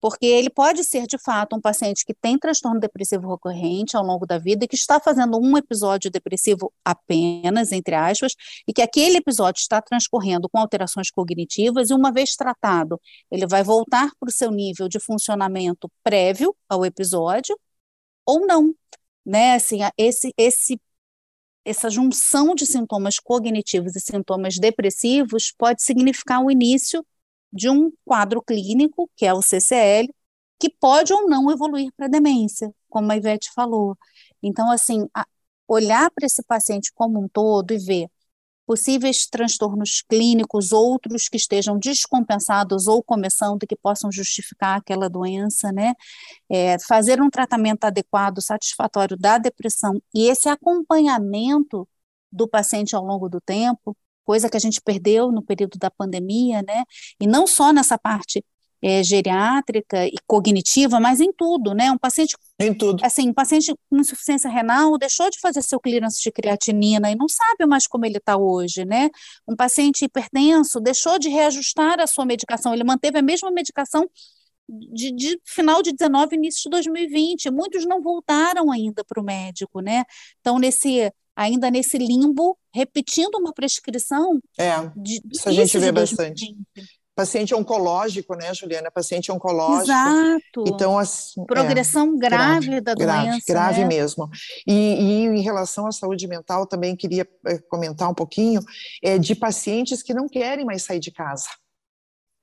porque 0.00 0.26
ele 0.26 0.50
pode 0.50 0.84
ser, 0.84 1.06
de 1.06 1.18
fato, 1.18 1.56
um 1.56 1.60
paciente 1.60 2.04
que 2.04 2.14
tem 2.14 2.38
transtorno 2.38 2.78
depressivo 2.80 3.28
recorrente 3.30 3.96
ao 3.96 4.04
longo 4.04 4.26
da 4.26 4.38
vida 4.38 4.64
e 4.64 4.68
que 4.68 4.76
está 4.76 5.00
fazendo 5.00 5.38
um 5.40 5.56
episódio 5.56 6.10
depressivo 6.10 6.72
apenas, 6.84 7.72
entre 7.72 7.94
aspas, 7.94 8.34
e 8.66 8.72
que 8.72 8.82
aquele 8.82 9.18
episódio 9.18 9.60
está 9.60 9.82
transcorrendo 9.82 10.48
com 10.48 10.58
alterações 10.58 11.10
cognitivas 11.10 11.90
e, 11.90 11.94
uma 11.94 12.12
vez 12.12 12.36
tratado, 12.36 13.00
ele 13.30 13.46
vai 13.46 13.64
voltar 13.64 14.10
para 14.20 14.28
o 14.28 14.32
seu 14.32 14.50
nível 14.52 14.88
de 14.88 15.00
funcionamento 15.00 15.90
prévio 16.04 16.54
ao 16.68 16.84
episódio, 16.84 17.58
ou 18.26 18.46
não, 18.46 18.74
né, 19.26 19.54
assim, 19.54 19.80
esse, 19.96 20.32
esse 20.38 20.80
essa 21.68 21.90
junção 21.90 22.54
de 22.54 22.66
sintomas 22.66 23.18
cognitivos 23.18 23.94
e 23.94 24.00
sintomas 24.00 24.58
depressivos 24.58 25.52
pode 25.56 25.82
significar 25.82 26.42
o 26.42 26.50
início 26.50 27.04
de 27.52 27.68
um 27.68 27.92
quadro 28.04 28.42
clínico, 28.42 29.10
que 29.16 29.26
é 29.26 29.32
o 29.34 29.42
CCL, 29.42 30.08
que 30.58 30.70
pode 30.70 31.12
ou 31.12 31.28
não 31.28 31.50
evoluir 31.50 31.92
para 31.96 32.08
demência, 32.08 32.72
como 32.88 33.10
a 33.12 33.16
Ivete 33.16 33.50
falou. 33.54 33.96
Então, 34.42 34.70
assim, 34.70 35.06
olhar 35.66 36.10
para 36.10 36.26
esse 36.26 36.42
paciente 36.42 36.92
como 36.94 37.20
um 37.20 37.28
todo 37.28 37.72
e 37.72 37.78
ver 37.78 38.08
possíveis 38.68 39.26
transtornos 39.26 40.02
clínicos, 40.02 40.72
outros 40.72 41.26
que 41.26 41.38
estejam 41.38 41.78
descompensados 41.78 42.86
ou 42.86 43.02
começando 43.02 43.66
que 43.66 43.74
possam 43.74 44.12
justificar 44.12 44.76
aquela 44.76 45.08
doença, 45.08 45.72
né? 45.72 45.94
É, 46.50 46.76
fazer 46.86 47.22
um 47.22 47.30
tratamento 47.30 47.84
adequado, 47.84 48.42
satisfatório 48.42 49.16
da 49.16 49.38
depressão 49.38 49.94
e 50.14 50.28
esse 50.28 50.50
acompanhamento 50.50 51.88
do 52.30 52.46
paciente 52.46 52.94
ao 52.94 53.02
longo 53.02 53.26
do 53.26 53.40
tempo, 53.40 53.96
coisa 54.22 54.50
que 54.50 54.56
a 54.58 54.60
gente 54.60 54.82
perdeu 54.82 55.32
no 55.32 55.42
período 55.42 55.78
da 55.78 55.90
pandemia, 55.90 56.62
né? 56.62 56.84
E 57.18 57.26
não 57.26 57.46
só 57.46 57.72
nessa 57.72 57.96
parte 57.98 58.44
é, 58.82 59.02
geriátrica 59.02 60.06
e 60.06 60.14
cognitiva, 60.26 61.00
mas 61.00 61.20
em 61.20 61.32
tudo, 61.32 61.74
né? 61.74 61.90
Um 61.90 61.98
paciente 61.98 62.36
em 62.58 62.72
tudo. 62.72 63.04
Assim, 63.04 63.28
um 63.28 63.34
paciente 63.34 63.74
com 63.90 63.98
insuficiência 63.98 64.48
renal 64.48 64.96
deixou 64.96 65.28
de 65.30 65.38
fazer 65.40 65.62
seu 65.62 65.80
clearance 65.80 66.22
de 66.22 66.30
creatinina 66.30 67.10
e 67.10 67.16
não 67.16 67.28
sabe 67.28 67.66
mais 67.66 67.86
como 67.86 68.06
ele 68.06 68.18
está 68.18 68.36
hoje, 68.36 68.84
né? 68.84 69.10
Um 69.46 69.56
paciente 69.56 70.04
hipertenso 70.04 70.80
deixou 70.80 71.18
de 71.18 71.28
reajustar 71.28 72.00
a 72.00 72.06
sua 72.06 72.24
medicação, 72.24 72.72
ele 72.72 72.84
manteve 72.84 73.18
a 73.18 73.22
mesma 73.22 73.50
medicação 73.50 74.08
de, 74.68 75.12
de, 75.12 75.40
final 75.44 75.82
de 75.82 75.92
19, 75.92 76.36
início 76.36 76.64
de 76.64 76.70
2020. 76.70 77.50
Muitos 77.50 77.86
não 77.86 78.02
voltaram 78.02 78.70
ainda 78.70 79.02
para 79.02 79.20
o 79.20 79.24
médico, 79.24 79.80
né? 79.80 80.04
Então, 80.40 80.58
nesse 80.58 81.10
ainda 81.34 81.70
nesse 81.70 81.96
limbo, 81.96 82.58
repetindo 82.74 83.36
uma 83.36 83.52
prescrição. 83.52 84.40
É, 84.58 84.72
de, 84.96 85.20
isso 85.32 85.48
a 85.48 85.52
gente 85.52 85.78
vê 85.78 85.92
bastante 85.92 86.52
paciente 87.18 87.52
oncológico, 87.52 88.36
né, 88.36 88.54
Juliana? 88.54 88.92
Paciente 88.92 89.32
oncológico. 89.32 89.90
Exato. 89.90 90.64
Então, 90.68 90.96
assim, 90.96 91.44
Progressão 91.46 92.14
é, 92.14 92.16
grave, 92.16 92.66
grave, 92.66 92.80
da 92.80 92.94
grave, 92.94 93.30
doença. 93.30 93.44
Grave 93.48 93.80
né? 93.80 93.86
mesmo. 93.88 94.30
E, 94.64 94.72
e, 94.72 95.24
em 95.24 95.40
relação 95.40 95.88
à 95.88 95.90
saúde 95.90 96.28
mental, 96.28 96.64
também 96.64 96.94
queria 96.94 97.28
eh, 97.48 97.58
comentar 97.68 98.08
um 98.08 98.14
pouquinho 98.14 98.60
é, 99.02 99.18
de 99.18 99.34
pacientes 99.34 100.00
que 100.00 100.14
não 100.14 100.28
querem 100.28 100.64
mais 100.64 100.84
sair 100.84 101.00
de 101.00 101.10
casa. 101.10 101.48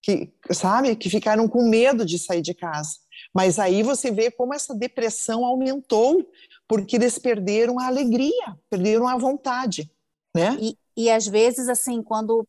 Que, 0.04 0.34
sabe, 0.52 0.94
que 0.98 1.10
ficaram 1.10 1.48
com 1.48 1.70
medo 1.70 2.06
de 2.06 2.20
sair 2.20 2.42
de 2.42 2.54
casa. 2.54 2.98
Mas 3.34 3.58
aí 3.58 3.82
você 3.82 4.12
vê 4.12 4.30
como 4.30 4.54
essa 4.54 4.76
depressão 4.76 5.46
aumentou, 5.46 6.30
porque 6.68 6.98
eles 6.98 7.18
perderam 7.18 7.80
a 7.80 7.88
alegria, 7.88 8.58
perderam 8.70 9.08
a 9.08 9.18
vontade, 9.18 9.90
né? 10.36 10.58
E, 10.60 10.78
e 10.98 11.10
às 11.10 11.26
vezes, 11.26 11.70
assim, 11.70 12.04
quando 12.04 12.46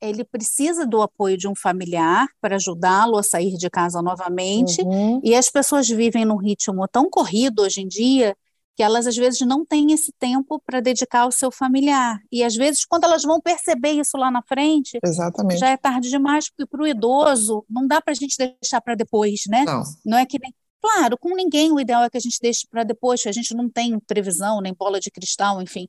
ele 0.00 0.24
precisa 0.24 0.86
do 0.86 1.02
apoio 1.02 1.36
de 1.36 1.46
um 1.46 1.54
familiar 1.54 2.26
para 2.40 2.56
ajudá-lo 2.56 3.18
a 3.18 3.22
sair 3.22 3.56
de 3.56 3.68
casa 3.68 4.00
novamente. 4.00 4.82
Uhum. 4.82 5.20
E 5.22 5.34
as 5.34 5.50
pessoas 5.50 5.88
vivem 5.88 6.24
num 6.24 6.36
ritmo 6.36 6.86
tão 6.88 7.08
corrido 7.08 7.62
hoje 7.62 7.82
em 7.82 7.88
dia 7.88 8.34
que 8.76 8.82
elas 8.82 9.06
às 9.06 9.16
vezes 9.16 9.40
não 9.40 9.62
têm 9.62 9.92
esse 9.92 10.10
tempo 10.18 10.58
para 10.64 10.80
dedicar 10.80 11.20
ao 11.20 11.32
seu 11.32 11.50
familiar. 11.50 12.18
E 12.32 12.42
às 12.42 12.56
vezes, 12.56 12.86
quando 12.86 13.04
elas 13.04 13.22
vão 13.22 13.38
perceber 13.38 13.90
isso 13.90 14.16
lá 14.16 14.30
na 14.30 14.42
frente, 14.42 14.98
Exatamente. 15.04 15.58
já 15.58 15.68
é 15.68 15.76
tarde 15.76 16.08
demais, 16.08 16.48
porque 16.48 16.64
para 16.64 16.82
o 16.82 16.86
idoso 16.86 17.62
não 17.68 17.86
dá 17.86 18.00
para 18.00 18.12
a 18.12 18.14
gente 18.14 18.36
deixar 18.38 18.80
para 18.80 18.94
depois, 18.94 19.42
né? 19.48 19.64
Não. 19.66 19.82
não 20.06 20.16
é 20.16 20.24
que 20.24 20.38
nem 20.40 20.54
Claro, 20.80 21.18
com 21.18 21.34
ninguém 21.34 21.70
o 21.72 21.80
ideal 21.80 22.02
é 22.04 22.10
que 22.10 22.16
a 22.16 22.20
gente 22.20 22.38
deixe 22.40 22.66
para 22.70 22.84
depois, 22.84 23.26
a 23.26 23.32
gente 23.32 23.54
não 23.54 23.68
tem 23.68 23.98
previsão, 24.00 24.60
nem 24.60 24.72
bola 24.72 24.98
de 24.98 25.10
cristal, 25.10 25.60
enfim, 25.60 25.86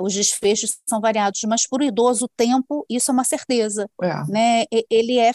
os 0.00 0.12
desfechos 0.14 0.76
são 0.86 1.00
variados, 1.00 1.40
mas 1.46 1.66
para 1.66 1.82
o 1.82 1.86
idoso 1.86 2.26
o 2.26 2.28
tempo, 2.28 2.84
isso 2.88 3.10
é 3.10 3.14
uma 3.14 3.24
certeza, 3.24 3.88
é. 4.02 4.14
né? 4.28 4.64
Ele 4.90 5.18
é 5.18 5.32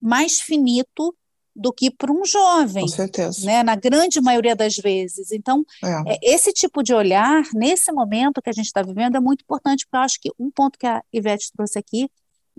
mais 0.00 0.40
finito 0.40 1.14
do 1.58 1.72
que 1.72 1.90
para 1.90 2.12
um 2.12 2.24
jovem, 2.24 2.82
com 2.82 2.88
certeza. 2.88 3.44
né? 3.44 3.62
Na 3.64 3.74
grande 3.74 4.20
maioria 4.20 4.54
das 4.54 4.76
vezes. 4.76 5.32
Então, 5.32 5.64
é. 5.84 6.14
É, 6.14 6.18
esse 6.22 6.52
tipo 6.52 6.82
de 6.84 6.94
olhar, 6.94 7.42
nesse 7.52 7.90
momento 7.90 8.40
que 8.40 8.48
a 8.48 8.52
gente 8.52 8.66
está 8.66 8.80
vivendo, 8.80 9.16
é 9.16 9.20
muito 9.20 9.42
importante, 9.42 9.84
porque 9.84 9.96
eu 9.96 10.00
acho 10.00 10.20
que 10.20 10.30
um 10.38 10.50
ponto 10.50 10.78
que 10.78 10.86
a 10.86 11.02
Ivete 11.12 11.50
trouxe 11.52 11.78
aqui, 11.78 12.08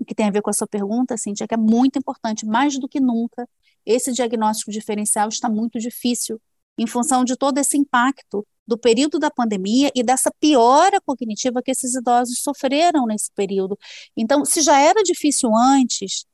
que 0.06 0.14
tem 0.14 0.28
a 0.28 0.30
ver 0.30 0.42
com 0.42 0.50
a 0.50 0.52
sua 0.52 0.66
pergunta, 0.66 1.16
Cintia, 1.16 1.48
que 1.48 1.54
é 1.54 1.58
muito 1.58 1.98
importante, 1.98 2.46
mais 2.46 2.78
do 2.78 2.88
que 2.88 3.00
nunca, 3.00 3.48
esse 3.84 4.12
diagnóstico 4.12 4.70
diferencial 4.70 5.28
está 5.28 5.48
muito 5.48 5.78
difícil, 5.78 6.40
em 6.78 6.86
função 6.86 7.24
de 7.24 7.36
todo 7.36 7.58
esse 7.58 7.76
impacto 7.76 8.46
do 8.66 8.78
período 8.78 9.18
da 9.18 9.30
pandemia 9.30 9.90
e 9.94 10.02
dessa 10.02 10.30
piora 10.38 11.00
cognitiva 11.00 11.60
que 11.62 11.70
esses 11.70 11.94
idosos 11.94 12.40
sofreram 12.40 13.06
nesse 13.06 13.30
período. 13.34 13.76
Então, 14.16 14.44
se 14.44 14.62
já 14.62 14.80
era 14.80 15.02
difícil 15.02 15.50
antes 15.54 16.24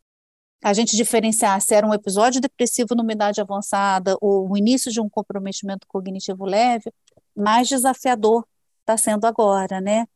a 0.63 0.73
gente 0.73 0.97
diferenciar 0.97 1.61
se 1.61 1.75
era 1.75 1.87
um 1.87 1.95
episódio 1.95 2.41
depressivo 2.41 2.95
numa 2.95 3.13
idade 3.13 3.41
avançada 3.41 4.17
ou 4.21 4.51
o 4.51 4.57
início 4.57 4.91
de 4.91 5.01
um 5.01 5.09
comprometimento 5.09 5.87
cognitivo 5.87 6.45
leve, 6.45 6.93
mais 7.35 7.69
desafiador 7.69 8.45
está 8.81 8.97
sendo 8.97 9.27
agora, 9.27 9.81
né? 9.81 10.07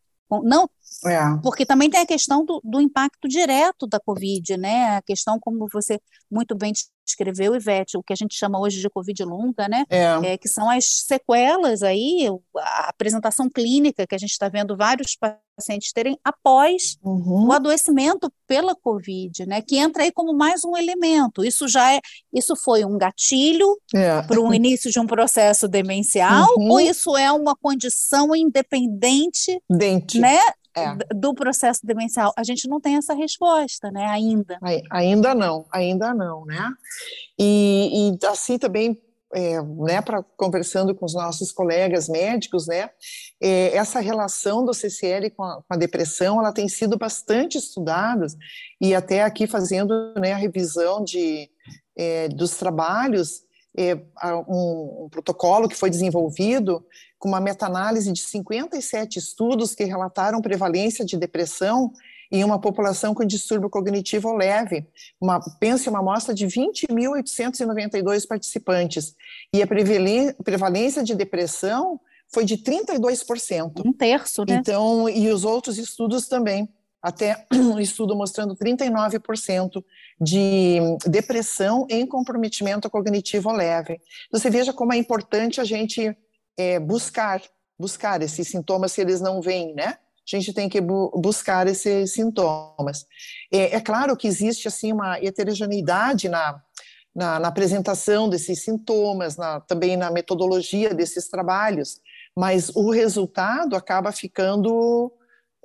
Não, 0.45 0.71
é. 1.07 1.19
porque 1.43 1.67
também 1.67 1.91
tem 1.91 2.01
a 2.01 2.07
questão 2.07 2.45
do, 2.45 2.61
do, 2.63 2.81
impacto 2.81 3.27
direto 3.27 3.85
da 3.87 3.99
Covid, 3.99 4.57
né? 4.57 4.97
A 4.97 5.03
questão, 5.03 5.41
como 5.41 5.67
você 5.73 6.01
muito 6.31 6.55
bem 6.55 6.73
descreveu, 7.05 7.55
Ivete, 7.55 7.97
o 7.97 8.03
que 8.03 8.13
a 8.13 8.17
gente 8.17 8.35
chama 8.35 8.61
hoje 8.61 8.81
de 8.81 8.89
Covid 8.89 9.25
longa, 9.25 9.69
né? 9.69 9.85
É. 9.89 10.33
é 10.33 10.39
que 10.39 10.49
são 10.49 10.69
as 10.71 10.85
sequelas 11.07 11.83
aí, 11.83 12.29
a 12.57 12.89
apresentação 12.89 13.49
clínica 13.49 14.07
que 14.07 14.15
a 14.15 14.19
gente 14.19 14.31
está 14.31 14.49
vendo 14.49 14.77
vários 14.77 15.17
pacientes 15.17 15.93
terem 15.93 16.19
após 16.25 16.97
uhum. 17.03 17.49
o 17.49 17.53
adoecimento 17.53 18.33
pela 18.47 18.75
Covid, 18.75 19.47
né? 19.47 19.61
Que 19.61 19.77
entra 19.77 20.03
aí 20.03 20.13
como 20.13 20.33
mais 20.33 20.65
um 20.65 20.77
elemento. 20.77 21.45
Isso 21.45 21.69
já 21.69 21.93
é, 21.93 22.01
isso 22.33 22.57
foi 22.57 22.85
um 22.85 22.97
gatilho 22.97 23.77
é. 23.95 24.23
para 24.23 24.41
o 24.41 24.55
início 24.55 24.91
de 24.91 24.99
um 24.99 25.07
processo 25.07 25.69
demencial, 25.69 26.47
uhum. 26.57 26.71
ou 26.71 26.81
isso 26.81 27.17
é 27.17 27.31
uma 27.31 27.55
condição 27.57 28.35
independente, 28.35 29.61
Dente. 29.69 30.19
né? 30.19 30.39
É. 30.77 30.97
do 31.15 31.35
processo 31.35 31.85
demencial? 31.85 32.33
A 32.37 32.45
gente 32.45 32.69
não 32.69 32.81
tem 32.81 32.97
essa 32.97 33.15
resposta, 33.15 33.91
né? 33.91 34.07
Ainda. 34.07 34.59
Ainda 34.91 35.35
não, 35.35 35.67
ainda 35.73 36.15
não, 36.15 36.45
né? 36.45 36.71
E, 37.39 38.11
e 38.13 38.27
assim 38.27 38.59
também 38.59 39.01
é, 39.33 39.63
né, 39.63 40.03
para 40.03 40.23
conversando 40.37 40.95
com 40.95 41.05
os 41.07 41.15
nossos 41.15 41.53
colegas 41.53 42.09
médicos, 42.09 42.67
né, 42.67 42.91
é, 43.41 43.77
essa 43.77 44.01
relação 44.01 44.65
do 44.65 44.75
CCL 44.75 45.31
com 45.31 45.45
a, 45.45 45.57
com 45.57 45.75
a, 45.75 45.77
depressão, 45.77 46.41
ela 46.41 46.53
tem 46.53 46.69
sido 46.69 46.99
bastante 46.99 47.57
estudada 47.57 48.27
e 48.81 48.95
até 48.95 49.23
aqui 49.23 49.47
fazendo 49.47 50.13
né, 50.17 50.33
a 50.33 50.37
revisão 50.37 51.05
de, 51.05 51.49
é, 51.97 52.29
dos 52.29 52.57
trabalhos, 52.57 53.43
um, 53.77 55.05
um, 55.05 55.09
protocolo 55.09 55.69
que 55.69 55.77
foi 55.77 55.91
desenvolvido 55.91 56.85
com 57.19 57.29
uma 57.29 57.41
meta-análise 57.41 58.13
de 58.13 58.21
57 58.21 59.19
estudos 59.19 59.75
que 59.75 59.85
relataram 59.85 60.41
prevalência 60.41 61.05
de 61.05 61.17
depressão 61.17 61.93
em 62.33 62.45
uma 62.45 62.61
população 62.61 63.13
com 63.15 63.25
distúrbio 63.25 63.69
cognitivo 63.69 64.33
leve. 64.33 64.87
Uma, 65.21 65.41
pense 65.59 65.89
uma 65.89 65.99
amostra 65.99 66.33
de 66.33 66.47
20.892 66.47 68.27
participantes. 68.27 69.15
E 69.53 69.61
a 69.63 69.67
prevalência 69.67 71.03
de 71.03 71.15
depressão 71.15 72.01
foi 72.33 72.45
de 72.45 72.57
32%. 72.59 73.83
Um 73.85 73.93
terço, 73.93 74.45
né? 74.49 74.55
Então, 74.55 75.09
e 75.09 75.29
os 75.29 75.45
outros 75.45 75.77
estudos 75.79 76.29
também. 76.29 76.69
Até 77.03 77.47
um 77.53 77.79
estudo 77.81 78.15
mostrando 78.17 78.55
39% 78.55 79.83
de 80.21 80.79
depressão 81.07 81.87
em 81.89 82.07
comprometimento 82.07 82.91
cognitivo 82.91 83.51
leve. 83.53 84.01
Você 84.31 84.51
veja 84.51 84.73
como 84.73 84.93
é 84.93 84.97
importante 84.97 85.61
a 85.61 85.65
gente 85.65 86.17
é, 86.57 86.79
buscar, 86.79 87.41
buscar 87.79 88.23
esses 88.23 88.49
sintomas 88.49 88.93
se 88.93 89.01
eles 89.01 89.21
não 89.21 89.41
vêm, 89.41 89.75
né? 89.75 89.97
a 90.33 90.39
gente 90.39 90.53
tem 90.53 90.69
que 90.69 90.81
bu 90.81 91.11
buscar 91.17 91.67
esses 91.67 92.13
sintomas. 92.13 93.07
É, 93.53 93.77
é, 93.77 93.81
claro 93.81 94.17
que 94.17 94.29
existe 94.29 94.69
assim 94.69 94.93
uma 94.93 95.19
heterogeneidade 95.19 96.29
na, 96.29 96.61
na, 97.15 97.39
na 97.41 97.49
apresentação 97.49 98.29
desses 98.29 98.63
sintomas, 98.63 99.37
na, 99.37 99.61
também 99.61 99.97
na 99.97 100.11
metodologia 100.11 100.95
desses 100.95 101.29
trabalhos, 101.29 102.01
mas 102.37 102.71
o 102.75 102.91
resultado 102.91 103.75
acaba 103.75 104.13
ficando 104.13 105.13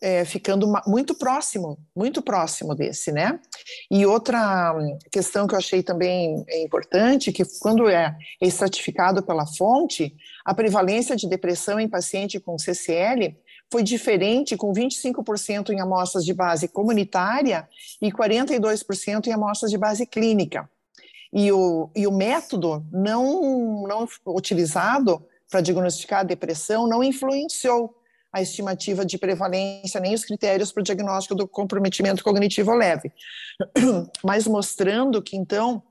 é, 0.01 0.25
ficando 0.25 0.71
muito 0.85 1.15
próximo, 1.15 1.77
muito 1.95 2.21
próximo 2.21 2.75
desse, 2.75 3.11
né? 3.11 3.39
E 3.89 4.05
outra 4.05 4.75
questão 5.11 5.47
que 5.47 5.53
eu 5.53 5.57
achei 5.57 5.81
também 5.81 6.43
importante, 6.63 7.31
que 7.31 7.43
quando 7.59 7.89
é 7.89 8.15
estratificado 8.41 9.23
pela 9.23 9.45
fonte, 9.45 10.15
a 10.43 10.53
prevalência 10.53 11.15
de 11.15 11.27
depressão 11.27 11.79
em 11.79 11.87
paciente 11.87 12.39
com 12.39 12.57
CCL 12.57 13.35
foi 13.71 13.83
diferente, 13.83 14.57
com 14.57 14.71
25% 14.71 15.69
em 15.69 15.81
amostras 15.81 16.23
de 16.23 16.33
base 16.33 16.67
comunitária 16.67 17.67
e 18.01 18.11
42% 18.11 19.27
em 19.27 19.31
amostras 19.31 19.71
de 19.71 19.77
base 19.77 20.05
clínica. 20.05 20.69
E 21.33 21.51
o, 21.51 21.89
e 21.95 22.05
o 22.05 22.11
método 22.11 22.85
não, 22.91 23.83
não 23.87 24.07
utilizado 24.27 25.25
para 25.49 25.61
diagnosticar 25.61 26.19
a 26.21 26.23
depressão 26.23 26.87
não 26.87 27.03
influenciou 27.03 27.95
a 28.35 28.41
estimativa 28.41 29.05
de 29.05 29.17
prevalência 29.17 30.01
nem 30.01 30.13
os 30.13 30.25
critérios 30.25 30.69
para 30.69 30.81
o 30.81 30.83
diagnóstico 30.83 31.33
do 31.33 31.47
comprometimento 31.47 32.21
cognitivo 32.21 32.73
leve, 32.73 33.09
mas 34.21 34.45
mostrando 34.45 35.21
que, 35.21 35.37
então, 35.37 35.81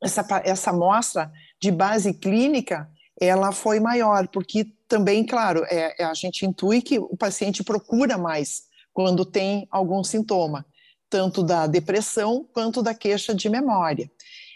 essa, 0.00 0.24
essa 0.44 0.70
amostra 0.70 1.32
de 1.60 1.72
base 1.72 2.14
clínica, 2.14 2.88
ela 3.20 3.50
foi 3.50 3.80
maior, 3.80 4.28
porque 4.28 4.64
também, 4.86 5.26
claro, 5.26 5.64
é, 5.68 6.00
é, 6.00 6.04
a 6.04 6.14
gente 6.14 6.46
intui 6.46 6.80
que 6.80 7.00
o 7.00 7.16
paciente 7.16 7.64
procura 7.64 8.16
mais 8.16 8.62
quando 8.92 9.24
tem 9.24 9.66
algum 9.72 10.04
sintoma, 10.04 10.64
tanto 11.10 11.42
da 11.42 11.66
depressão 11.66 12.46
quanto 12.52 12.80
da 12.80 12.94
queixa 12.94 13.34
de 13.34 13.48
memória. 13.48 14.08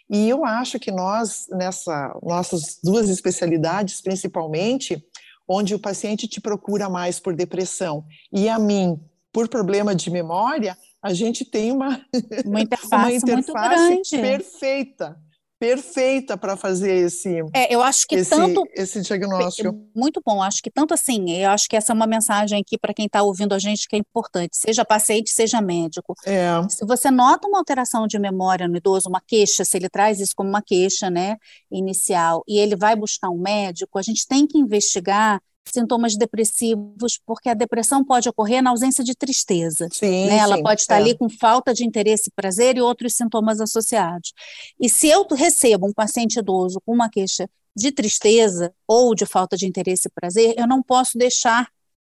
E 0.08 0.28
eu 0.28 0.44
acho 0.44 0.78
que 0.78 0.92
nós, 0.92 1.48
nessa 1.50 2.16
nossas 2.22 2.78
duas 2.84 3.08
especialidades, 3.08 4.00
principalmente, 4.00 5.04
onde 5.48 5.74
o 5.74 5.78
paciente 5.78 6.26
te 6.26 6.40
procura 6.40 6.88
mais 6.88 7.20
por 7.20 7.34
depressão. 7.34 8.04
E 8.32 8.48
a 8.48 8.58
mim 8.58 9.00
por 9.32 9.48
problema 9.48 9.94
de 9.94 10.10
memória, 10.10 10.76
a 11.02 11.12
gente 11.12 11.44
tem 11.44 11.70
uma, 11.70 12.00
uma 12.44 12.60
interface, 12.62 13.24
uma 13.26 13.40
interface 13.40 14.16
perfeita 14.18 15.25
perfeita 15.58 16.36
para 16.36 16.56
fazer 16.56 16.92
esse 16.92 17.42
é, 17.54 17.74
eu 17.74 17.82
acho 17.82 18.06
que 18.06 18.16
esse, 18.16 18.30
tanto 18.30 18.62
esse 18.74 19.00
diagnóstico 19.00 19.74
muito 19.94 20.20
bom 20.24 20.42
acho 20.42 20.62
que 20.62 20.70
tanto 20.70 20.92
assim 20.92 21.30
eu 21.30 21.50
acho 21.50 21.66
que 21.68 21.76
essa 21.76 21.92
é 21.92 21.94
uma 21.94 22.06
mensagem 22.06 22.60
aqui 22.60 22.76
para 22.76 22.92
quem 22.92 23.06
está 23.06 23.22
ouvindo 23.22 23.54
a 23.54 23.58
gente 23.58 23.88
que 23.88 23.96
é 23.96 23.98
importante 23.98 24.56
seja 24.56 24.84
paciente 24.84 25.30
seja 25.30 25.60
médico 25.62 26.14
é. 26.26 26.46
se 26.68 26.84
você 26.84 27.10
nota 27.10 27.48
uma 27.48 27.58
alteração 27.58 28.06
de 28.06 28.18
memória 28.18 28.68
no 28.68 28.76
idoso 28.76 29.08
uma 29.08 29.20
queixa 29.26 29.64
se 29.64 29.76
ele 29.76 29.88
traz 29.88 30.20
isso 30.20 30.32
como 30.36 30.48
uma 30.48 30.62
queixa 30.62 31.08
né 31.08 31.36
inicial 31.70 32.42
e 32.46 32.58
ele 32.58 32.76
vai 32.76 32.94
buscar 32.94 33.30
um 33.30 33.38
médico 33.38 33.98
a 33.98 34.02
gente 34.02 34.26
tem 34.26 34.46
que 34.46 34.58
investigar 34.58 35.40
sintomas 35.72 36.16
depressivos, 36.16 37.18
porque 37.24 37.48
a 37.48 37.54
depressão 37.54 38.04
pode 38.04 38.28
ocorrer 38.28 38.62
na 38.62 38.70
ausência 38.70 39.02
de 39.02 39.14
tristeza. 39.14 39.88
Sim, 39.92 40.26
né? 40.26 40.38
Ela 40.38 40.56
sim, 40.56 40.62
pode 40.62 40.80
estar 40.80 40.96
é. 40.96 40.98
ali 40.98 41.16
com 41.16 41.28
falta 41.28 41.72
de 41.74 41.84
interesse 41.84 42.28
e 42.28 42.32
prazer 42.34 42.76
e 42.76 42.80
outros 42.80 43.14
sintomas 43.14 43.60
associados. 43.60 44.32
E 44.80 44.88
se 44.88 45.08
eu 45.08 45.26
recebo 45.30 45.86
um 45.86 45.92
paciente 45.92 46.38
idoso 46.38 46.80
com 46.84 46.92
uma 46.92 47.08
queixa 47.08 47.48
de 47.76 47.92
tristeza 47.92 48.72
ou 48.88 49.14
de 49.14 49.26
falta 49.26 49.56
de 49.56 49.66
interesse 49.66 50.08
e 50.08 50.10
prazer, 50.10 50.54
eu 50.56 50.66
não 50.66 50.82
posso 50.82 51.18
deixar 51.18 51.68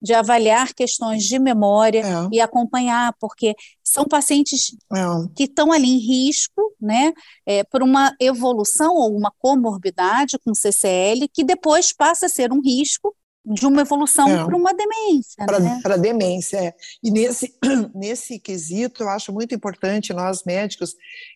de 0.00 0.14
avaliar 0.14 0.72
questões 0.74 1.24
de 1.24 1.38
memória 1.38 2.00
é. 2.00 2.28
e 2.32 2.40
acompanhar, 2.40 3.12
porque 3.18 3.54
são 3.82 4.04
pacientes 4.04 4.76
é. 4.92 5.04
que 5.34 5.44
estão 5.44 5.72
ali 5.72 5.88
em 5.88 5.98
risco, 5.98 6.72
né, 6.80 7.12
é, 7.44 7.64
por 7.64 7.82
uma 7.82 8.14
evolução 8.20 8.94
ou 8.94 9.16
uma 9.16 9.32
comorbidade 9.38 10.38
com 10.38 10.54
CCL, 10.54 11.28
que 11.32 11.42
depois 11.42 11.92
passa 11.92 12.26
a 12.26 12.28
ser 12.28 12.52
um 12.52 12.60
risco 12.60 13.14
de 13.48 13.66
uma 13.66 13.80
evolução 13.80 14.28
é. 14.28 14.44
para 14.44 14.56
uma 14.56 14.74
demência. 14.74 15.46
Para 15.46 15.58
né? 15.60 15.80
demência, 15.98 16.58
é. 16.58 16.74
E 17.02 17.10
nesse, 17.10 17.54
nesse 17.94 18.38
quesito, 18.38 19.02
eu 19.02 19.08
acho 19.08 19.32
muito 19.32 19.54
importante 19.54 20.12
nós 20.12 20.44
médicos 20.44 20.94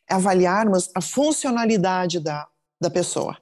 avaliarmos 0.09 0.91
a 0.95 1.01
funcionalidade 1.01 2.21
da, 2.21 2.47
da 2.81 2.91
pessoa. 2.91 3.39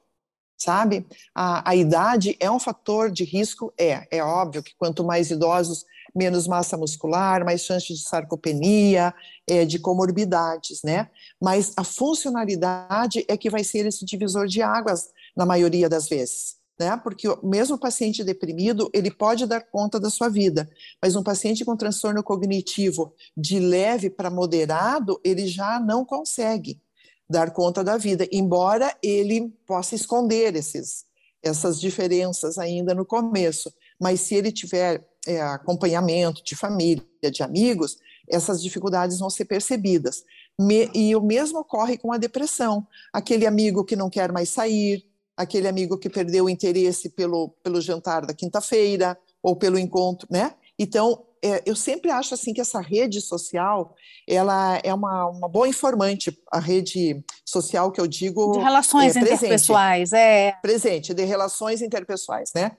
Sabe? 0.57 1.07
A, 1.35 1.71
a 1.71 1.75
idade 1.75 2.37
é 2.39 2.51
um 2.51 2.61
fator 2.61 3.11
de 3.11 3.25
risco? 3.25 3.73
É. 3.79 4.07
É 4.11 4.23
óbvio 4.23 4.63
que 4.63 4.75
quanto 4.77 5.03
mais 5.03 5.31
idosos, 5.31 5.87
menos 6.15 6.47
massa 6.47 6.77
muscular, 6.77 7.45
mais 7.45 7.63
chance 7.63 7.87
de 7.87 8.03
sarcopenia, 8.03 9.15
é, 9.49 9.65
de 9.65 9.79
comorbidades, 9.79 10.83
né? 10.85 11.09
Mas 11.41 11.73
a 11.79 11.85
funcionalidade 11.85 13.25
é 13.27 13.39
que 13.39 13.49
vai 13.49 13.65
ser 13.65 13.87
esse 13.87 14.05
divisor 14.05 14.47
de 14.47 14.61
águas 14.61 15.09
na 15.35 15.47
maioria 15.47 15.89
das 15.89 16.09
vezes 16.09 16.60
né? 16.81 16.97
Porque 16.97 17.29
mesmo 17.43 17.77
o 17.77 17.79
paciente 17.79 18.25
deprimido, 18.25 18.89
ele 18.95 19.11
pode 19.11 19.45
dar 19.45 19.61
conta 19.61 20.01
da 20.01 20.09
sua 20.09 20.31
vida, 20.31 20.67
mas 21.01 21.15
um 21.15 21.23
paciente 21.23 21.63
com 21.63 21.77
transtorno 21.77 22.23
cognitivo 22.23 23.15
de 23.37 23.61
leve 23.61 24.09
para 24.09 24.31
moderado, 24.31 25.21
ele 25.23 25.47
já 25.47 25.79
não 25.79 26.07
consegue 26.07 26.81
dar 27.29 27.51
conta 27.51 27.85
da 27.85 27.99
vida, 27.99 28.27
embora 28.33 28.97
ele 29.03 29.53
possa 29.67 29.95
esconder 29.95 30.57
esses, 30.57 31.05
essas 31.43 31.79
diferenças 31.79 32.57
ainda 32.57 32.95
no 32.95 33.05
começo. 33.05 33.71
Mas 34.01 34.23
se 34.23 34.35
ele 34.35 34.51
tiver 34.51 35.07
é, 35.27 35.39
acompanhamento 35.39 36.43
de 36.43 36.57
família, 36.57 37.05
de 37.31 37.43
amigos, 37.43 37.99
essas 38.27 38.63
dificuldades 38.63 39.19
vão 39.19 39.29
ser 39.29 39.45
percebidas. 39.45 40.25
Me, 40.59 40.91
e 40.95 41.15
o 41.15 41.21
mesmo 41.21 41.59
ocorre 41.59 41.99
com 41.99 42.11
a 42.11 42.17
depressão. 42.17 42.87
Aquele 43.13 43.47
amigo 43.47 43.85
que 43.85 43.95
não 43.95 44.09
quer 44.09 44.33
mais 44.33 44.49
sair, 44.49 45.10
aquele 45.41 45.67
amigo 45.67 45.99
que 45.99 46.11
perdeu 46.11 46.45
o 46.45 46.51
interesse 46.51 47.09
pelo, 47.09 47.49
pelo 47.63 47.81
jantar 47.81 48.27
da 48.27 48.35
quinta-feira 48.35 49.19
ou 49.43 49.57
pelo 49.57 49.79
encontro, 49.79 50.29
né? 50.31 50.53
Então, 50.79 51.25
é, 51.43 51.63
eu 51.65 51.75
sempre 51.75 52.11
acho 52.11 52.35
assim 52.35 52.53
que 52.53 52.61
essa 52.61 52.81
rede 52.81 53.23
social, 53.23 53.95
ela 54.29 54.79
é 54.85 54.93
uma, 54.93 55.29
uma 55.29 55.49
boa 55.49 55.67
informante, 55.67 56.39
a 56.53 56.59
rede 56.59 57.25
social 57.45 57.91
que 57.91 58.01
eu 58.01 58.07
digo... 58.07 58.53
De 58.53 58.59
relações 58.59 59.17
é, 59.17 59.21
interpessoais, 59.21 60.13
é. 60.13 60.53
Presente, 60.61 61.15
de 61.15 61.25
relações 61.25 61.81
interpessoais, 61.81 62.51
né? 62.55 62.73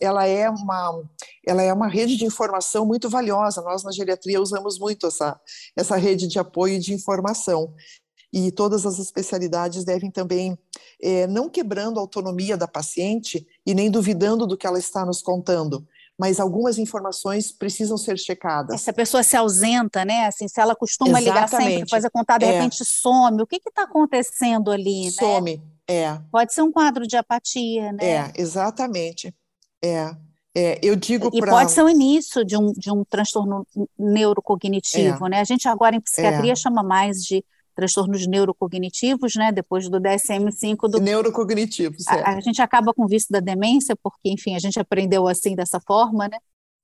ela 0.00 0.26
é 0.26 0.50
uma 0.50 1.02
ela 1.46 1.62
é 1.62 1.72
uma 1.72 1.88
rede 1.88 2.16
de 2.16 2.24
informação 2.26 2.84
muito 2.84 3.08
valiosa. 3.08 3.62
Nós 3.62 3.82
na 3.82 3.90
geriatria 3.90 4.40
usamos 4.40 4.78
muito 4.78 5.06
essa 5.06 5.40
essa 5.74 5.96
rede 5.96 6.28
de 6.28 6.38
apoio 6.38 6.74
e 6.74 6.78
de 6.78 6.92
informação 6.92 7.72
e 8.32 8.50
todas 8.50 8.86
as 8.86 8.98
especialidades 8.98 9.84
devem 9.84 10.10
também, 10.10 10.58
é, 11.00 11.26
não 11.26 11.50
quebrando 11.50 11.98
a 11.98 12.00
autonomia 12.00 12.56
da 12.56 12.66
paciente 12.66 13.46
e 13.66 13.74
nem 13.74 13.90
duvidando 13.90 14.46
do 14.46 14.56
que 14.56 14.66
ela 14.66 14.78
está 14.78 15.04
nos 15.04 15.20
contando, 15.20 15.86
mas 16.18 16.40
algumas 16.40 16.78
informações 16.78 17.52
precisam 17.52 17.98
ser 17.98 18.18
checadas. 18.18 18.80
Se 18.80 18.90
a 18.90 18.92
pessoa 18.92 19.22
se 19.22 19.36
ausenta, 19.36 20.04
né? 20.04 20.26
Assim, 20.26 20.48
se 20.48 20.60
ela 20.60 20.74
costuma 20.74 21.20
Exatamente. 21.20 21.34
ligar 21.34 21.48
sempre, 21.48 21.90
fazer 21.90 22.10
contato, 22.10 22.40
de 22.40 22.46
é. 22.46 22.52
repente 22.52 22.84
some, 22.84 23.42
o 23.42 23.46
que 23.46 23.56
está 23.56 23.82
acontecendo 23.82 24.70
ali? 24.70 25.10
Some, 25.10 25.56
né? 25.56 25.62
é. 25.86 26.20
Pode 26.30 26.54
ser 26.54 26.62
um 26.62 26.72
quadro 26.72 27.06
de 27.06 27.16
apatia, 27.16 27.92
né? 27.92 28.04
É, 28.04 28.32
exatamente. 28.36 29.34
É. 29.84 30.14
É, 30.54 30.78
eu 30.82 30.94
digo 30.94 31.30
E 31.32 31.40
pra... 31.40 31.50
pode 31.50 31.72
ser 31.72 31.82
o 31.82 31.88
início 31.88 32.44
de 32.44 32.58
um, 32.58 32.72
de 32.72 32.90
um 32.90 33.04
transtorno 33.04 33.66
neurocognitivo, 33.98 35.26
é. 35.26 35.30
né? 35.30 35.40
A 35.40 35.44
gente 35.44 35.66
agora 35.66 35.96
em 35.96 36.00
psiquiatria 36.00 36.52
é. 36.52 36.56
chama 36.56 36.82
mais 36.82 37.22
de 37.24 37.42
transtornos 37.74 38.26
neurocognitivos, 38.26 39.34
né? 39.34 39.52
Depois 39.52 39.88
do 39.88 40.00
DSM-5 40.00 40.88
do 40.88 41.00
neurocognitivos. 41.00 42.06
A, 42.08 42.36
a, 42.36 42.40
gente 42.40 42.60
acaba 42.60 42.92
com 42.92 43.04
o 43.04 43.08
vício 43.08 43.28
da 43.30 43.40
demência, 43.40 43.96
porque 44.02 44.30
enfim 44.30 44.54
a 44.54 44.58
gente 44.58 44.78
aprendeu 44.78 45.26
assim 45.26 45.54
dessa 45.54 45.80
forma, 45.80 46.28
né? 46.28 46.38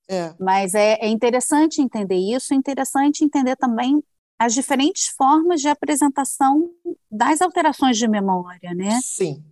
É. 0.09 0.34
Mas 0.41 0.74
é, 0.74 0.95
é 1.01 1.09
interessante 1.09 1.82
entender 1.82 2.16
isso, 2.16 2.55
é 2.55 2.57
interessante 2.57 3.24
entender 3.24 3.57
também 3.57 4.03
as 4.39 4.55
diferentes 4.55 5.09
formas 5.09 5.61
de 5.61 5.68
apresentação 5.68 6.70
das 7.11 7.43
alterações 7.43 7.99
de 7.99 8.09
memória, 8.09 8.72
né? 8.72 8.99
Sim. 9.03 9.45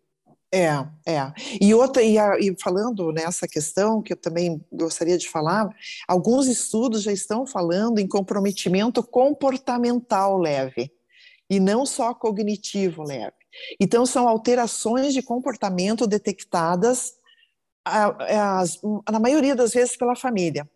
É, 0.53 0.69
é. 1.05 1.33
E 1.61 1.75
outra, 1.75 2.03
e, 2.03 2.17
a, 2.17 2.39
e, 2.39 2.55
falando 2.63 3.13
nessa 3.13 3.49
questão, 3.49 4.01
que 4.01 4.13
eu 4.13 4.17
também 4.17 4.65
gostaria 4.73 5.19
de 5.19 5.29
falar, 5.29 5.69
alguns 6.07 6.47
estudos 6.47 7.03
já 7.03 7.13
estão 7.13 7.47
falando 7.47 7.99
em 7.99 8.07
comprometimento 8.07 9.03
comportamental 9.03 10.39
leve, 10.39 10.91
e 11.49 11.61
não 11.61 11.87
só 11.87 12.15
cognitivo 12.15 13.03
leve. 13.03 13.35
Então, 13.81 14.05
são 14.05 14.29
alterações 14.29 15.15
de 15.15 15.23
comportamento 15.23 16.07
detectadas, 16.07 17.15
as, 17.85 18.81
na 19.11 19.21
maioria 19.21 19.55
das 19.55 19.73
vezes, 19.73 19.97
pela 19.97 20.17
família, 20.17 20.69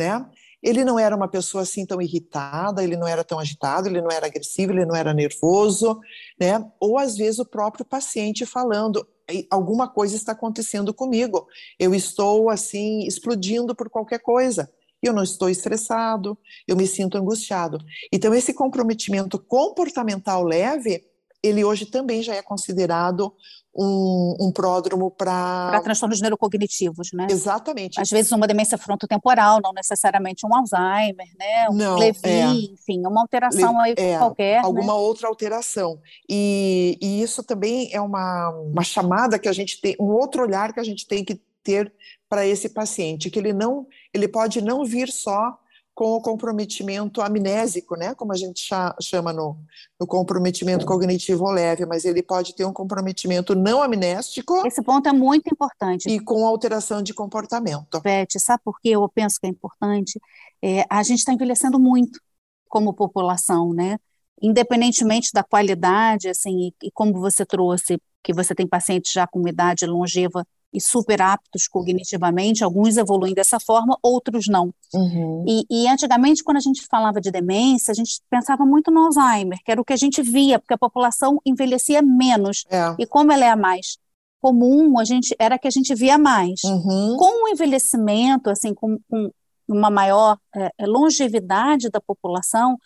né? 0.00 0.28
Ele 0.62 0.84
não 0.84 0.98
era 0.98 1.14
uma 1.14 1.28
pessoa 1.28 1.62
assim 1.62 1.86
tão 1.86 2.02
irritada, 2.02 2.82
ele 2.82 2.96
não 2.96 3.06
era 3.06 3.22
tão 3.22 3.38
agitado, 3.38 3.88
ele 3.88 4.00
não 4.00 4.10
era 4.10 4.26
agressivo, 4.26 4.72
ele 4.72 4.84
não 4.84 4.96
era 4.96 5.14
nervoso, 5.14 6.00
né? 6.40 6.64
Ou 6.80 6.98
às 6.98 7.16
vezes 7.16 7.38
o 7.38 7.46
próprio 7.46 7.84
paciente 7.84 8.44
falando, 8.44 9.06
alguma 9.48 9.88
coisa 9.88 10.16
está 10.16 10.32
acontecendo 10.32 10.92
comigo. 10.92 11.46
Eu 11.78 11.94
estou 11.94 12.50
assim 12.50 13.06
explodindo 13.06 13.76
por 13.76 13.88
qualquer 13.88 14.18
coisa. 14.18 14.68
Eu 15.06 15.12
não 15.12 15.22
estou 15.22 15.48
estressado, 15.48 16.38
eu 16.66 16.76
me 16.76 16.86
sinto 16.86 17.16
angustiado. 17.16 17.78
Então 18.12 18.34
esse 18.34 18.52
comprometimento 18.52 19.38
comportamental 19.38 20.42
leve, 20.42 21.04
ele 21.42 21.64
hoje 21.64 21.86
também 21.86 22.22
já 22.22 22.34
é 22.34 22.42
considerado 22.42 23.32
um, 23.76 24.36
um 24.40 24.52
pródromo 24.52 25.10
para. 25.10 25.68
Para 25.70 25.80
transtornos 25.82 26.20
neurocognitivos, 26.20 27.10
né? 27.12 27.26
Exatamente. 27.30 28.00
Às 28.00 28.08
vezes 28.08 28.32
uma 28.32 28.46
demência 28.46 28.78
frontotemporal, 28.78 29.60
não 29.62 29.72
necessariamente 29.72 30.46
um 30.46 30.54
Alzheimer, 30.54 31.26
né? 31.38 31.68
Um 31.70 31.74
não, 31.74 31.98
Levy, 31.98 32.20
é. 32.24 32.46
enfim, 32.46 33.06
uma 33.06 33.20
alteração 33.20 33.78
aí 33.78 33.94
é, 33.96 34.16
qualquer. 34.18 34.62
Né? 34.62 34.66
Alguma 34.66 34.94
né? 34.94 34.98
outra 34.98 35.28
alteração. 35.28 36.00
E, 36.28 36.98
e 37.00 37.22
isso 37.22 37.42
também 37.42 37.90
é 37.92 38.00
uma, 38.00 38.50
uma 38.50 38.82
chamada 38.82 39.38
que 39.38 39.48
a 39.48 39.52
gente 39.52 39.80
tem, 39.80 39.94
um 40.00 40.06
outro 40.06 40.42
olhar 40.42 40.72
que 40.72 40.80
a 40.80 40.84
gente 40.84 41.06
tem 41.06 41.22
que 41.24 41.40
ter 41.66 41.92
para 42.28 42.46
esse 42.46 42.68
paciente, 42.68 43.28
que 43.28 43.38
ele 43.38 43.52
não, 43.52 43.86
ele 44.14 44.28
pode 44.28 44.62
não 44.62 44.84
vir 44.84 45.08
só 45.08 45.58
com 45.94 46.12
o 46.12 46.20
comprometimento 46.20 47.22
amnésico, 47.22 47.96
né, 47.96 48.14
como 48.14 48.30
a 48.30 48.36
gente 48.36 48.68
chama 49.00 49.32
no, 49.32 49.56
no, 49.98 50.06
comprometimento 50.06 50.84
cognitivo 50.84 51.50
leve, 51.50 51.86
mas 51.86 52.04
ele 52.04 52.22
pode 52.22 52.54
ter 52.54 52.66
um 52.66 52.72
comprometimento 52.72 53.54
não 53.54 53.82
amnéstico. 53.82 54.66
Esse 54.66 54.82
ponto 54.82 55.08
é 55.08 55.12
muito 55.12 55.48
importante. 55.50 56.06
E 56.10 56.20
com 56.20 56.46
alteração 56.46 57.00
de 57.00 57.14
comportamento. 57.14 57.98
Beth, 58.02 58.38
sabe 58.38 58.62
por 58.62 58.78
que 58.78 58.90
eu 58.90 59.08
penso 59.08 59.40
que 59.40 59.46
é 59.46 59.50
importante? 59.50 60.20
É, 60.62 60.84
a 60.90 61.02
gente 61.02 61.20
está 61.20 61.32
envelhecendo 61.32 61.78
muito 61.78 62.20
como 62.68 62.92
população, 62.92 63.72
né? 63.72 63.96
Independentemente 64.42 65.30
da 65.32 65.42
qualidade, 65.42 66.28
assim, 66.28 66.68
e, 66.68 66.88
e 66.88 66.90
como 66.90 67.14
você 67.14 67.46
trouxe, 67.46 67.98
que 68.22 68.34
você 68.34 68.54
tem 68.54 68.66
pacientes 68.66 69.12
já 69.12 69.26
com 69.26 69.48
idade 69.48 69.86
longeva 69.86 70.46
e 70.76 70.80
super 70.80 71.22
aptos 71.22 71.66
cognitivamente, 71.66 72.62
alguns 72.62 72.98
evoluem 72.98 73.32
dessa 73.32 73.58
forma, 73.58 73.96
outros 74.02 74.46
não. 74.46 74.70
Uhum. 74.92 75.42
E, 75.48 75.64
e, 75.70 75.88
antigamente, 75.88 76.44
quando 76.44 76.58
a 76.58 76.60
gente 76.60 76.86
falava 76.86 77.18
de 77.18 77.30
demência, 77.30 77.90
a 77.92 77.94
gente 77.94 78.20
pensava 78.28 78.66
muito 78.66 78.90
no 78.90 79.06
Alzheimer, 79.06 79.58
que 79.64 79.72
era 79.72 79.80
o 79.80 79.84
que 79.84 79.94
a 79.94 79.96
gente 79.96 80.20
via, 80.20 80.58
porque 80.58 80.74
a 80.74 80.78
população 80.78 81.40
envelhecia 81.46 82.02
menos. 82.02 82.66
É. 82.68 82.94
E 82.98 83.06
como 83.06 83.32
ela 83.32 83.46
é 83.46 83.48
a 83.48 83.56
mais 83.56 83.96
comum, 84.38 84.98
a 84.98 85.04
gente 85.04 85.34
era 85.38 85.58
que 85.58 85.66
a 85.66 85.70
gente 85.70 85.94
via 85.94 86.18
mais. 86.18 86.62
Uhum. 86.62 87.16
Com 87.18 87.44
o 87.44 87.48
envelhecimento, 87.48 88.50
assim, 88.50 88.74
com, 88.74 88.98
com 89.08 89.30
uma 89.66 89.90
maior 89.90 90.36
é, 90.54 90.70
longevidade 90.86 91.88
da 91.88 92.02
população, 92.02 92.76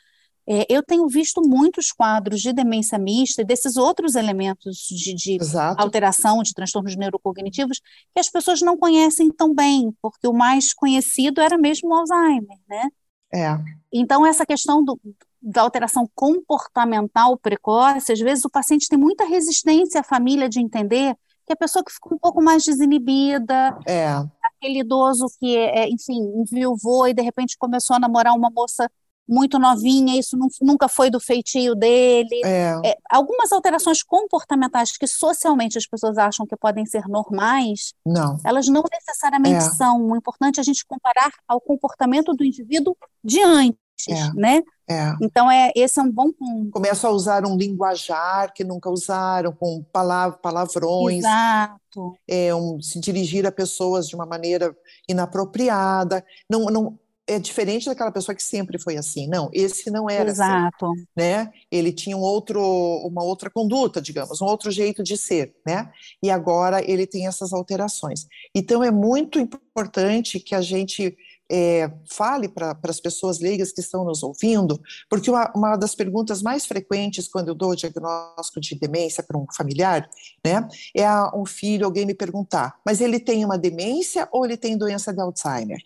é, 0.52 0.66
eu 0.68 0.82
tenho 0.82 1.06
visto 1.06 1.40
muitos 1.40 1.92
quadros 1.92 2.40
de 2.40 2.52
demência 2.52 2.98
mista 2.98 3.40
e 3.40 3.44
desses 3.44 3.76
outros 3.76 4.16
elementos 4.16 4.78
de, 4.88 5.14
de 5.14 5.38
alteração, 5.78 6.42
de 6.42 6.52
transtornos 6.52 6.96
neurocognitivos, 6.96 7.80
que 8.12 8.18
as 8.18 8.28
pessoas 8.28 8.60
não 8.60 8.76
conhecem 8.76 9.30
tão 9.30 9.54
bem, 9.54 9.94
porque 10.02 10.26
o 10.26 10.32
mais 10.32 10.74
conhecido 10.74 11.40
era 11.40 11.56
mesmo 11.56 11.90
o 11.90 11.94
Alzheimer, 11.94 12.58
né? 12.68 12.88
É. 13.32 13.56
Então, 13.92 14.26
essa 14.26 14.44
questão 14.44 14.84
do, 14.84 14.98
da 15.40 15.62
alteração 15.62 16.10
comportamental 16.16 17.38
precoce, 17.38 18.10
às 18.10 18.18
vezes 18.18 18.44
o 18.44 18.50
paciente 18.50 18.88
tem 18.88 18.98
muita 18.98 19.24
resistência 19.24 20.00
à 20.00 20.02
família 20.02 20.48
de 20.48 20.58
entender 20.58 21.14
que 21.46 21.52
a 21.52 21.56
pessoa 21.56 21.84
que 21.84 21.92
ficou 21.92 22.14
um 22.14 22.18
pouco 22.18 22.42
mais 22.42 22.64
desinibida, 22.64 23.78
é. 23.86 24.08
aquele 24.42 24.80
idoso 24.80 25.26
que, 25.38 25.56
é, 25.56 25.88
enfim, 25.88 26.20
enviuvou 26.34 27.06
e 27.06 27.14
de 27.14 27.22
repente 27.22 27.56
começou 27.56 27.94
a 27.94 28.00
namorar 28.00 28.34
uma 28.34 28.50
moça 28.50 28.90
muito 29.30 29.58
novinha, 29.58 30.18
isso 30.18 30.36
não, 30.36 30.48
nunca 30.60 30.88
foi 30.88 31.08
do 31.08 31.20
feitio 31.20 31.74
dele. 31.76 32.40
É. 32.44 32.80
É, 32.84 32.96
algumas 33.08 33.52
alterações 33.52 34.02
comportamentais 34.02 34.96
que 34.96 35.06
socialmente 35.06 35.78
as 35.78 35.86
pessoas 35.86 36.18
acham 36.18 36.44
que 36.44 36.56
podem 36.56 36.84
ser 36.84 37.06
normais, 37.06 37.94
não. 38.04 38.38
elas 38.44 38.66
não 38.66 38.82
necessariamente 38.92 39.64
é. 39.64 39.70
são. 39.70 40.10
O 40.10 40.16
importante 40.16 40.58
é 40.58 40.60
a 40.60 40.64
gente 40.64 40.84
comparar 40.84 41.30
ao 41.46 41.60
comportamento 41.60 42.34
do 42.34 42.44
indivíduo 42.44 42.96
de 43.22 43.40
antes, 43.40 43.78
é. 44.08 44.32
né? 44.34 44.62
É. 44.88 45.14
Então, 45.22 45.48
é, 45.48 45.70
esse 45.76 46.00
é 46.00 46.02
um 46.02 46.10
bom 46.10 46.32
ponto. 46.32 46.72
Começam 46.72 47.10
a 47.10 47.12
usar 47.12 47.46
um 47.46 47.56
linguajar 47.56 48.52
que 48.52 48.64
nunca 48.64 48.90
usaram, 48.90 49.52
com 49.52 49.84
palavrões. 49.92 51.18
Exato. 51.18 52.16
É, 52.26 52.52
um, 52.52 52.80
se 52.82 52.98
dirigir 52.98 53.46
a 53.46 53.52
pessoas 53.52 54.08
de 54.08 54.16
uma 54.16 54.26
maneira 54.26 54.76
inapropriada. 55.08 56.24
Não, 56.50 56.64
não, 56.64 56.98
é 57.30 57.38
diferente 57.38 57.86
daquela 57.86 58.10
pessoa 58.10 58.34
que 58.34 58.42
sempre 58.42 58.78
foi 58.78 58.96
assim. 58.96 59.28
Não, 59.28 59.48
esse 59.52 59.90
não 59.90 60.10
era 60.10 60.30
assim, 60.30 60.42
Exato. 60.42 60.86
assim, 60.86 61.04
né? 61.16 61.52
Ele 61.70 61.92
tinha 61.92 62.16
um 62.16 62.20
outro, 62.20 62.60
uma 63.04 63.22
outra 63.22 63.48
conduta, 63.48 64.00
digamos, 64.00 64.40
um 64.40 64.46
outro 64.46 64.70
jeito 64.70 65.02
de 65.02 65.16
ser, 65.16 65.54
né? 65.66 65.90
E 66.22 66.30
agora 66.30 66.82
ele 66.88 67.06
tem 67.06 67.26
essas 67.26 67.52
alterações. 67.52 68.26
Então 68.54 68.82
é 68.82 68.90
muito 68.90 69.38
importante 69.38 70.40
que 70.40 70.54
a 70.54 70.60
gente 70.60 71.16
é, 71.50 71.90
fale 72.08 72.48
para 72.48 72.78
as 72.84 73.00
pessoas 73.00 73.40
leigas 73.40 73.72
que 73.72 73.80
estão 73.80 74.04
nos 74.04 74.22
ouvindo, 74.22 74.80
porque 75.08 75.30
uma, 75.30 75.52
uma, 75.54 75.76
das 75.76 75.94
perguntas 75.94 76.42
mais 76.42 76.64
frequentes 76.64 77.26
quando 77.26 77.48
eu 77.48 77.54
dou 77.54 77.70
o 77.70 77.76
diagnóstico 77.76 78.60
de 78.60 78.76
demência 78.76 79.22
para 79.22 79.36
um 79.36 79.46
familiar, 79.56 80.08
né, 80.44 80.66
é 80.94 81.04
a, 81.04 81.32
um 81.34 81.44
filho, 81.44 81.86
alguém 81.86 82.06
me 82.06 82.14
perguntar, 82.14 82.78
mas 82.86 83.00
ele 83.00 83.18
tem 83.18 83.44
uma 83.44 83.58
demência 83.58 84.28
ou 84.30 84.44
ele 84.44 84.56
tem 84.56 84.78
doença 84.78 85.12
de 85.12 85.20
Alzheimer? 85.20 85.80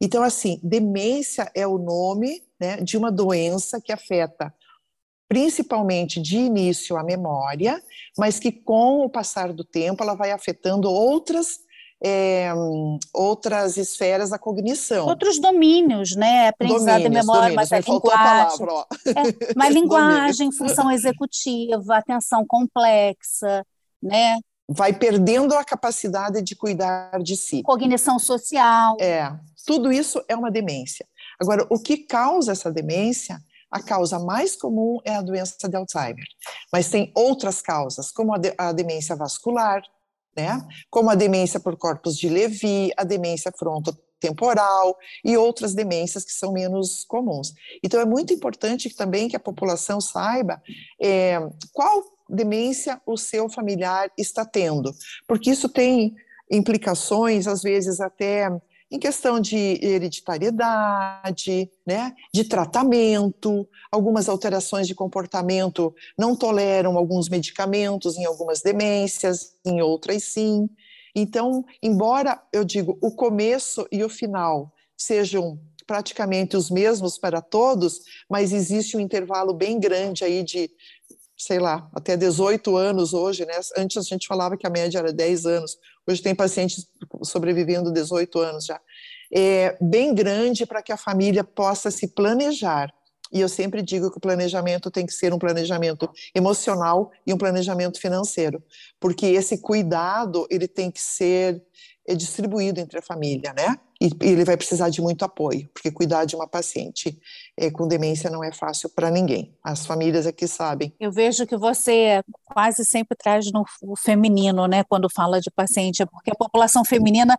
Então, 0.00 0.22
assim, 0.22 0.60
demência 0.62 1.50
é 1.54 1.66
o 1.66 1.78
nome 1.78 2.42
né, 2.60 2.76
de 2.76 2.96
uma 2.96 3.10
doença 3.10 3.80
que 3.80 3.92
afeta 3.92 4.52
principalmente 5.28 6.20
de 6.20 6.36
início 6.36 6.96
a 6.96 7.02
memória, 7.02 7.82
mas 8.16 8.38
que 8.38 8.52
com 8.52 9.04
o 9.04 9.10
passar 9.10 9.52
do 9.52 9.64
tempo 9.64 10.02
ela 10.02 10.14
vai 10.14 10.30
afetando 10.30 10.88
outras 10.90 11.64
é, 12.06 12.52
outras 13.14 13.78
esferas 13.78 14.28
da 14.28 14.38
cognição. 14.38 15.06
Outros 15.06 15.40
domínios, 15.40 16.14
né? 16.14 16.48
Aprendizado 16.48 17.02
domínios, 17.02 17.24
e 17.24 17.26
memória, 17.26 17.42
domínios, 17.42 17.70
mas 17.70 17.72
é 17.72 17.80
linguagem. 17.80 18.66
Palavra, 18.66 18.86
é, 19.06 19.54
mas 19.56 19.72
linguagem, 19.74 20.52
função 20.52 20.90
executiva, 20.90 21.96
atenção 21.96 22.44
complexa, 22.46 23.64
né? 24.02 24.38
Vai 24.68 24.92
perdendo 24.92 25.54
a 25.54 25.64
capacidade 25.64 26.42
de 26.42 26.54
cuidar 26.54 27.18
de 27.22 27.36
si. 27.36 27.62
Cognição 27.62 28.18
social. 28.18 28.96
É, 29.00 29.32
tudo 29.64 29.92
isso 29.92 30.22
é 30.28 30.36
uma 30.36 30.50
demência. 30.50 31.06
Agora, 31.40 31.66
o 31.70 31.80
que 31.80 31.98
causa 31.98 32.52
essa 32.52 32.70
demência? 32.70 33.42
A 33.70 33.82
causa 33.82 34.18
mais 34.20 34.54
comum 34.54 34.98
é 35.04 35.16
a 35.16 35.22
doença 35.22 35.68
de 35.68 35.76
Alzheimer, 35.76 36.26
mas 36.72 36.90
tem 36.90 37.10
outras 37.14 37.60
causas, 37.60 38.12
como 38.12 38.32
a, 38.32 38.38
de, 38.38 38.54
a 38.56 38.70
demência 38.72 39.16
vascular, 39.16 39.82
né? 40.36 40.64
Como 40.90 41.10
a 41.10 41.14
demência 41.14 41.58
por 41.58 41.76
corpos 41.76 42.16
de 42.16 42.28
Levy, 42.28 42.92
a 42.96 43.02
demência 43.02 43.52
frontotemporal 43.56 44.96
e 45.24 45.36
outras 45.36 45.74
demências 45.74 46.24
que 46.24 46.32
são 46.32 46.52
menos 46.52 47.04
comuns. 47.04 47.52
Então 47.82 48.00
é 48.00 48.04
muito 48.04 48.32
importante 48.32 48.90
também 48.90 49.28
que 49.28 49.36
a 49.36 49.40
população 49.40 50.00
saiba 50.00 50.62
é, 51.00 51.40
qual 51.72 52.04
demência 52.28 53.00
o 53.04 53.16
seu 53.16 53.48
familiar 53.48 54.10
está 54.16 54.44
tendo, 54.44 54.94
porque 55.26 55.50
isso 55.50 55.68
tem 55.68 56.14
implicações, 56.50 57.46
às 57.46 57.62
vezes 57.62 58.00
até 58.00 58.48
em 58.94 58.98
questão 58.98 59.40
de 59.40 59.56
hereditariedade, 59.82 61.68
né, 61.84 62.14
de 62.32 62.44
tratamento, 62.44 63.68
algumas 63.90 64.28
alterações 64.28 64.86
de 64.86 64.94
comportamento 64.94 65.92
não 66.16 66.36
toleram 66.36 66.96
alguns 66.96 67.28
medicamentos 67.28 68.16
em 68.16 68.24
algumas 68.24 68.62
demências, 68.62 69.56
em 69.64 69.82
outras 69.82 70.22
sim. 70.22 70.70
Então, 71.12 71.64
embora 71.82 72.40
eu 72.52 72.62
digo 72.62 72.96
o 73.02 73.10
começo 73.10 73.84
e 73.90 74.04
o 74.04 74.08
final 74.08 74.72
sejam 74.96 75.58
praticamente 75.84 76.56
os 76.56 76.70
mesmos 76.70 77.18
para 77.18 77.42
todos, 77.42 78.00
mas 78.30 78.52
existe 78.52 78.96
um 78.96 79.00
intervalo 79.00 79.52
bem 79.52 79.80
grande 79.80 80.22
aí 80.22 80.44
de, 80.44 80.70
sei 81.44 81.58
lá, 81.58 81.88
até 81.94 82.16
18 82.16 82.76
anos 82.76 83.12
hoje, 83.12 83.44
né? 83.44 83.54
Antes 83.76 83.96
a 83.96 84.02
gente 84.02 84.26
falava 84.26 84.56
que 84.56 84.66
a 84.66 84.70
média 84.70 84.98
era 84.98 85.12
10 85.12 85.46
anos, 85.46 85.76
hoje 86.06 86.22
tem 86.22 86.34
pacientes 86.34 86.86
sobrevivendo 87.22 87.92
18 87.92 88.38
anos 88.38 88.64
já. 88.66 88.80
É 89.32 89.76
bem 89.80 90.14
grande 90.14 90.64
para 90.64 90.82
que 90.82 90.92
a 90.92 90.96
família 90.96 91.44
possa 91.44 91.90
se 91.90 92.08
planejar 92.08 92.92
e 93.32 93.40
eu 93.40 93.48
sempre 93.48 93.82
digo 93.82 94.10
que 94.12 94.18
o 94.18 94.20
planejamento 94.20 94.92
tem 94.92 95.04
que 95.04 95.12
ser 95.12 95.34
um 95.34 95.38
planejamento 95.38 96.08
emocional 96.34 97.10
e 97.26 97.34
um 97.34 97.38
planejamento 97.38 98.00
financeiro, 98.00 98.62
porque 99.00 99.26
esse 99.26 99.60
cuidado 99.60 100.46
ele 100.48 100.68
tem 100.68 100.88
que 100.88 101.00
ser 101.00 101.60
é 102.06 102.14
distribuído 102.14 102.80
entre 102.80 102.98
a 102.98 103.02
família, 103.02 103.52
né? 103.54 103.76
E, 104.00 104.10
ele 104.20 104.44
vai 104.44 104.56
precisar 104.56 104.88
de 104.88 105.00
muito 105.00 105.24
apoio, 105.24 105.68
porque 105.72 105.90
cuidar 105.90 106.24
de 106.24 106.34
uma 106.34 106.46
paciente 106.46 107.18
é, 107.56 107.70
com 107.70 107.86
demência 107.86 108.30
não 108.30 108.42
é 108.42 108.52
fácil 108.52 108.88
para 108.88 109.10
ninguém. 109.10 109.56
As 109.62 109.86
famílias 109.86 110.26
aqui 110.26 110.46
sabem. 110.48 110.92
Eu 110.98 111.12
vejo 111.12 111.46
que 111.46 111.56
você 111.56 112.22
quase 112.44 112.84
sempre 112.84 113.16
traz 113.16 113.50
no 113.52 113.64
o 113.82 113.96
feminino, 113.96 114.66
né, 114.66 114.84
quando 114.84 115.08
fala 115.10 115.40
de 115.40 115.50
paciente, 115.50 116.02
é 116.02 116.06
porque 116.06 116.30
a 116.30 116.34
população 116.34 116.84
feminina 116.84 117.36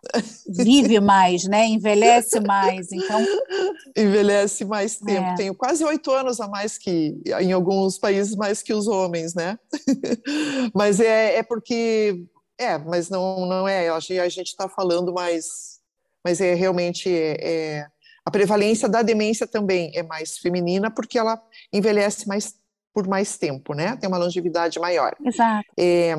vive 0.47 0.99
mais, 0.99 1.45
né, 1.45 1.65
envelhece 1.65 2.39
mais, 2.39 2.91
então... 2.91 3.23
Envelhece 3.95 4.65
mais 4.65 4.97
tempo. 4.97 5.29
É. 5.29 5.35
Tenho 5.35 5.55
quase 5.55 5.83
oito 5.85 6.11
anos 6.11 6.41
a 6.41 6.47
mais 6.47 6.77
que, 6.77 7.17
em 7.39 7.53
alguns 7.53 7.97
países, 7.97 8.35
mais 8.35 8.61
que 8.61 8.73
os 8.73 8.87
homens, 8.87 9.33
né? 9.33 9.57
Mas 10.75 10.99
é, 10.99 11.37
é 11.37 11.43
porque 11.43 12.25
é, 12.57 12.77
mas 12.77 13.09
não, 13.09 13.45
não 13.45 13.67
é. 13.67 13.89
A 13.89 13.99
gente 13.99 14.47
está 14.47 14.69
falando 14.69 15.13
mais, 15.13 15.74
mas 16.25 16.41
é 16.41 16.55
realmente 16.55 17.07
é, 17.07 17.37
é, 17.39 17.87
a 18.25 18.31
prevalência 18.31 18.89
da 18.89 19.03
demência 19.03 19.45
também 19.45 19.91
é 19.93 20.01
mais 20.01 20.39
feminina 20.39 20.89
porque 20.89 21.19
ela 21.19 21.39
envelhece 21.71 22.27
mais 22.27 22.55
por 22.91 23.07
mais 23.07 23.37
tempo, 23.37 23.75
né? 23.75 23.95
Tem 23.97 24.07
uma 24.07 24.17
longevidade 24.17 24.79
maior. 24.79 25.13
Exato. 25.23 25.67
É, 25.77 26.15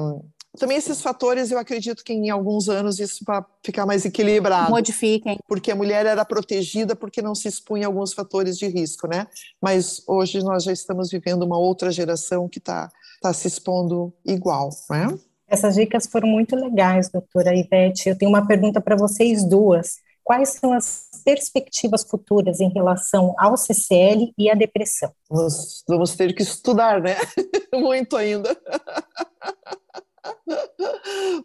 também 0.56 0.76
esses 0.76 1.00
fatores, 1.02 1.50
eu 1.50 1.58
acredito 1.58 2.04
que 2.04 2.12
em 2.12 2.30
alguns 2.30 2.68
anos 2.68 3.00
isso 3.00 3.24
vai 3.26 3.42
ficar 3.64 3.84
mais 3.84 4.04
equilibrado. 4.04 4.70
Modifiquem. 4.70 5.38
Porque 5.48 5.70
a 5.70 5.76
mulher 5.76 6.06
era 6.06 6.24
protegida 6.24 6.94
porque 6.94 7.20
não 7.20 7.34
se 7.34 7.48
expunha 7.48 7.86
a 7.86 7.88
alguns 7.88 8.12
fatores 8.12 8.56
de 8.56 8.66
risco, 8.66 9.08
né? 9.08 9.26
Mas 9.60 10.02
hoje 10.06 10.42
nós 10.42 10.64
já 10.64 10.72
estamos 10.72 11.10
vivendo 11.10 11.42
uma 11.42 11.58
outra 11.58 11.90
geração 11.90 12.48
que 12.48 12.58
está 12.58 12.90
tá 13.20 13.32
se 13.32 13.48
expondo 13.48 14.12
igual, 14.24 14.70
né? 14.90 15.08
Essas 15.48 15.74
dicas 15.74 16.06
foram 16.06 16.28
muito 16.28 16.56
legais, 16.56 17.08
doutora 17.08 17.54
Ivete. 17.54 18.08
Eu 18.08 18.18
tenho 18.18 18.30
uma 18.30 18.46
pergunta 18.46 18.80
para 18.80 18.96
vocês 18.96 19.44
duas. 19.44 19.96
Quais 20.24 20.50
são 20.50 20.72
as 20.72 21.08
perspectivas 21.24 22.02
futuras 22.02 22.60
em 22.60 22.68
relação 22.68 23.32
ao 23.38 23.56
CCL 23.56 24.32
e 24.36 24.50
à 24.50 24.54
depressão? 24.54 25.12
Vamos, 25.30 25.84
vamos 25.88 26.16
ter 26.16 26.34
que 26.34 26.42
estudar, 26.42 27.00
né? 27.00 27.14
muito 27.72 28.16
ainda. 28.16 28.56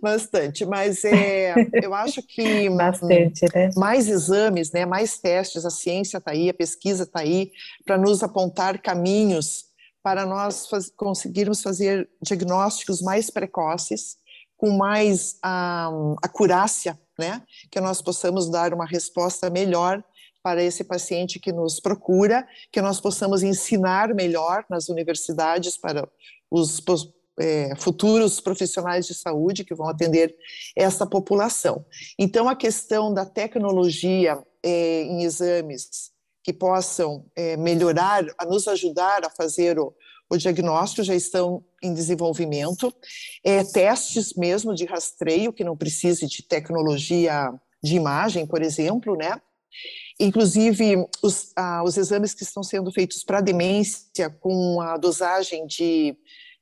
Bastante, 0.02 0.66
mas 0.66 1.04
é, 1.06 1.54
eu 1.84 1.94
acho 1.94 2.24
que 2.24 2.70
Bastante, 2.70 3.46
né? 3.54 3.70
mais 3.76 4.08
exames, 4.08 4.72
né, 4.72 4.86
mais 4.86 5.20
testes, 5.20 5.66
a 5.66 5.70
ciência 5.70 6.18
está 6.18 6.32
aí, 6.32 6.50
a 6.50 6.54
pesquisa 6.54 7.04
está 7.04 7.20
aí 7.20 7.52
para 7.86 7.98
nos 7.98 8.24
apontar 8.24 8.82
caminhos 8.82 9.66
para 10.04 10.26
nós 10.26 10.68
faz, 10.68 10.90
conseguirmos 10.90 11.62
fazer 11.62 12.10
diagnósticos 12.22 13.02
mais 13.02 13.30
precoces, 13.30 14.18
com 14.58 14.72
mais 14.78 15.38
a 15.42 15.90
acurácia, 16.22 17.00
né? 17.18 17.42
Que 17.72 17.80
nós 17.80 18.02
possamos 18.02 18.50
dar 18.50 18.74
uma 18.74 18.86
resposta 18.86 19.50
melhor 19.50 20.04
para 20.44 20.64
esse 20.64 20.84
paciente 20.84 21.40
que 21.40 21.52
nos 21.52 21.80
procura, 21.80 22.48
que 22.72 22.82
nós 22.82 23.00
possamos 23.00 23.44
ensinar 23.44 24.14
melhor 24.14 24.66
nas 24.70 24.90
universidades 24.90 25.78
para 25.78 26.08
os 26.50 26.84
é, 27.40 27.76
futuros 27.76 28.40
profissionais 28.40 29.06
de 29.06 29.14
saúde 29.14 29.64
que 29.64 29.76
vão 29.76 29.88
atender 29.88 30.36
essa 30.76 31.06
população. 31.06 31.86
Então, 32.18 32.50
a 32.50 32.56
questão 32.56 33.14
da 33.14 33.26
tecnologia 33.26 34.42
é, 34.64 35.04
em 35.04 35.24
exames 35.24 36.12
que 36.44 36.52
possam 36.52 37.26
é, 37.36 37.56
melhorar, 37.58 38.26
a 38.38 38.46
nos 38.46 38.68
ajudar 38.68 39.26
a 39.26 39.30
fazer 39.30 39.80
o, 39.80 39.94
o 40.30 40.38
diagnóstico 40.38 41.04
já 41.04 41.16
estão 41.16 41.64
em 41.84 41.94
desenvolvimento, 41.94 42.94
é, 43.44 43.64
testes 43.64 44.34
mesmo 44.34 44.74
de 44.74 44.86
rastreio, 44.86 45.54
que 45.54 45.64
não 45.64 45.76
precise 45.76 46.26
de 46.28 46.44
tecnologia 46.44 47.52
de 47.84 47.96
imagem, 47.96 48.46
por 48.46 48.62
exemplo, 48.62 49.16
né? 49.16 49.40
Inclusive, 50.20 51.08
os, 51.24 51.52
ah, 51.56 51.84
os 51.84 51.98
exames 51.98 52.34
que 52.34 52.44
estão 52.44 52.62
sendo 52.62 52.92
feitos 52.92 53.24
para 53.24 53.42
demência, 53.42 54.30
com 54.30 54.80
a 54.80 54.96
dosagem 54.98 55.66
de 55.66 56.16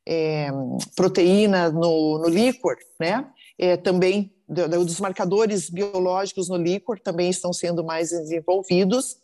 é, 0.07 0.49
proteína 0.95 1.69
no, 1.69 2.19
no 2.19 2.30
líquor, 2.30 2.77
né? 2.99 3.27
É, 3.57 3.75
também 3.75 4.34
dos 4.47 4.99
marcadores 4.99 5.69
biológicos 5.69 6.49
no 6.49 6.57
líquor 6.57 6.99
também 6.99 7.30
estão 7.30 7.53
sendo 7.53 7.84
mais 7.84 8.09
desenvolvidos. 8.09 9.17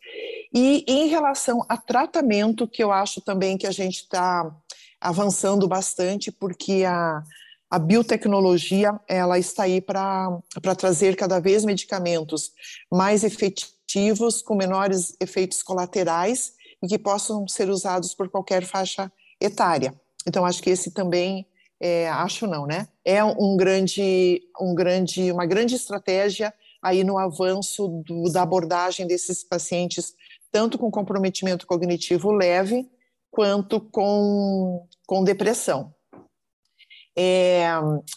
E 0.55 0.85
em 0.87 1.07
relação 1.07 1.65
a 1.67 1.75
tratamento, 1.75 2.65
que 2.65 2.81
eu 2.81 2.89
acho 2.89 3.19
também 3.19 3.57
que 3.57 3.67
a 3.67 3.71
gente 3.71 4.03
está 4.03 4.49
avançando 5.01 5.67
bastante, 5.67 6.31
porque 6.31 6.85
a, 6.87 7.21
a 7.69 7.77
biotecnologia 7.77 8.97
ela 9.05 9.37
está 9.37 9.63
aí 9.63 9.81
para 9.81 10.41
trazer 10.77 11.17
cada 11.17 11.41
vez 11.41 11.65
medicamentos 11.65 12.53
mais 12.89 13.25
efetivos, 13.25 14.41
com 14.41 14.55
menores 14.55 15.17
efeitos 15.19 15.61
colaterais 15.61 16.53
e 16.81 16.87
que 16.87 16.97
possam 16.97 17.45
ser 17.49 17.69
usados 17.69 18.15
por 18.15 18.29
qualquer 18.29 18.63
faixa 18.65 19.11
etária. 19.41 19.93
Então, 20.25 20.45
acho 20.45 20.63
que 20.63 20.69
esse 20.69 20.89
também 20.91 21.45
é, 21.81 22.07
acho 22.07 22.47
não, 22.47 22.65
né? 22.65 22.87
É 23.03 23.21
um 23.21 23.57
grande, 23.57 24.41
um 24.59 24.73
grande, 24.73 25.33
uma 25.33 25.45
grande 25.45 25.75
estratégia 25.75 26.53
aí 26.81 27.03
no 27.03 27.17
avanço 27.17 27.87
do, 28.05 28.31
da 28.31 28.43
abordagem 28.43 29.05
desses 29.05 29.43
pacientes, 29.43 30.13
tanto 30.55 30.77
com 30.77 30.89
comprometimento 30.89 31.67
cognitivo 31.67 32.31
leve, 32.31 32.89
quanto 33.29 33.81
com, 33.81 34.87
com 35.05 35.21
depressão. 35.21 35.93
É, 37.13 37.67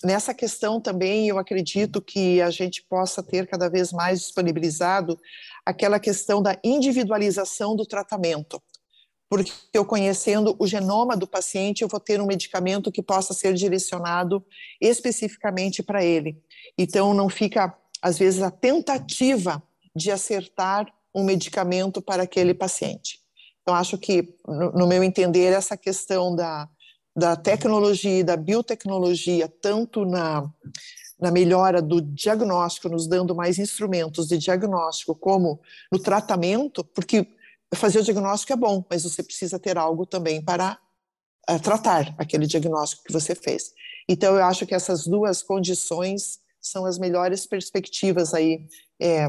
nessa 0.04 0.32
questão 0.32 0.80
também, 0.80 1.26
eu 1.26 1.36
acredito 1.36 2.00
que 2.00 2.40
a 2.40 2.48
gente 2.48 2.84
possa 2.88 3.24
ter 3.24 3.48
cada 3.48 3.68
vez 3.68 3.90
mais 3.90 4.20
disponibilizado 4.20 5.18
aquela 5.66 5.98
questão 5.98 6.40
da 6.40 6.56
individualização 6.62 7.74
do 7.74 7.84
tratamento 7.84 8.62
porque 9.28 9.52
eu 9.74 9.84
conhecendo 9.84 10.56
o 10.58 10.66
genoma 10.66 11.14
do 11.14 11.26
paciente, 11.26 11.82
eu 11.82 11.88
vou 11.88 12.00
ter 12.00 12.18
um 12.18 12.26
medicamento 12.26 12.90
que 12.90 13.02
possa 13.02 13.34
ser 13.34 13.52
direcionado 13.52 14.42
especificamente 14.80 15.82
para 15.82 16.02
ele. 16.02 16.40
Então, 16.78 17.12
não 17.12 17.28
fica, 17.28 17.76
às 18.00 18.16
vezes, 18.16 18.40
a 18.40 18.50
tentativa 18.50 19.62
de 19.94 20.10
acertar 20.10 20.90
um 21.14 21.24
medicamento 21.24 22.00
para 22.02 22.22
aquele 22.22 22.54
paciente. 22.54 23.18
Então, 23.62 23.74
acho 23.74 23.98
que, 23.98 24.34
no, 24.46 24.86
meu 24.86 25.02
entender, 25.04 25.52
essa 25.52 25.76
questão 25.76 26.34
da, 26.34 26.68
da 27.14 27.36
tecnologia 27.36 28.20
e 28.20 28.24
da 28.24 28.36
biotecnologia, 28.36 29.48
tanto 29.60 30.06
na, 30.06 30.48
na 31.20 31.30
melhora 31.30 31.82
do 31.82 32.00
diagnóstico, 32.00 32.88
nos 32.88 33.06
dando 33.06 33.34
mais 33.34 33.58
instrumentos 33.58 34.26
de 34.28 34.38
diagnóstico, 34.38 35.14
como 35.14 35.60
no 35.92 35.98
tratamento, 35.98 36.82
porque 36.82 37.26
fazer 37.74 37.98
o 37.98 38.04
diagnóstico 38.04 38.52
é 38.52 38.56
bom, 38.56 38.84
mas 38.88 39.02
você 39.02 39.22
precisa 39.22 39.58
ter 39.58 39.76
algo 39.76 40.06
também 40.06 40.42
para 40.42 40.78
uh, 41.50 41.60
tratar 41.60 42.14
aquele 42.16 42.46
diagnóstico 42.46 43.04
que 43.04 43.12
você 43.12 43.34
fez. 43.34 43.72
Então, 44.08 44.34
eu 44.34 44.44
acho 44.44 44.66
que 44.66 44.74
essas 44.74 45.06
duas 45.06 45.42
condições 45.42 46.38
são 46.60 46.86
as 46.86 46.98
melhores 46.98 47.46
perspectivas 47.46 48.32
aí 48.32 48.66
é, 49.00 49.28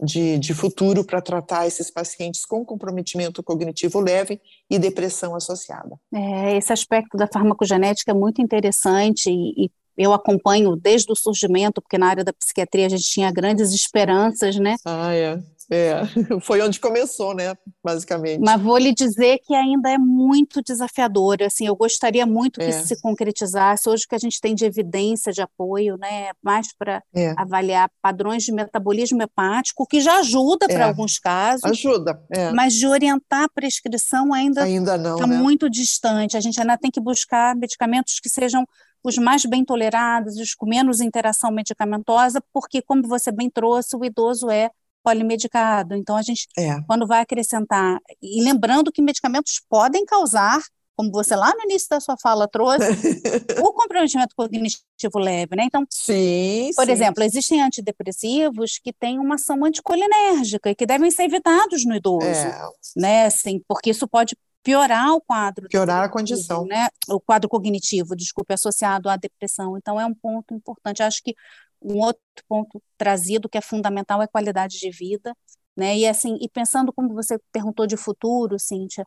de, 0.00 0.38
de 0.38 0.54
futuro 0.54 1.04
para 1.04 1.20
tratar 1.20 1.66
esses 1.66 1.90
pacientes 1.90 2.44
com 2.44 2.64
comprometimento 2.64 3.42
cognitivo 3.42 4.00
leve 4.00 4.40
e 4.70 4.78
depressão 4.78 5.34
associada. 5.34 5.98
É, 6.12 6.56
esse 6.56 6.72
aspecto 6.72 7.16
da 7.16 7.26
farmacogenética 7.26 8.10
é 8.10 8.14
muito 8.14 8.40
interessante 8.40 9.30
e, 9.30 9.64
e 9.64 9.70
eu 9.96 10.12
acompanho 10.12 10.76
desde 10.76 11.10
o 11.10 11.16
surgimento, 11.16 11.82
porque 11.82 11.98
na 11.98 12.06
área 12.06 12.24
da 12.24 12.32
psiquiatria 12.32 12.86
a 12.86 12.88
gente 12.88 13.02
tinha 13.02 13.32
grandes 13.32 13.72
esperanças, 13.72 14.56
né? 14.56 14.76
Ah, 14.84 15.12
é. 15.12 15.42
É, 15.70 16.00
foi 16.40 16.62
onde 16.62 16.80
começou, 16.80 17.34
né, 17.34 17.54
basicamente. 17.84 18.40
Mas 18.40 18.60
vou 18.60 18.78
lhe 18.78 18.94
dizer 18.94 19.38
que 19.44 19.54
ainda 19.54 19.90
é 19.90 19.98
muito 19.98 20.62
desafiador, 20.62 21.42
assim, 21.42 21.66
eu 21.66 21.76
gostaria 21.76 22.24
muito 22.24 22.58
que 22.58 22.66
é. 22.66 22.70
isso 22.70 22.86
se 22.86 23.00
concretizasse, 23.00 23.88
hoje 23.88 24.06
que 24.08 24.14
a 24.14 24.18
gente 24.18 24.40
tem 24.40 24.54
de 24.54 24.64
evidência 24.64 25.32
de 25.32 25.42
apoio, 25.42 25.96
né, 25.98 26.30
mais 26.42 26.68
para 26.76 27.02
é. 27.14 27.34
avaliar 27.36 27.90
padrões 28.00 28.44
de 28.44 28.52
metabolismo 28.52 29.22
hepático, 29.22 29.86
que 29.86 30.00
já 30.00 30.18
ajuda 30.20 30.66
para 30.66 30.84
é. 30.84 30.88
alguns 30.88 31.18
casos. 31.18 31.64
Ajuda, 31.64 32.18
é. 32.30 32.50
Mas 32.52 32.74
de 32.74 32.86
orientar 32.86 33.44
a 33.44 33.48
prescrição 33.48 34.32
ainda 34.32 34.68
está 34.68 34.96
né? 35.26 35.36
muito 35.36 35.68
distante, 35.68 36.36
a 36.36 36.40
gente 36.40 36.58
ainda 36.60 36.78
tem 36.78 36.90
que 36.90 37.00
buscar 37.00 37.54
medicamentos 37.54 38.20
que 38.20 38.28
sejam 38.28 38.66
os 39.04 39.16
mais 39.16 39.44
bem 39.44 39.64
tolerados, 39.64 40.36
os 40.36 40.54
com 40.54 40.66
menos 40.66 41.00
interação 41.00 41.50
medicamentosa, 41.50 42.42
porque, 42.52 42.82
como 42.82 43.06
você 43.06 43.30
bem 43.30 43.48
trouxe, 43.48 43.96
o 43.96 44.04
idoso 44.04 44.50
é 44.50 44.70
polimedicado. 45.08 45.94
Então, 45.94 46.16
a 46.16 46.22
gente, 46.22 46.46
é. 46.58 46.80
quando 46.86 47.06
vai 47.06 47.20
acrescentar, 47.20 47.98
e 48.22 48.42
lembrando 48.42 48.92
que 48.92 49.00
medicamentos 49.00 49.60
podem 49.68 50.04
causar, 50.04 50.60
como 50.94 51.10
você 51.10 51.34
lá 51.34 51.50
no 51.54 51.62
início 51.62 51.88
da 51.88 52.00
sua 52.00 52.16
fala 52.20 52.46
trouxe, 52.46 52.78
o 53.64 53.72
comprometimento 53.72 54.34
cognitivo 54.36 55.18
leve, 55.18 55.56
né? 55.56 55.64
Então, 55.64 55.84
sim, 55.88 56.70
por 56.74 56.84
sim. 56.84 56.92
exemplo, 56.92 57.22
existem 57.22 57.62
antidepressivos 57.62 58.78
que 58.82 58.92
têm 58.92 59.18
uma 59.18 59.36
ação 59.36 59.64
anticolinérgica 59.64 60.70
e 60.70 60.74
que 60.74 60.84
devem 60.84 61.10
ser 61.10 61.24
evitados 61.24 61.86
no 61.86 61.94
idoso, 61.94 62.26
é. 62.26 62.68
né? 62.96 63.26
Assim, 63.26 63.62
porque 63.66 63.90
isso 63.90 64.06
pode 64.06 64.36
piorar 64.62 65.12
o 65.14 65.20
quadro. 65.20 65.68
Piorar 65.68 66.04
a 66.04 66.08
condição. 66.10 66.66
Né? 66.66 66.88
O 67.08 67.20
quadro 67.20 67.48
cognitivo, 67.48 68.14
desculpe, 68.14 68.52
associado 68.52 69.08
à 69.08 69.16
depressão. 69.16 69.78
Então, 69.78 69.98
é 69.98 70.04
um 70.04 70.14
ponto 70.14 70.52
importante. 70.52 71.02
Acho 71.02 71.22
que 71.22 71.34
um 71.82 71.98
outro 71.98 72.22
ponto 72.48 72.82
trazido 72.96 73.48
que 73.48 73.58
é 73.58 73.60
fundamental 73.60 74.22
é 74.22 74.26
qualidade 74.26 74.78
de 74.78 74.90
vida, 74.90 75.34
né? 75.76 75.96
E 75.96 76.06
assim, 76.06 76.36
e 76.40 76.48
pensando 76.48 76.92
como 76.92 77.14
você 77.14 77.38
perguntou 77.52 77.86
de 77.86 77.96
futuro, 77.96 78.58
Cíntia, 78.58 79.06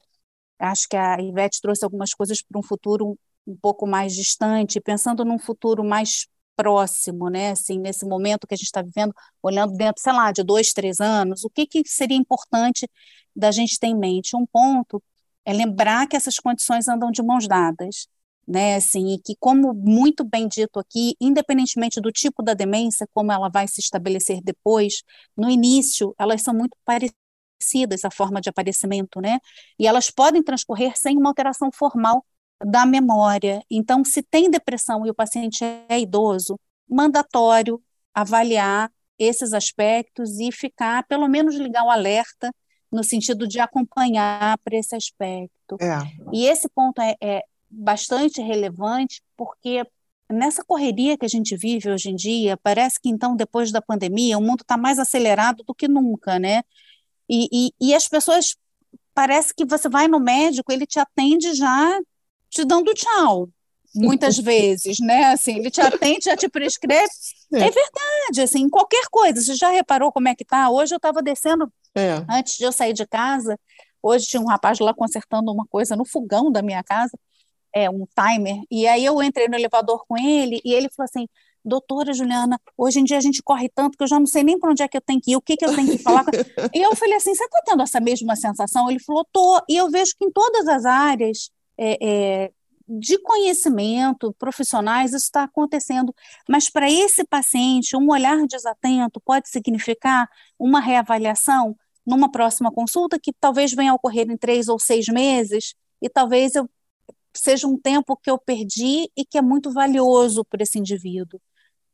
acho 0.60 0.88
que 0.90 0.96
a 0.98 1.20
Ivete 1.22 1.62
trouxe 1.62 1.84
algumas 1.84 2.14
coisas 2.14 2.42
para 2.42 2.60
um 2.60 2.64
futuro 2.64 3.08
um, 3.10 3.18
um, 3.48 3.58
pouco 3.58 3.88
mais 3.88 4.14
distante, 4.16 4.80
pensando 4.82 5.26
num 5.26 5.40
futuro 5.40 5.84
mais 5.84 6.28
próximo, 6.56 7.30
né? 7.30 7.52
Assim, 7.52 7.80
nesse 7.80 8.06
momento 8.06 8.48
que 8.48 8.54
a 8.54 8.58
gente 8.58 8.68
está 8.68 8.82
vivendo, 8.82 9.14
olhando 9.42 9.74
dentro, 9.76 10.02
sei 10.02 10.14
lá, 10.14 10.32
de 10.32 10.44
dois, 10.44 10.74
três 10.74 11.00
anos, 11.02 11.44
o 11.44 11.50
que, 11.50 11.66
que 11.68 11.84
seria 11.88 12.18
importante 12.18 12.88
da 13.36 13.52
gente 13.52 13.80
ter 13.80 13.88
em 13.88 13.98
mente? 13.98 14.36
Um 14.36 14.46
ponto 14.46 15.02
é 15.46 15.54
lembrar 15.54 16.08
que 16.08 16.16
essas 16.16 16.38
condições 16.38 16.88
andam 16.88 17.12
de 17.12 17.24
mãos 17.24 17.48
dadas, 17.48 18.08
né, 18.48 18.76
assim, 18.76 19.14
e 19.14 19.20
que 19.20 19.36
como 19.40 19.74
muito 19.74 20.24
bem 20.24 20.48
dito 20.48 20.80
aqui, 20.80 21.16
independentemente 21.22 22.02
do 22.02 22.12
tipo 22.12 22.44
da 22.44 22.54
demência, 22.54 23.08
como 23.14 23.32
ela 23.32 23.50
vai 23.50 23.68
se 23.68 23.80
estabelecer 23.80 24.42
depois, 24.44 25.04
no 25.38 25.50
início 25.50 26.14
elas 26.20 26.42
são 26.42 26.54
muito 26.54 26.76
parecidas 26.84 28.04
a 28.04 28.12
forma 28.12 28.42
de 28.42 28.50
aparecimento, 28.50 29.22
né, 29.22 29.40
e 29.80 29.88
elas 29.88 30.10
podem 30.10 30.44
transcorrer 30.44 30.94
sem 30.98 31.18
uma 31.18 31.30
alteração 31.30 31.70
formal 31.72 32.26
da 32.64 32.86
memória. 32.86 33.62
Então, 33.70 34.04
se 34.04 34.22
tem 34.22 34.50
depressão 34.50 35.06
e 35.06 35.10
o 35.10 35.16
paciente 35.16 35.64
é 35.64 36.00
idoso, 36.00 36.60
mandatório 36.90 37.82
avaliar 38.14 38.92
esses 39.18 39.54
aspectos 39.54 40.40
e 40.40 40.52
ficar, 40.52 41.06
pelo 41.08 41.28
menos 41.28 41.56
ligar 41.56 41.84
o 41.84 41.90
alerta 41.90 42.52
no 42.92 43.04
sentido 43.04 43.48
de 43.48 43.60
acompanhar 43.60 44.58
para 44.60 44.78
esse 44.78 44.96
aspecto. 44.96 45.78
É. 45.80 46.00
E 46.34 46.46
esse 46.46 46.68
ponto 46.70 47.02
é, 47.02 47.16
é 47.22 47.42
bastante 47.72 48.42
relevante, 48.42 49.22
porque 49.38 49.84
nessa 50.30 50.64
correria 50.64 51.18
que 51.18 51.26
a 51.26 51.30
gente 51.30 51.56
vive 51.56 51.90
hoje 51.90 52.10
em 52.10 52.16
dia, 52.16 52.58
parece 52.58 53.00
que 53.02 53.10
então, 53.10 53.36
depois 53.36 53.72
da 53.72 53.82
pandemia, 53.82 54.38
o 54.38 54.42
mundo 54.42 54.62
está 54.62 54.78
mais 54.78 55.00
acelerado 55.00 55.64
do 55.64 55.74
que 55.74 55.88
nunca, 55.88 56.40
né? 56.40 56.64
E, 57.30 57.48
e, 57.52 57.90
e, 57.90 57.94
as 57.94 58.08
pessoas, 58.08 58.56
parece 59.14 59.54
que 59.54 59.66
você 59.66 59.88
vai 59.88 60.08
no 60.08 60.20
médico, 60.20 60.72
ele 60.72 60.86
te 60.86 61.00
atende 61.00 61.54
já 61.54 62.00
te 62.52 62.66
dando 62.66 62.94
tchau, 62.94 63.50
muitas 63.96 64.38
vezes, 64.40 65.00
né? 65.00 65.26
Assim, 65.32 65.58
ele 65.58 65.72
te 65.72 65.82
atende, 65.82 66.26
já 66.26 66.36
te 66.36 66.50
prescreve. 66.50 67.10
É. 67.54 67.60
é 67.60 67.72
verdade, 67.72 68.42
assim, 68.44 68.70
qualquer 68.70 69.06
coisa. 69.10 69.42
Você 69.42 69.56
já 69.56 69.70
reparou 69.70 70.12
como 70.12 70.28
é 70.28 70.36
que 70.36 70.46
tá? 70.46 70.70
Hoje 70.70 70.94
eu 70.94 70.98
estava 70.98 71.22
descendo, 71.22 71.72
é. 71.96 72.24
antes 72.30 72.58
de 72.58 72.66
eu 72.66 72.72
sair 72.72 72.94
de 72.94 73.08
casa, 73.08 73.58
hoje 74.04 74.28
tinha 74.28 74.42
um 74.42 74.48
rapaz 74.48 74.80
lá 74.80 74.94
consertando 74.94 75.52
uma 75.52 75.66
coisa 75.66 75.96
no 75.96 76.06
fogão 76.06 76.52
da 76.52 76.62
minha 76.62 76.84
casa, 76.84 77.18
é, 77.74 77.90
um 77.90 78.06
timer, 78.06 78.62
e 78.70 78.88
aí 78.88 79.06
eu 79.06 79.22
entrei 79.22 79.48
no 79.48 79.56
elevador 79.56 80.06
com 80.08 80.18
ele, 80.18 80.62
e 80.64 80.74
ele 80.74 80.90
falou 80.90 81.06
assim, 81.06 81.28
doutora 81.64 82.14
Juliana, 82.14 82.60
hoje 82.78 83.00
em 83.00 83.04
dia 83.04 83.18
a 83.18 83.22
gente 83.22 83.42
corre 83.44 83.70
tanto 83.70 83.98
que 83.98 84.04
eu 84.04 84.08
já 84.08 84.20
não 84.20 84.26
sei 84.26 84.44
nem 84.44 84.60
para 84.60 84.72
onde 84.72 84.84
é 84.84 84.88
que 84.88 84.98
eu 84.98 85.02
tenho 85.02 85.22
que 85.22 85.32
ir, 85.32 85.36
o 85.36 85.42
que, 85.42 85.56
que 85.56 85.66
eu 85.66 85.76
tenho 85.76 85.92
que 85.92 86.00
falar. 86.00 86.26
e 86.74 86.82
eu 86.82 86.96
falei 86.96 87.16
assim, 87.16 87.34
você 87.34 87.44
está 87.44 87.62
tendo 87.66 87.84
essa 87.84 88.00
mesma 88.00 88.36
sensação? 88.36 88.90
Ele 88.90 89.00
falou, 89.00 89.26
tô, 89.32 89.62
e 89.70 89.78
eu 89.78 89.90
vejo 89.90 90.14
que 90.18 90.26
em 90.26 90.32
todas 90.32 90.68
as 90.68 90.86
áreas 90.86 91.52
é, 91.78 91.98
é, 92.02 92.52
de 92.88 93.18
conhecimento 93.20 94.36
profissionais 94.38 95.14
isso 95.14 95.26
está 95.26 95.44
acontecendo, 95.44 96.14
mas 96.50 96.70
para 96.70 96.90
esse 96.92 97.24
paciente, 97.24 97.96
um 97.96 98.10
olhar 98.10 98.46
desatento 98.48 99.22
pode 99.22 99.50
significar 99.50 100.28
uma 100.60 100.80
reavaliação 100.80 101.76
numa 102.06 102.32
próxima 102.32 102.72
consulta 102.72 103.20
que 103.22 103.32
talvez 103.40 103.72
venha 103.72 103.92
a 103.92 103.96
ocorrer 103.96 104.30
em 104.30 104.38
três 104.38 104.68
ou 104.68 104.80
seis 104.80 105.08
meses, 105.08 105.76
e 106.02 106.10
talvez 106.10 106.56
eu 106.56 106.68
seja 107.34 107.68
um 107.68 107.78
tempo 107.78 108.18
que 108.18 108.30
eu 108.30 108.38
perdi 108.38 109.10
e 109.16 109.26
que 109.26 109.38
é 109.38 109.42
muito 109.42 109.72
valioso 109.72 110.44
para 110.46 110.64
esse 110.64 110.80
indivíduo. 110.80 111.40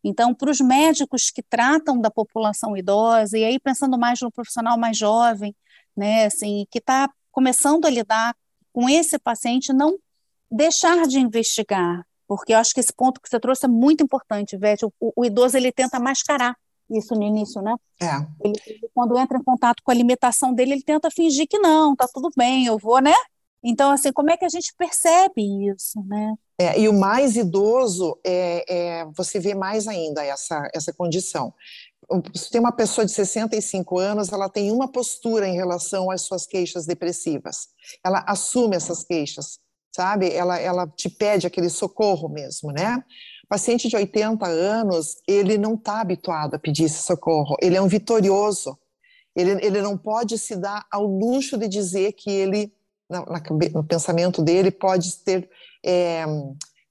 Então, 0.04 0.34
para 0.34 0.52
os 0.52 0.60
médicos 0.60 1.30
que 1.30 1.44
tratam 1.44 2.00
da 2.00 2.10
população 2.10 2.78
idosa, 2.78 3.38
e 3.38 3.44
aí 3.44 3.60
pensando 3.60 3.98
mais 3.98 4.22
no 4.22 4.32
profissional 4.32 4.78
mais 4.78 4.98
jovem, 4.98 5.56
né, 5.96 6.26
assim, 6.26 6.66
que 6.70 6.80
está 6.80 7.10
começando 7.32 7.86
a 7.86 7.90
lidar 7.90 8.36
com 8.72 8.88
esse 8.88 9.18
paciente, 9.20 9.74
não 9.74 9.98
deixar 10.50 11.08
de 11.08 11.20
investigar, 11.20 12.06
porque 12.28 12.54
eu 12.54 12.58
acho 12.58 12.74
que 12.74 12.80
esse 12.80 12.94
ponto 12.94 13.20
que 13.22 13.28
você 13.28 13.40
trouxe 13.40 13.66
é 13.66 13.70
muito 13.70 14.04
importante, 14.04 14.58
Vete. 14.58 14.86
O, 14.86 14.92
o, 15.00 15.26
idoso 15.26 15.58
ele 15.58 15.72
tenta 15.72 16.00
mascarar 16.00 16.56
isso 16.90 17.14
no 17.16 17.24
início, 17.24 17.62
né? 17.62 17.76
É. 18.02 18.16
Ele, 18.44 18.90
quando 18.94 19.18
entra 19.18 19.38
em 19.38 19.44
contato 19.44 19.82
com 19.84 19.92
a 19.92 19.94
alimentação 19.94 20.54
dele, 20.54 20.74
ele 20.74 20.84
tenta 20.84 21.10
fingir 21.12 21.48
que 21.48 21.60
não, 21.60 21.96
tá 21.96 22.08
tudo 22.14 22.30
bem, 22.36 22.66
eu 22.66 22.78
vou, 22.78 23.02
né? 23.02 23.14
Então, 23.70 23.92
assim, 23.92 24.14
como 24.14 24.32
é 24.32 24.38
que 24.38 24.46
a 24.46 24.50
gente 24.50 24.74
percebe 24.78 25.42
isso, 25.70 26.02
né? 26.08 26.36
É, 26.58 26.80
e 26.80 26.88
o 26.88 26.94
mais 26.94 27.36
idoso, 27.36 28.18
é, 28.26 28.64
é, 28.68 29.06
você 29.14 29.42
vê 29.42 29.54
mais 29.54 29.90
ainda 29.90 30.24
essa, 30.24 30.70
essa 30.74 30.94
condição. 30.94 31.54
Se 32.34 32.50
tem 32.50 32.62
uma 32.62 32.72
pessoa 32.72 33.06
de 33.06 33.12
65 33.12 34.00
anos, 34.00 34.32
ela 34.32 34.48
tem 34.48 34.72
uma 34.72 34.90
postura 34.90 35.46
em 35.46 35.56
relação 35.56 36.10
às 36.10 36.22
suas 36.22 36.48
queixas 36.48 36.86
depressivas. 36.86 37.68
Ela 38.06 38.24
assume 38.26 38.78
essas 38.78 39.04
queixas, 39.04 39.60
sabe? 39.94 40.32
Ela, 40.32 40.58
ela 40.58 40.88
te 40.88 41.10
pede 41.10 41.46
aquele 41.46 41.70
socorro 41.70 42.30
mesmo, 42.30 42.72
né? 42.72 43.04
O 43.44 43.48
paciente 43.50 43.90
de 43.90 43.98
80 43.98 44.48
anos, 44.48 45.18
ele 45.28 45.58
não 45.58 45.74
está 45.74 46.00
habituado 46.00 46.54
a 46.54 46.60
pedir 46.60 46.86
esse 46.86 47.02
socorro, 47.02 47.58
ele 47.62 47.76
é 47.76 47.82
um 47.82 47.88
vitorioso. 47.90 48.80
Ele, 49.36 49.52
ele 49.64 49.82
não 49.84 49.96
pode 49.96 50.36
se 50.40 50.56
dar 50.56 50.88
ao 50.92 51.06
luxo 51.06 51.60
de 51.60 51.68
dizer 51.68 52.14
que 52.14 52.32
ele 52.32 52.74
na, 53.10 53.24
no 53.74 53.84
pensamento 53.84 54.42
dele 54.42 54.72
pode 54.72 55.18
ter 55.18 55.50
é, 55.86 56.26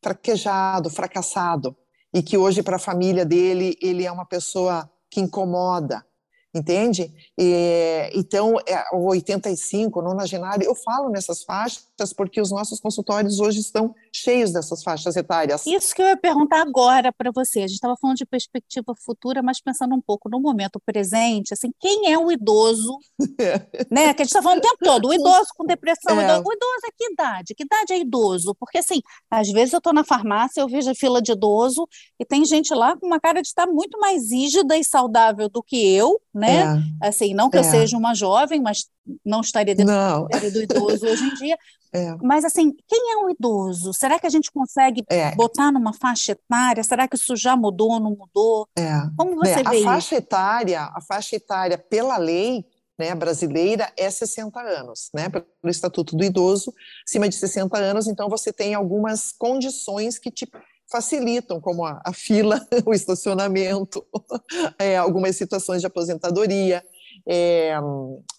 fraquejado, 0.03 0.91
fracassado, 0.91 1.77
e 2.13 2.23
que 2.23 2.39
hoje 2.39 2.63
para 2.63 2.77
a 2.77 2.81
família 2.81 3.25
dele 3.25 3.77
ele 3.83 4.05
é 4.05 4.13
uma 4.13 4.25
pessoa 4.25 4.91
que 5.11 5.21
incomoda, 5.21 6.05
entende? 6.57 7.13
E, 7.39 8.11
então, 8.15 8.57
é, 8.67 8.85
o 8.93 9.09
85, 9.11 10.01
nonagenário, 10.01 10.65
eu 10.65 10.75
falo 10.75 11.11
nessas 11.11 11.43
faixas 11.43 11.87
porque 12.17 12.41
os 12.41 12.51
nossos 12.51 12.81
consultórios 12.81 13.41
hoje 13.41 13.61
estão 13.61 13.95
cheios 14.13 14.53
dessas 14.53 14.83
faixas 14.83 15.17
etárias. 15.17 15.67
Isso 15.67 15.95
que 15.95 16.03
eu 16.03 16.07
ia 16.07 16.17
perguntar 16.17 16.63
agora 16.63 17.13
para 17.13 17.31
você. 17.31 17.61
A 17.61 17.67
gente 17.67 17.77
estava 17.77 17.97
falando 18.01 18.17
de 18.17 18.27
perspectiva 18.27 18.95
futura, 18.95 19.43
mas 19.43 19.61
pensando 19.61 19.95
um 19.95 20.01
pouco 20.01 20.29
no 20.29 20.41
momento 20.41 20.81
presente, 20.85 21.53
assim, 21.53 21.71
quem 21.79 22.13
é 22.13 22.19
o 22.19 22.31
idoso, 22.31 22.99
né? 23.91 24.15
Que 24.15 24.23
a 24.23 24.25
gente 24.25 24.27
está 24.27 24.43
falando 24.43 24.59
o 24.59 24.63
tempo 24.63 24.79
todo, 24.83 25.09
o 25.09 25.15
idoso 25.15 25.49
com 25.57 25.65
depressão, 25.65 26.21
é. 26.21 26.25
o, 26.25 26.25
idoso, 26.25 26.49
o 26.49 26.53
idoso 26.53 26.87
é 26.87 26.91
que 26.97 27.13
idade? 27.13 27.55
Que 27.55 27.65
idade 27.65 27.93
é 27.93 27.99
idoso? 27.99 28.55
Porque, 28.59 28.79
assim, 28.79 29.01
às 29.31 29.51
vezes 29.51 29.73
eu 29.73 29.79
estou 29.79 29.93
na 29.93 30.05
farmácia, 30.05 30.61
eu 30.61 30.69
vejo 30.69 30.91
a 30.91 30.95
fila 30.95 31.21
de 31.21 31.33
idoso 31.33 31.87
e 32.19 32.25
tem 32.25 32.45
gente 32.45 32.75
lá 32.75 32.97
com 32.97 33.07
uma 33.07 33.21
cara 33.21 33.41
de 33.41 33.49
estar 33.49 33.67
muito 33.67 33.99
mais 33.99 34.31
rígida 34.31 34.77
e 34.77 34.85
saudável 34.85 35.49
do 35.49 35.63
que 35.63 35.95
eu, 35.95 36.21
né? 36.35 36.46
É. 36.51 37.09
Assim, 37.09 37.35
não 37.35 37.51
que 37.51 37.57
é. 37.57 37.61
eu 37.61 37.65
seja 37.65 37.97
uma 37.97 38.15
jovem, 38.15 38.61
mas 38.61 38.87
não 39.25 39.41
estaria 39.41 39.75
dentro 39.75 39.95
não. 39.95 40.27
do 40.27 40.63
idoso 40.63 41.07
hoje 41.07 41.25
em 41.25 41.35
dia. 41.35 41.59
É. 41.93 42.15
Mas, 42.21 42.45
assim, 42.45 42.75
quem 42.87 43.13
é 43.15 43.17
um 43.25 43.31
idoso? 43.31 43.95
Será 43.95 44.19
que 44.19 44.27
a 44.27 44.31
gente 44.31 44.51
consegue 44.53 45.03
é. 45.09 45.35
botar 45.35 45.73
numa 45.73 45.95
faixa 45.95 46.33
etária? 46.33 46.83
Será 46.83 47.09
que 47.09 47.17
isso 47.17 47.35
já 47.37 47.57
mudou, 47.57 47.93
ou 47.93 48.01
não 48.01 48.11
mudou? 48.11 48.69
É. 48.77 49.01
Como 49.17 49.35
você 49.37 49.61
é, 49.61 49.63
vê 49.63 49.79
a 49.79 49.85
faixa 49.85 50.17
etária, 50.17 50.83
a 50.83 51.01
faixa 51.01 51.37
etária 51.37 51.79
pela 51.79 52.19
lei 52.19 52.67
né, 52.99 53.15
brasileira 53.15 53.91
é 53.97 54.11
60 54.11 54.61
anos, 54.61 55.11
né, 55.15 55.29
pelo 55.29 55.45
Estatuto 55.65 56.17
do 56.17 56.25
Idoso, 56.25 56.73
acima 57.07 57.29
de 57.29 57.37
60 57.37 57.77
anos, 57.77 58.07
então 58.07 58.29
você 58.29 58.53
tem 58.53 58.75
algumas 58.75 59.33
condições 59.33 60.19
que 60.19 60.31
te 60.31 60.47
facilitam, 60.91 61.61
como 61.61 61.85
a, 61.85 62.01
a 62.05 62.13
fila, 62.13 62.65
o 62.87 62.95
estacionamento, 62.95 64.05
é, 64.79 64.97
algumas 64.97 65.37
situações 65.37 65.81
de 65.81 65.87
aposentadoria, 65.87 66.85
é, 67.27 67.75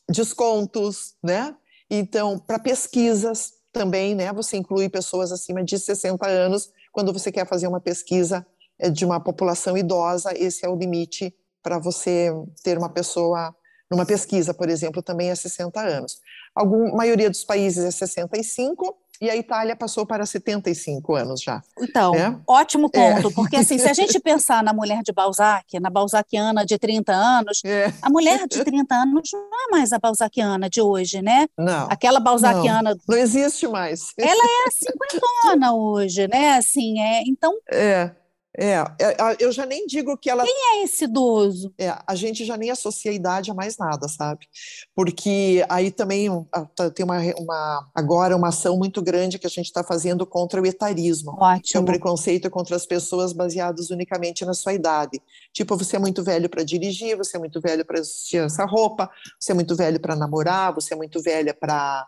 descontos, 0.10 1.16
né? 1.24 1.56
Então, 1.90 2.38
para 2.38 2.60
pesquisas 2.60 3.54
também, 3.72 4.16
né? 4.16 4.32
Você 4.34 4.58
inclui 4.58 4.90
pessoas 4.90 5.32
acima 5.32 5.64
de 5.64 5.78
60 5.78 6.28
anos 6.28 6.72
quando 6.92 7.14
você 7.14 7.32
quer 7.32 7.48
fazer 7.48 7.68
uma 7.68 7.80
pesquisa 7.80 8.46
é, 8.80 8.90
de 8.90 9.06
uma 9.06 9.20
população 9.20 9.78
idosa, 9.78 10.32
esse 10.36 10.66
é 10.66 10.70
o 10.70 10.76
limite 10.76 11.34
para 11.62 11.80
você 11.80 12.32
ter 12.64 12.78
uma 12.78 12.90
pessoa 12.90 13.56
numa 13.90 14.06
pesquisa, 14.06 14.54
por 14.54 14.70
exemplo, 14.70 15.02
também 15.02 15.30
é 15.30 15.36
60 15.36 15.80
anos. 15.80 16.18
A 16.56 16.66
maioria 16.66 17.30
dos 17.30 17.44
países 17.44 17.86
é 17.86 17.92
65, 17.92 18.98
e 19.22 19.30
a 19.30 19.36
Itália 19.36 19.76
passou 19.76 20.06
para 20.06 20.26
75 20.26 21.16
anos 21.16 21.42
já. 21.42 21.62
Então, 21.80 22.14
é? 22.16 22.38
ótimo 22.48 22.90
é. 22.94 23.14
ponto, 23.14 23.30
é. 23.30 23.34
porque 23.34 23.56
assim, 23.56 23.78
se 23.78 23.88
a 23.88 23.94
gente 23.94 24.20
pensar 24.20 24.64
na 24.64 24.74
mulher 24.74 25.02
de 25.04 25.12
Balzac, 25.12 25.80
na 25.80 25.90
balzaciana 25.90 26.66
de 26.66 26.78
30 26.78 27.14
anos, 27.14 27.62
é. 27.66 27.92
a 28.02 28.10
mulher 28.10 28.48
de 28.48 28.64
30 28.64 28.94
anos 28.96 29.30
não 29.34 29.42
é 29.42 29.72
mais 29.72 29.92
a 29.92 30.00
balzaciana 30.00 30.70
de 30.70 30.82
hoje, 30.82 31.22
né? 31.22 31.48
Não. 31.58 31.88
Aquela 31.90 32.20
balzaciana... 32.20 32.92
Não, 32.92 33.00
não 33.10 33.18
existe 33.18 33.68
mais. 33.68 34.14
Ela 34.18 34.44
é 34.44 34.72
cinquentona 34.72 35.74
hoje, 35.74 36.28
né? 36.28 36.58
Assim, 36.58 37.00
é, 37.00 37.24
então... 37.26 37.54
É. 37.72 38.12
É, 38.60 38.78
é 39.00 39.36
eu 39.40 39.52
já 39.52 39.66
nem 39.66 39.86
digo 39.86 40.18
que 40.18 40.30
ela. 40.30 40.44
Quem 40.44 40.56
é 40.56 40.84
esse 40.84 41.04
idoso? 41.04 41.72
É, 41.78 41.96
a 42.08 42.16
gente 42.16 42.44
já 42.44 42.58
nem 42.58 42.72
associa 42.72 43.12
a 43.12 43.14
idade 43.14 43.52
a 43.52 43.54
mais 43.54 43.78
nada, 43.78 44.08
sabe? 44.08 44.48
Porque 44.96 45.64
aí 45.70 45.92
também 45.92 46.28
tá, 46.76 46.90
tem 46.90 47.06
uma, 47.06 47.20
uma 47.38 47.90
agora 47.94 48.36
uma 48.36 48.48
ação 48.48 48.76
muito 48.76 49.00
grande 49.02 49.38
que 49.38 49.46
a 49.46 49.50
gente 49.50 49.68
está 49.68 49.84
fazendo 49.84 50.26
contra 50.26 50.60
o 50.60 50.66
etarismo. 50.66 51.36
Ótimo. 51.40 51.62
Que 51.64 51.78
é 51.78 51.80
o 51.80 51.86
preconceito 51.86 52.50
contra 52.50 52.76
as 52.76 52.86
pessoas 52.86 53.32
baseadas 53.32 53.92
unicamente 53.92 54.44
na 54.44 54.56
sua 54.56 54.74
idade. 54.74 55.22
Tipo, 55.54 55.78
você 55.78 55.96
é 55.96 56.00
muito 56.00 56.24
velho 56.24 56.50
para 56.50 56.64
dirigir, 56.64 57.16
você 57.16 57.38
é 57.38 57.40
muito 57.40 57.62
velho 57.62 57.86
para 57.86 58.00
vestir 58.00 58.44
essa 58.44 58.66
roupa, 58.66 59.10
você 59.40 59.52
é 59.52 59.56
muito 59.56 59.76
velho 59.76 60.00
para 60.00 60.16
namorar, 60.16 60.74
você 60.74 60.96
é 60.96 60.98
muito 60.98 61.22
velha 61.22 61.54
para 61.54 62.08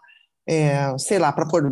é, 0.50 0.98
sei 0.98 1.20
lá, 1.20 1.32
para 1.32 1.46
pôr 1.46 1.70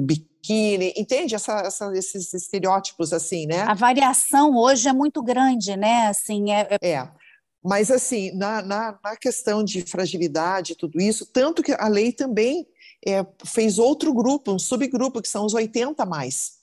biquíni, 0.48 0.94
entende 0.96 1.36
essa, 1.36 1.60
essa, 1.60 1.92
esses 1.96 2.34
estereótipos 2.34 3.12
assim, 3.12 3.46
né? 3.46 3.62
A 3.62 3.74
variação 3.74 4.56
hoje 4.56 4.88
é 4.88 4.94
muito 4.94 5.22
grande, 5.22 5.76
né? 5.76 6.08
Assim, 6.08 6.52
é, 6.52 6.68
é... 6.82 6.90
é. 6.90 7.10
Mas 7.64 7.92
assim, 7.92 8.32
na, 8.36 8.62
na, 8.62 8.98
na, 9.04 9.18
questão 9.18 9.64
de 9.64 9.82
fragilidade, 9.82 10.76
tudo 10.76 11.02
isso, 11.02 11.26
tanto 11.26 11.62
que 11.62 11.74
a 11.74 11.88
lei 11.88 12.14
também 12.14 12.66
é, 13.06 13.26
fez 13.46 13.78
outro 13.78 14.14
grupo, 14.14 14.54
um 14.54 14.60
subgrupo, 14.60 15.22
que 15.22 15.28
são 15.28 15.46
os 15.46 15.54
80 15.54 16.06
mais. 16.06 16.58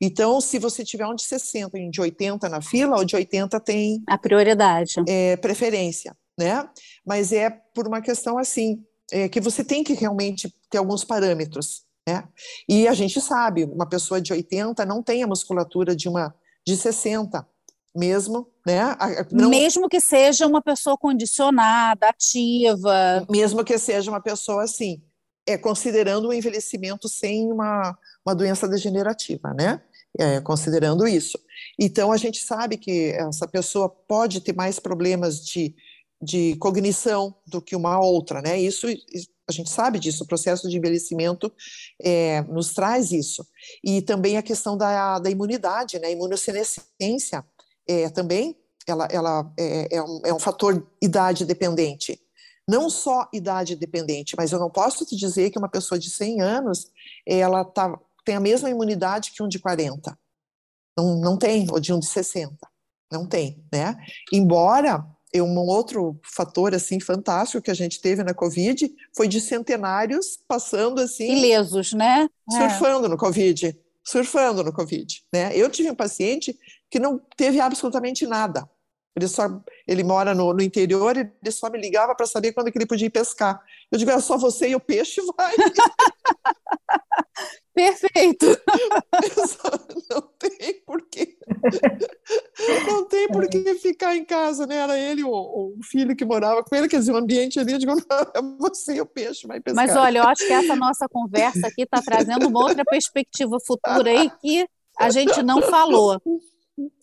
Então, 0.00 0.40
se 0.40 0.58
você 0.58 0.84
tiver 0.84 1.06
um 1.06 1.14
de 1.14 1.22
60 1.22 1.78
e 1.78 1.86
um 1.86 1.90
de 1.90 2.00
80 2.00 2.48
na 2.48 2.60
fila, 2.60 2.98
o 2.98 3.04
de 3.04 3.16
80 3.16 3.60
tem 3.60 4.02
a 4.06 4.18
prioridade, 4.18 4.94
é, 5.06 5.36
preferência, 5.36 6.16
né? 6.38 6.68
Mas 7.06 7.32
é 7.32 7.50
por 7.50 7.86
uma 7.86 8.00
questão 8.00 8.36
assim, 8.36 8.82
é, 9.12 9.28
que 9.28 9.40
você 9.40 9.62
tem 9.62 9.84
que 9.84 9.94
realmente 9.94 10.52
ter 10.70 10.78
alguns 10.78 11.04
parâmetros. 11.04 11.84
Né? 12.10 12.24
E 12.68 12.88
a 12.88 12.94
gente 12.94 13.20
sabe, 13.20 13.64
uma 13.64 13.86
pessoa 13.86 14.20
de 14.20 14.32
80 14.32 14.84
não 14.84 15.02
tem 15.02 15.22
a 15.22 15.26
musculatura 15.26 15.94
de 15.94 16.08
uma 16.08 16.34
de 16.66 16.76
60, 16.76 17.46
mesmo, 17.94 18.48
né? 18.66 18.96
Não, 19.32 19.48
mesmo 19.48 19.88
que 19.88 20.00
seja 20.00 20.46
uma 20.46 20.62
pessoa 20.62 20.96
condicionada, 20.96 22.08
ativa. 22.08 23.26
Mesmo 23.28 23.64
que 23.64 23.78
seja 23.78 24.10
uma 24.10 24.20
pessoa 24.20 24.64
assim, 24.64 25.02
é 25.46 25.56
considerando 25.56 26.28
o 26.28 26.32
envelhecimento 26.32 27.08
sem 27.08 27.50
uma, 27.50 27.96
uma 28.24 28.34
doença 28.34 28.68
degenerativa, 28.68 29.52
né? 29.54 29.80
É, 30.18 30.40
considerando 30.40 31.06
isso. 31.06 31.38
Então, 31.78 32.10
a 32.10 32.16
gente 32.16 32.42
sabe 32.42 32.76
que 32.76 33.12
essa 33.12 33.46
pessoa 33.46 33.88
pode 33.88 34.40
ter 34.40 34.54
mais 34.54 34.78
problemas 34.80 35.44
de 35.44 35.74
de 36.20 36.56
cognição 36.56 37.34
do 37.46 37.62
que 37.62 37.74
uma 37.74 37.98
outra, 37.98 38.42
né? 38.42 38.60
Isso 38.60 38.86
a 39.48 39.52
gente 39.52 39.68
sabe 39.68 39.98
disso, 39.98 40.22
o 40.22 40.26
processo 40.26 40.68
de 40.68 40.76
envelhecimento 40.76 41.52
é, 42.00 42.42
nos 42.42 42.72
traz 42.72 43.10
isso. 43.10 43.44
E 43.82 44.00
também 44.00 44.36
a 44.36 44.42
questão 44.42 44.76
da, 44.76 45.18
da 45.18 45.28
imunidade, 45.28 45.98
né? 45.98 46.08
A 46.08 46.12
imunossenescência 46.12 47.44
é, 47.86 48.08
também 48.10 48.56
ela, 48.86 49.06
ela 49.10 49.52
é, 49.58 49.96
é, 49.96 50.02
um, 50.02 50.20
é 50.24 50.34
um 50.34 50.38
fator 50.38 50.86
idade 51.02 51.44
dependente. 51.44 52.20
Não 52.68 52.88
só 52.88 53.28
idade 53.32 53.74
dependente, 53.74 54.34
mas 54.36 54.52
eu 54.52 54.58
não 54.58 54.70
posso 54.70 55.04
te 55.04 55.16
dizer 55.16 55.50
que 55.50 55.58
uma 55.58 55.68
pessoa 55.68 55.98
de 55.98 56.08
100 56.08 56.40
anos 56.40 56.90
ela 57.26 57.64
tá, 57.64 57.98
tem 58.24 58.36
a 58.36 58.40
mesma 58.40 58.70
imunidade 58.70 59.32
que 59.32 59.42
um 59.42 59.48
de 59.48 59.58
40. 59.58 60.16
Não, 60.96 61.20
não 61.20 61.36
tem, 61.36 61.66
ou 61.70 61.80
de 61.80 61.92
um 61.92 61.98
de 61.98 62.06
60. 62.06 62.56
Não 63.10 63.26
tem, 63.26 63.64
né? 63.72 63.96
Embora 64.32 65.04
e 65.32 65.40
um 65.40 65.58
outro 65.58 66.18
fator 66.22 66.74
assim 66.74 66.98
fantástico 66.98 67.62
que 67.62 67.70
a 67.70 67.74
gente 67.74 68.00
teve 68.00 68.22
na 68.24 68.34
Covid 68.34 68.92
foi 69.16 69.28
de 69.28 69.40
centenários 69.40 70.38
passando 70.48 71.00
assim 71.00 71.30
ilesos, 71.32 71.92
né? 71.92 72.28
É. 72.52 72.68
Surfando 72.68 73.06
é. 73.06 73.08
no 73.08 73.16
Covid, 73.16 73.78
surfando 74.04 74.64
no 74.64 74.72
Covid, 74.72 75.22
né? 75.32 75.56
Eu 75.56 75.70
tive 75.70 75.90
um 75.90 75.94
paciente 75.94 76.58
que 76.90 76.98
não 76.98 77.20
teve 77.36 77.60
absolutamente 77.60 78.26
nada. 78.26 78.68
Ele 79.16 79.28
só 79.28 79.60
ele 79.86 80.04
mora 80.04 80.34
no, 80.34 80.52
no 80.52 80.62
interior 80.62 81.16
e 81.16 81.20
ele 81.20 81.52
só 81.52 81.70
me 81.70 81.80
ligava 81.80 82.14
para 82.14 82.26
saber 82.26 82.52
quando 82.52 82.70
que 82.70 82.78
ele 82.78 82.86
podia 82.86 83.06
ir 83.06 83.10
pescar. 83.10 83.60
Eu 83.90 83.98
digo, 83.98 84.10
é 84.10 84.20
só 84.20 84.38
você 84.38 84.68
e 84.68 84.74
o 84.74 84.80
peixe 84.80 85.20
vai. 85.36 85.54
Perfeito. 87.74 88.46
Não 90.10 90.22
tem 90.38 90.82
porquê. 90.84 91.38
Não 92.86 93.06
tem 93.06 93.28
por 93.28 93.48
que 93.48 93.74
ficar 93.76 94.14
em 94.16 94.24
casa, 94.24 94.66
né? 94.66 94.76
Era 94.76 94.98
ele, 94.98 95.24
o, 95.24 95.30
o, 95.30 95.78
filho 95.82 96.14
que 96.14 96.24
morava 96.24 96.62
com 96.62 96.76
ele, 96.76 96.88
quer 96.88 96.98
dizer, 96.98 97.12
o 97.12 97.16
ambiente 97.16 97.58
ali, 97.58 97.72
eu 97.72 97.78
digo, 97.78 97.94
não, 97.94 97.98
é 98.34 98.42
você 98.58 98.96
e 98.96 99.00
o 99.00 99.06
peixe, 99.06 99.46
vai 99.46 99.60
pescar. 99.60 99.86
Mas 99.86 99.96
olha, 99.96 100.18
eu 100.18 100.24
acho 100.24 100.46
que 100.46 100.52
essa 100.52 100.76
nossa 100.76 101.08
conversa 101.08 101.66
aqui 101.66 101.82
está 101.82 102.02
trazendo 102.02 102.48
uma 102.48 102.60
outra 102.60 102.84
perspectiva 102.84 103.56
futura 103.64 104.10
aí 104.10 104.30
que 104.40 104.68
a 104.98 105.08
gente 105.10 105.42
não 105.42 105.62
falou. 105.62 106.20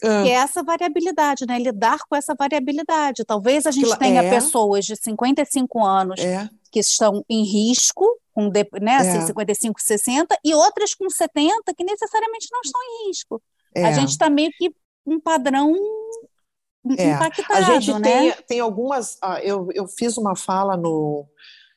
É. 0.01 0.23
Que 0.23 0.29
é 0.29 0.33
essa 0.33 0.63
variabilidade, 0.63 1.45
né? 1.47 1.59
Lidar 1.59 1.99
com 2.09 2.15
essa 2.15 2.33
variabilidade. 2.33 3.23
Talvez 3.25 3.65
a 3.65 3.71
gente 3.71 3.95
tenha 3.99 4.23
é. 4.23 4.29
pessoas 4.29 4.85
de 4.85 4.95
55 4.95 5.85
anos 5.85 6.19
é. 6.19 6.49
Que 6.71 6.79
estão 6.79 7.23
em 7.29 7.43
risco, 7.43 8.05
com 8.33 8.51
né, 8.81 8.95
assim, 8.97 9.25
55, 9.25 9.81
60, 9.81 10.37
e 10.43 10.53
outras 10.53 10.93
com 10.93 11.09
70 11.09 11.73
que 11.75 11.83
necessariamente 11.83 12.47
não 12.51 12.61
estão 12.61 12.81
em 12.81 13.07
risco. 13.07 13.41
É. 13.75 13.85
A 13.85 13.91
gente 13.91 14.09
está 14.09 14.29
meio 14.29 14.51
que 14.57 14.71
um 15.05 15.19
padrão 15.19 15.73
é. 16.97 17.11
impactado, 17.11 17.53
A 17.53 17.61
gente 17.61 17.93
né? 17.93 18.01
tem, 18.01 18.43
tem 18.47 18.59
algumas... 18.59 19.17
Ah, 19.21 19.41
eu, 19.41 19.69
eu 19.73 19.87
fiz 19.87 20.17
uma 20.17 20.35
fala 20.35 20.77
no 20.77 21.25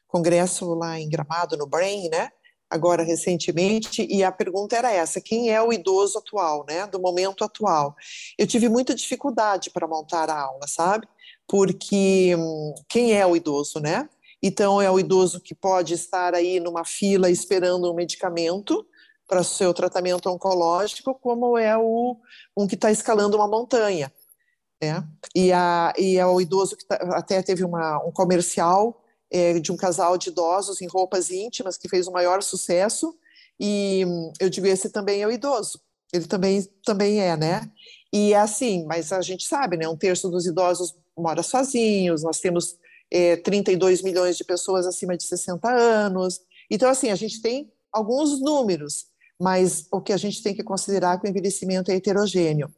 congresso 0.07 0.75
lá 0.75 0.99
em 0.99 1.09
Gramado, 1.09 1.57
no 1.57 1.67
Brain, 1.67 2.09
né? 2.09 2.31
agora 2.71 3.03
recentemente, 3.03 4.07
e 4.09 4.23
a 4.23 4.31
pergunta 4.31 4.77
era 4.77 4.93
essa: 4.93 5.21
quem 5.21 5.51
é 5.51 5.61
o 5.61 5.73
idoso 5.73 6.19
atual, 6.19 6.65
né, 6.69 6.87
do 6.87 7.01
momento 7.01 7.43
atual? 7.43 7.97
Eu 8.39 8.47
tive 8.47 8.69
muita 8.69 8.95
dificuldade 8.95 9.71
para 9.71 9.89
montar 9.89 10.31
a 10.31 10.41
aula, 10.41 10.67
sabe? 10.69 11.07
Porque 11.49 12.35
hum, 12.39 12.75
quem 12.89 13.13
é 13.13 13.27
o 13.27 13.35
idoso, 13.35 13.81
né? 13.81 14.09
Então, 14.43 14.81
é 14.81 14.91
o 14.91 14.99
idoso 14.99 15.41
que 15.41 15.55
pode 15.55 15.95
estar 15.95 16.35
aí 16.35 16.61
numa 16.61 16.85
fila 16.85 17.31
esperando 17.31 17.91
um 17.91 17.95
medicamento 17.95 18.87
para 19.27 19.45
seu 19.45 19.73
tratamento 19.73 20.29
oncológico, 20.29 21.15
como 21.15 21.57
é 21.57 21.77
o 21.77 22.17
um 22.57 22.67
que 22.67 22.75
está 22.75 22.91
escalando 22.91 23.37
uma 23.37 23.47
montanha. 23.47 24.13
Né? 24.83 25.07
E, 25.35 25.53
a, 25.53 25.93
e 25.97 26.17
é 26.17 26.27
o 26.27 26.41
idoso 26.41 26.77
que 26.77 26.87
tá, 26.87 26.97
até 27.13 27.43
teve 27.43 27.63
uma, 27.63 28.03
um 28.05 28.11
comercial 28.11 29.05
é, 29.31 29.59
de 29.61 29.71
um 29.71 29.77
casal 29.77 30.19
de 30.19 30.31
idosos 30.31 30.81
em 30.81 30.89
roupas 30.89 31.31
íntimas 31.31 31.77
que 31.77 31.89
fez 31.89 32.09
o 32.09 32.13
maior 32.13 32.43
sucesso. 32.43 33.15
E 33.59 34.05
eu 34.41 34.49
digo, 34.49 34.67
esse 34.67 34.91
também 34.91 35.23
é 35.23 35.27
o 35.27 35.31
idoso. 35.31 35.81
Ele 36.13 36.27
também, 36.27 36.63
também 36.85 37.21
é, 37.21 37.37
né? 37.37 37.71
E 38.13 38.33
é 38.33 38.39
assim, 38.39 38.85
mas 38.87 39.13
a 39.13 39.21
gente 39.21 39.45
sabe, 39.45 39.77
né? 39.77 39.89
Um 39.89 39.97
terço 39.97 40.29
dos 40.29 40.47
idosos 40.47 40.97
mora 41.17 41.43
sozinhos, 41.43 42.25
nós 42.25 42.41
temos 42.41 42.77
é, 43.11 43.37
32 43.37 44.03
milhões 44.03 44.37
de 44.37 44.45
pessoas 44.45 44.87
acima 44.87 45.17
de 45.17 45.25
60 45.25 45.69
anos. 45.69 46.41
Então, 46.71 46.89
assim, 46.89 47.11
a 47.11 47.17
gente 47.17 47.43
tem 47.43 47.71
alguns 47.93 48.41
números, 48.41 49.07
mas 49.39 49.87
o 49.91 50.01
que 50.01 50.13
a 50.13 50.17
gente 50.17 50.43
tem 50.43 50.55
que 50.55 50.63
considerar 50.63 51.17
é 51.17 51.19
que 51.19 51.27
o 51.27 51.31
envelhecimento 51.31 51.91
é 51.91 51.97
heterogêneo. 51.97 52.73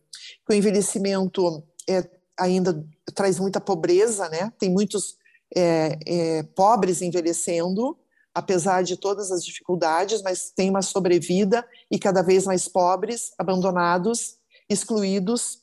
Que 0.47 0.55
o 0.55 0.57
envelhecimento 0.57 1.63
é, 1.89 2.09
ainda 2.39 2.85
traz 3.15 3.39
muita 3.39 3.61
pobreza, 3.61 4.29
né? 4.29 4.53
Tem 4.59 4.71
muitos 4.71 5.17
é, 5.55 5.99
é, 6.07 6.43
pobres 6.43 7.03
envelhecendo, 7.03 7.99
apesar 8.35 8.83
de 8.83 8.97
todas 8.97 9.31
as 9.31 9.45
dificuldades, 9.45 10.23
mas 10.23 10.51
tem 10.51 10.71
uma 10.71 10.83
sobrevida 10.83 11.67
e 11.91 11.99
cada 11.99 12.23
vez 12.23 12.47
mais 12.47 12.67
pobres, 12.69 13.33
abandonados, 13.39 14.39
excluídos. 14.69 15.59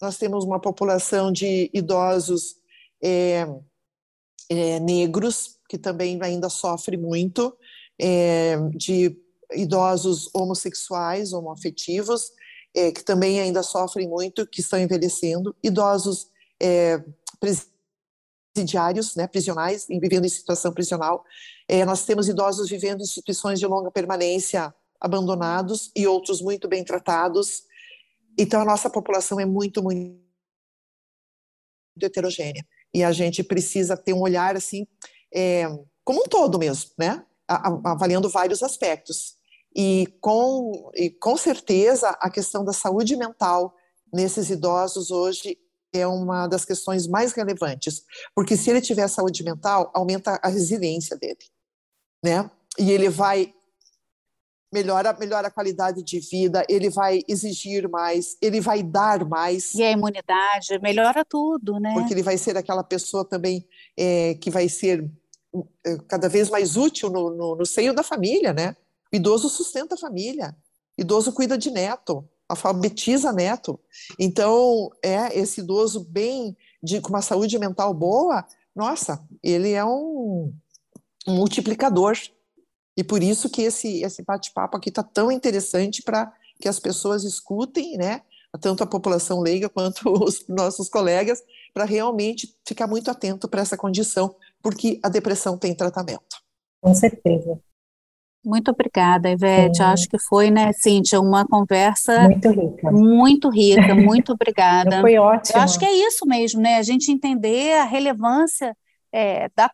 Nós 0.00 0.16
temos 0.16 0.44
uma 0.44 0.60
população 0.60 1.30
de 1.30 1.70
idosos 1.72 2.56
é, 3.02 3.46
é 4.48 4.80
negros, 4.80 5.58
que 5.68 5.76
também 5.76 6.18
ainda 6.22 6.48
sofre 6.48 6.96
muito, 6.96 7.56
é, 8.00 8.56
de 8.74 9.16
idosos 9.52 10.30
homossexuais, 10.34 11.32
homoafetivos, 11.32 12.30
é, 12.74 12.92
que 12.92 13.02
também 13.02 13.40
ainda 13.40 13.62
sofrem 13.62 14.08
muito, 14.08 14.46
que 14.46 14.60
estão 14.60 14.78
envelhecendo, 14.78 15.54
idosos 15.62 16.28
presidiários, 18.54 19.14
né, 19.14 19.26
prisionais, 19.26 19.86
vivendo 19.88 20.24
em 20.24 20.28
situação 20.28 20.72
prisional. 20.72 21.24
É, 21.68 21.84
nós 21.84 22.04
temos 22.04 22.28
idosos 22.28 22.68
vivendo 22.68 23.00
em 23.00 23.04
instituições 23.04 23.60
de 23.60 23.66
longa 23.66 23.90
permanência, 23.90 24.74
abandonados, 25.00 25.92
e 25.94 26.06
outros 26.06 26.42
muito 26.42 26.66
bem 26.66 26.82
tratados. 26.82 27.62
Então, 28.36 28.60
a 28.60 28.64
nossa 28.64 28.90
população 28.90 29.38
é 29.38 29.46
muito, 29.46 29.82
muito 29.82 30.18
heterogênea. 32.00 32.66
E 32.92 33.04
a 33.04 33.12
gente 33.12 33.42
precisa 33.42 33.96
ter 33.96 34.12
um 34.12 34.20
olhar, 34.20 34.56
assim, 34.56 34.86
é, 35.34 35.66
como 36.04 36.20
um 36.20 36.28
todo 36.28 36.58
mesmo, 36.58 36.90
né? 36.98 37.24
avaliando 37.48 38.28
vários 38.28 38.62
aspectos. 38.62 39.36
e 39.74 40.06
com, 40.20 40.90
e 40.94 41.10
com 41.10 41.36
certeza 41.36 42.10
a 42.20 42.30
questão 42.30 42.64
da 42.64 42.72
saúde 42.72 43.16
mental 43.16 43.74
nesses 44.12 44.50
idosos 44.50 45.10
hoje 45.10 45.58
é 45.92 46.06
uma 46.06 46.46
das 46.46 46.64
questões 46.64 47.06
mais 47.06 47.32
relevantes, 47.32 48.02
porque 48.34 48.56
se 48.56 48.70
ele 48.70 48.80
tiver 48.80 49.08
saúde 49.08 49.42
mental, 49.42 49.90
aumenta 49.94 50.38
a 50.42 50.48
resiliência 50.48 51.16
dele, 51.16 51.38
né? 52.22 52.50
E 52.78 52.90
ele 52.90 53.08
vai 53.08 53.54
melhora, 54.72 55.16
melhora 55.18 55.48
a 55.48 55.50
qualidade 55.50 56.02
de 56.02 56.20
vida, 56.20 56.64
ele 56.68 56.90
vai 56.90 57.20
exigir 57.26 57.88
mais, 57.88 58.36
ele 58.40 58.60
vai 58.60 58.82
dar 58.82 59.24
mais. 59.24 59.74
E 59.74 59.82
a 59.82 59.90
imunidade, 59.90 60.78
melhora 60.82 61.24
tudo, 61.24 61.78
né? 61.80 61.94
Porque 61.94 62.14
ele 62.14 62.22
vai 62.22 62.36
ser 62.36 62.56
aquela 62.56 62.84
pessoa 62.84 63.24
também 63.24 63.66
é, 63.96 64.34
que 64.34 64.50
vai 64.50 64.68
ser 64.68 65.10
é, 65.84 65.96
cada 66.08 66.28
vez 66.28 66.50
mais 66.50 66.76
útil 66.76 67.08
no, 67.10 67.30
no, 67.30 67.56
no, 67.56 67.66
seio 67.66 67.94
da 67.94 68.02
família, 68.02 68.52
né? 68.52 68.76
O 69.12 69.16
idoso 69.16 69.48
sustenta 69.48 69.94
a 69.94 69.98
família, 69.98 70.54
o 70.96 71.00
idoso 71.00 71.32
cuida 71.32 71.56
de 71.56 71.70
neto, 71.70 72.28
alfabetiza 72.48 73.32
neto. 73.32 73.80
Então, 74.18 74.90
é 75.02 75.38
esse 75.38 75.60
idoso 75.60 76.04
bem, 76.04 76.56
de, 76.82 77.00
com 77.00 77.08
uma 77.08 77.22
saúde 77.22 77.58
mental 77.58 77.94
boa, 77.94 78.46
nossa, 78.76 79.26
ele 79.42 79.72
é 79.72 79.84
um, 79.84 80.52
um 81.26 81.34
multiplicador 81.34 82.16
e 82.98 83.04
por 83.04 83.22
isso 83.22 83.48
que 83.48 83.62
esse, 83.62 84.02
esse 84.02 84.24
bate-papo 84.24 84.76
aqui 84.76 84.88
está 84.88 85.04
tão 85.04 85.30
interessante 85.30 86.02
para 86.02 86.32
que 86.60 86.68
as 86.68 86.80
pessoas 86.80 87.22
escutem, 87.22 87.96
né? 87.96 88.22
Tanto 88.60 88.82
a 88.82 88.86
população 88.88 89.40
leiga 89.40 89.68
quanto 89.68 90.00
os 90.10 90.44
nossos 90.48 90.88
colegas, 90.88 91.40
para 91.72 91.84
realmente 91.84 92.52
ficar 92.66 92.88
muito 92.88 93.08
atento 93.08 93.48
para 93.48 93.60
essa 93.60 93.76
condição, 93.76 94.34
porque 94.60 94.98
a 95.00 95.08
depressão 95.08 95.56
tem 95.56 95.76
tratamento. 95.76 96.42
Com 96.80 96.92
certeza. 96.92 97.60
Muito 98.44 98.72
obrigada, 98.72 99.30
Ivete. 99.30 99.76
Sim. 99.76 99.82
Acho 99.84 100.08
que 100.08 100.18
foi, 100.18 100.50
né, 100.50 100.72
Cíntia, 100.72 101.20
uma 101.20 101.46
conversa 101.46 102.22
muito 102.22 102.50
rica. 102.50 102.90
Muito 102.90 103.48
rica, 103.48 103.94
muito 103.94 104.32
obrigada. 104.32 105.02
foi 105.02 105.16
ótimo. 105.18 105.56
Eu 105.56 105.62
acho 105.62 105.78
que 105.78 105.84
é 105.84 105.92
isso 105.92 106.26
mesmo, 106.26 106.60
né? 106.60 106.78
A 106.78 106.82
gente 106.82 107.12
entender 107.12 107.74
a 107.74 107.84
relevância 107.84 108.76
é, 109.12 109.48
da, 109.54 109.70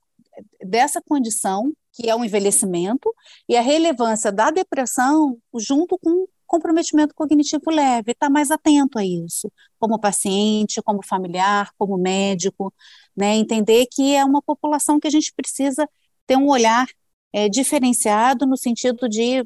dessa 0.62 1.01
condição 1.01 1.72
que 1.95 2.11
é 2.11 2.15
o 2.15 2.25
envelhecimento, 2.25 3.15
e 3.49 3.57
a 3.57 3.61
relevância 3.61 4.33
da 4.33 4.51
depressão 4.51 5.39
junto 5.57 5.97
com 5.99 6.27
comprometimento 6.47 7.15
cognitivo 7.15 7.71
leve, 7.71 8.12
estar 8.12 8.27
tá 8.27 8.31
mais 8.31 8.51
atento 8.51 8.99
a 8.99 9.05
isso, 9.05 9.51
como 9.79 9.99
paciente, 9.99 10.83
como 10.83 11.01
familiar, 11.05 11.71
como 11.79 11.97
médico, 11.97 12.73
né, 13.16 13.35
entender 13.37 13.87
que 13.91 14.15
é 14.15 14.25
uma 14.25 14.43
população 14.43 15.01
que 15.01 15.07
a 15.07 15.11
gente 15.11 15.33
precisa 15.35 15.89
ter 16.27 16.37
um 16.37 16.49
olhar 16.49 16.87
é, 17.33 17.49
diferenciado 17.49 18.47
no 18.47 18.57
sentido 18.57 19.09
de 19.09 19.45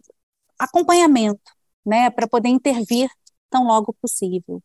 acompanhamento, 0.58 1.40
né, 1.84 2.10
para 2.10 2.26
poder 2.26 2.48
intervir 2.48 3.08
tão 3.50 3.64
logo 3.64 3.94
possível. 4.00 4.62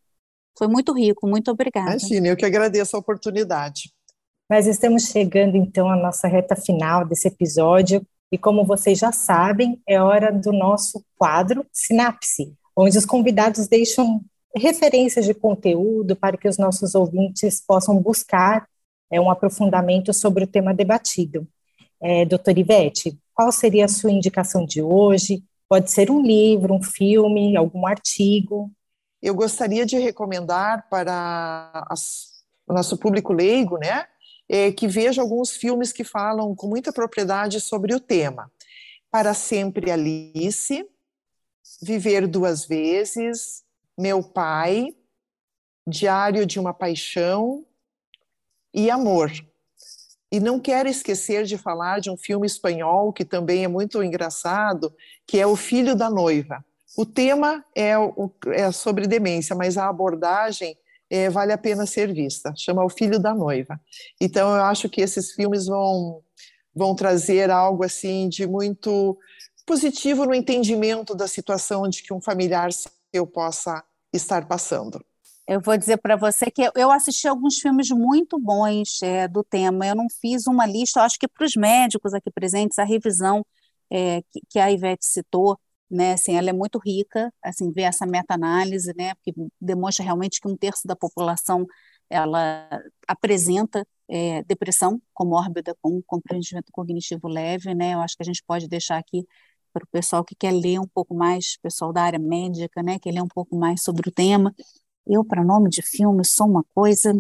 Foi 0.57 0.67
muito 0.67 0.93
rico, 0.93 1.27
muito 1.27 1.49
obrigada. 1.51 1.91
Imagina, 1.91 2.27
eu 2.27 2.37
que 2.37 2.45
agradeço 2.45 2.95
a 2.95 2.99
oportunidade. 2.99 3.91
Nós 4.53 4.67
estamos 4.67 5.07
chegando 5.07 5.57
então 5.57 5.89
à 5.89 5.95
nossa 5.95 6.27
reta 6.27 6.55
final 6.55 7.03
desse 7.03 7.27
episódio 7.27 8.05
e 8.31 8.37
como 8.37 8.63
vocês 8.63 8.99
já 8.99 9.11
sabem, 9.11 9.81
é 9.89 9.99
hora 9.99 10.31
do 10.31 10.51
nosso 10.51 11.03
quadro 11.17 11.65
Sinapse, 11.71 12.53
onde 12.75 12.95
os 12.95 13.03
convidados 13.03 13.67
deixam 13.67 14.21
referências 14.55 15.25
de 15.25 15.33
conteúdo 15.33 16.15
para 16.15 16.37
que 16.37 16.47
os 16.47 16.59
nossos 16.59 16.93
ouvintes 16.93 17.63
possam 17.65 17.97
buscar 17.97 18.69
é, 19.11 19.19
um 19.19 19.31
aprofundamento 19.31 20.13
sobre 20.13 20.43
o 20.43 20.47
tema 20.47 20.71
debatido. 20.71 21.47
É, 21.99 22.23
doutora 22.23 22.59
Ivete, 22.59 23.17
qual 23.33 23.51
seria 23.51 23.85
a 23.85 23.89
sua 23.89 24.11
indicação 24.11 24.67
de 24.67 24.83
hoje? 24.83 25.43
Pode 25.67 25.89
ser 25.89 26.11
um 26.11 26.21
livro, 26.21 26.75
um 26.75 26.83
filme, 26.83 27.57
algum 27.57 27.87
artigo. 27.87 28.69
Eu 29.19 29.33
gostaria 29.33 29.83
de 29.83 29.97
recomendar 29.97 30.87
para 30.91 31.87
as, 31.89 32.43
o 32.67 32.73
nosso 32.73 32.95
público 32.97 33.33
leigo, 33.33 33.79
né, 33.79 34.05
é, 34.49 34.71
que 34.71 34.87
veja 34.87 35.21
alguns 35.21 35.51
filmes 35.51 35.91
que 35.91 36.03
falam 36.03 36.55
com 36.55 36.67
muita 36.67 36.91
propriedade 36.91 37.59
sobre 37.59 37.93
o 37.93 37.99
tema. 37.99 38.51
Para 39.09 39.33
Sempre 39.33 39.91
Alice, 39.91 40.87
Viver 41.81 42.27
Duas 42.27 42.65
Vezes, 42.65 43.63
Meu 43.97 44.23
Pai, 44.23 44.95
Diário 45.87 46.45
de 46.45 46.59
uma 46.59 46.73
Paixão 46.73 47.65
e 48.73 48.89
Amor. 48.89 49.31
E 50.31 50.39
não 50.39 50.59
quero 50.59 50.89
esquecer 50.89 51.45
de 51.45 51.57
falar 51.57 51.99
de 51.99 52.09
um 52.09 52.17
filme 52.17 52.47
espanhol 52.47 53.13
que 53.13 53.23
também 53.23 53.63
é 53.63 53.67
muito 53.67 54.01
engraçado, 54.01 54.91
que 55.27 55.39
é 55.39 55.45
O 55.45 55.55
Filho 55.55 55.95
da 55.95 56.09
Noiva. 56.09 56.65
O 56.97 57.05
tema 57.05 57.63
é, 57.75 57.93
é 58.53 58.71
sobre 58.71 59.07
demência, 59.07 59.55
mas 59.55 59.77
a 59.77 59.87
abordagem 59.87 60.77
é, 61.13 61.29
vale 61.29 61.53
a 61.53 61.57
pena 61.59 61.85
ser 61.85 62.11
vista. 62.11 62.51
Chama 62.57 62.83
O 62.83 62.89
Filho 62.89 63.19
da 63.19 63.35
Noiva. 63.35 63.79
Então, 64.19 64.55
eu 64.55 64.63
acho 64.63 64.89
que 64.89 64.99
esses 64.99 65.31
filmes 65.33 65.67
vão, 65.67 66.23
vão 66.75 66.95
trazer 66.95 67.51
algo 67.51 67.83
assim 67.83 68.27
de 68.27 68.47
muito 68.47 69.15
positivo 69.63 70.25
no 70.25 70.33
entendimento 70.33 71.13
da 71.13 71.27
situação 71.27 71.87
de 71.87 72.01
que 72.01 72.11
um 72.11 72.19
familiar 72.19 72.71
seu 72.73 73.27
possa 73.27 73.83
estar 74.11 74.47
passando. 74.47 74.99
Eu 75.47 75.61
vou 75.61 75.77
dizer 75.77 75.97
para 75.97 76.15
você 76.15 76.49
que 76.49 76.67
eu 76.73 76.89
assisti 76.89 77.27
alguns 77.27 77.59
filmes 77.59 77.91
muito 77.91 78.39
bons 78.39 78.99
é, 79.03 79.27
do 79.27 79.43
tema. 79.43 79.85
Eu 79.85 79.95
não 79.95 80.07
fiz 80.19 80.47
uma 80.47 80.65
lista, 80.65 81.03
acho 81.03 81.19
que 81.19 81.27
para 81.27 81.45
os 81.45 81.55
médicos 81.55 82.15
aqui 82.15 82.31
presentes, 82.31 82.79
a 82.79 82.83
revisão 82.83 83.45
é, 83.91 84.23
que, 84.31 84.41
que, 84.49 84.57
a 84.57 84.71
Ivete 84.71 85.05
citou 85.05 85.59
né, 85.93 86.13
assim, 86.13 86.35
ela 86.35 86.49
é 86.49 86.53
muito 86.53 86.79
rica, 86.79 87.31
assim, 87.43 87.71
ver 87.71 87.83
essa 87.83 88.05
meta-análise, 88.05 88.93
né, 88.97 89.13
que 89.23 89.33
demonstra 89.61 90.03
realmente 90.03 90.39
que 90.41 90.47
um 90.47 90.57
terço 90.57 90.87
da 90.87 90.95
população 90.95 91.65
ela 92.09 92.69
apresenta 93.07 93.85
é, 94.09 94.43
depressão 94.43 95.01
comórbida 95.13 95.75
com 95.81 96.01
compreendimento 96.05 96.71
cognitivo 96.71 97.27
leve, 97.27 97.73
né, 97.75 97.93
eu 97.93 97.99
acho 97.99 98.15
que 98.17 98.23
a 98.23 98.25
gente 98.25 98.43
pode 98.45 98.67
deixar 98.67 98.97
aqui 98.97 99.25
para 99.71 99.83
o 99.83 99.87
pessoal 99.91 100.23
que 100.23 100.35
quer 100.35 100.51
ler 100.51 100.79
um 100.79 100.87
pouco 100.87 101.15
mais, 101.15 101.57
pessoal 101.61 101.91
da 101.93 102.03
área 102.03 102.19
médica, 102.19 102.83
né, 102.83 102.99
que 102.99 103.11
ler 103.11 103.21
um 103.21 103.27
pouco 103.27 103.55
mais 103.55 103.83
sobre 103.83 104.09
o 104.09 104.11
tema. 104.11 104.53
Eu, 105.05 105.25
para 105.25 105.43
nome 105.43 105.69
de 105.69 105.81
filme, 105.81 106.23
sou 106.25 106.47
uma 106.47 106.63
coisa 106.75 107.13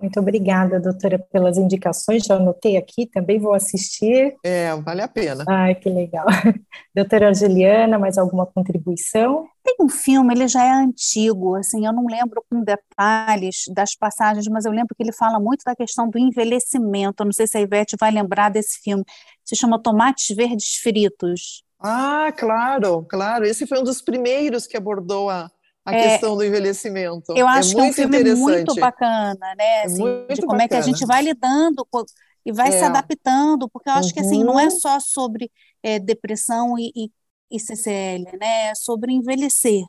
muito 0.00 0.18
obrigada, 0.18 0.80
doutora, 0.80 1.18
pelas 1.18 1.58
indicações. 1.58 2.24
Já 2.24 2.36
anotei 2.36 2.76
aqui, 2.76 3.06
também 3.06 3.38
vou 3.38 3.52
assistir. 3.52 4.36
É, 4.44 4.74
vale 4.76 5.02
a 5.02 5.08
pena. 5.08 5.44
Ai, 5.48 5.74
que 5.74 5.88
legal. 5.88 6.26
doutora 6.94 7.34
Juliana, 7.34 7.98
mais 7.98 8.16
alguma 8.16 8.46
contribuição? 8.46 9.46
Tem 9.62 9.76
um 9.80 9.88
filme, 9.88 10.32
ele 10.34 10.48
já 10.48 10.64
é 10.64 10.70
antigo, 10.70 11.54
assim, 11.54 11.86
eu 11.86 11.92
não 11.92 12.06
lembro 12.06 12.42
com 12.50 12.64
detalhes 12.64 13.64
das 13.74 13.94
passagens, 13.94 14.46
mas 14.48 14.64
eu 14.64 14.72
lembro 14.72 14.94
que 14.96 15.02
ele 15.02 15.12
fala 15.12 15.38
muito 15.38 15.62
da 15.64 15.76
questão 15.76 16.08
do 16.08 16.18
envelhecimento. 16.18 17.22
Eu 17.22 17.26
não 17.26 17.32
sei 17.32 17.46
se 17.46 17.58
a 17.58 17.60
Ivete 17.60 17.96
vai 18.00 18.10
lembrar 18.10 18.48
desse 18.48 18.80
filme. 18.82 19.04
Se 19.44 19.54
chama 19.54 19.82
Tomates 19.82 20.34
Verdes 20.34 20.76
Fritos. 20.82 21.62
Ah, 21.78 22.32
claro, 22.36 23.06
claro. 23.08 23.44
Esse 23.44 23.66
foi 23.66 23.78
um 23.80 23.84
dos 23.84 24.02
primeiros 24.02 24.66
que 24.66 24.76
abordou 24.76 25.28
a, 25.30 25.50
a 25.84 25.94
é, 25.94 26.10
questão 26.10 26.36
do 26.36 26.44
envelhecimento. 26.44 27.32
Eu 27.36 27.46
acho 27.48 27.72
é 27.72 27.74
que 27.74 27.80
é 27.80 27.84
um 27.84 27.92
filme 27.92 28.34
muito 28.34 28.74
bacana, 28.74 29.54
né? 29.56 29.64
É 29.64 29.84
assim, 29.84 30.02
muito 30.02 30.34
de 30.34 30.40
como 30.42 30.52
bacana. 30.52 30.64
é 30.64 30.68
que 30.68 30.74
a 30.74 30.80
gente 30.82 31.06
vai 31.06 31.22
lidando 31.22 31.86
com, 31.90 32.04
e 32.44 32.52
vai 32.52 32.68
é. 32.68 32.72
se 32.72 32.84
adaptando, 32.84 33.68
porque 33.68 33.88
eu 33.88 33.94
acho 33.94 34.08
uhum. 34.08 34.14
que 34.14 34.20
assim, 34.20 34.44
não 34.44 34.58
é 34.58 34.64
uhum. 34.64 34.70
só 34.70 35.00
sobre 35.00 35.50
é, 35.82 35.98
depressão 35.98 36.78
e, 36.78 36.92
e, 36.94 37.10
e, 37.50 37.60
CCL, 37.60 38.24
né? 38.38 38.68
É 38.68 38.74
sobre 38.74 39.12
envelhecer. 39.12 39.82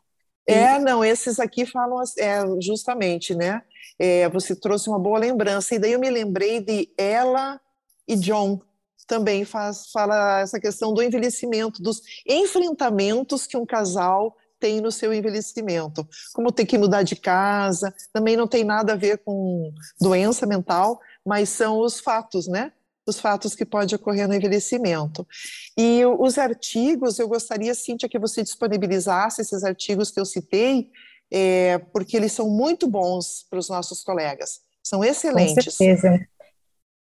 É, 0.48 0.80
não, 0.80 1.06
esses 1.06 1.40
aqui 1.40 1.66
falam 1.66 2.02
é, 2.18 2.42
justamente, 2.62 3.36
né? 3.36 3.62
É, 4.00 4.28
você 4.30 4.56
trouxe 4.56 4.90
uma 4.90 5.00
boa 5.00 5.20
lembrança, 5.20 5.76
e 5.76 5.80
daí 5.80 5.92
eu 5.92 6.00
me 6.00 6.10
lembrei 6.10 6.60
de 6.60 6.90
ela 6.98 7.60
e 8.08 8.16
John, 8.16 8.60
também 9.08 9.46
faz, 9.46 9.92
fala 9.92 10.40
essa 10.40 10.60
questão 10.60 10.94
do 10.94 11.04
envelhecimento, 11.04 11.82
dos 11.82 12.02
enfrentamentos 12.28 13.46
que 13.46 13.58
um 13.58 13.66
casal 13.66 14.36
tem 14.62 14.80
no 14.80 14.92
seu 14.92 15.12
envelhecimento, 15.12 16.08
como 16.34 16.52
ter 16.52 16.66
que 16.66 16.78
mudar 16.78 17.02
de 17.02 17.16
casa, 17.16 17.94
também 18.14 18.38
não 18.38 18.48
tem 18.48 18.64
nada 18.64 18.94
a 18.94 18.96
ver 18.96 19.18
com 19.18 19.74
doença 20.00 20.46
mental, 20.46 21.02
mas 21.26 21.50
são 21.50 21.80
os 21.80 22.00
fatos, 22.00 22.48
né? 22.48 22.72
Os 23.06 23.20
fatos 23.20 23.56
que 23.56 23.66
podem 23.66 23.96
ocorrer 23.96 24.28
no 24.28 24.36
envelhecimento. 24.36 25.28
E 25.76 26.06
os 26.06 26.38
artigos, 26.38 27.18
eu 27.18 27.28
gostaria, 27.28 27.74
Cíntia, 27.74 28.08
que 28.08 28.20
você 28.20 28.44
disponibilizasse 28.44 29.42
esses 29.42 29.64
artigos 29.64 30.12
que 30.12 30.20
eu 30.20 30.26
citei, 30.26 30.92
é, 31.34 31.80
porque 31.92 32.16
eles 32.16 32.32
são 32.32 32.48
muito 32.48 32.88
bons 32.88 33.46
para 33.50 33.58
os 33.58 33.68
nossos 33.68 34.04
colegas, 34.04 34.60
são 34.84 35.04
excelentes. 35.04 35.66
Com 35.66 35.72
certeza. 35.72 36.20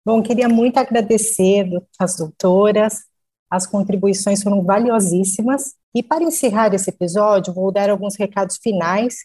Bom, 0.06 0.22
queria 0.22 0.50
muito 0.50 0.78
agradecer 0.78 1.66
às 1.98 2.18
doutoras, 2.18 3.06
as 3.50 3.66
contribuições 3.66 4.44
foram 4.44 4.62
valiosíssimas. 4.64 5.74
E 5.96 6.04
para 6.04 6.26
encerrar 6.26 6.74
esse 6.74 6.90
episódio, 6.90 7.54
vou 7.54 7.72
dar 7.72 7.90
alguns 7.90 8.18
recados 8.18 8.58
finais 8.62 9.20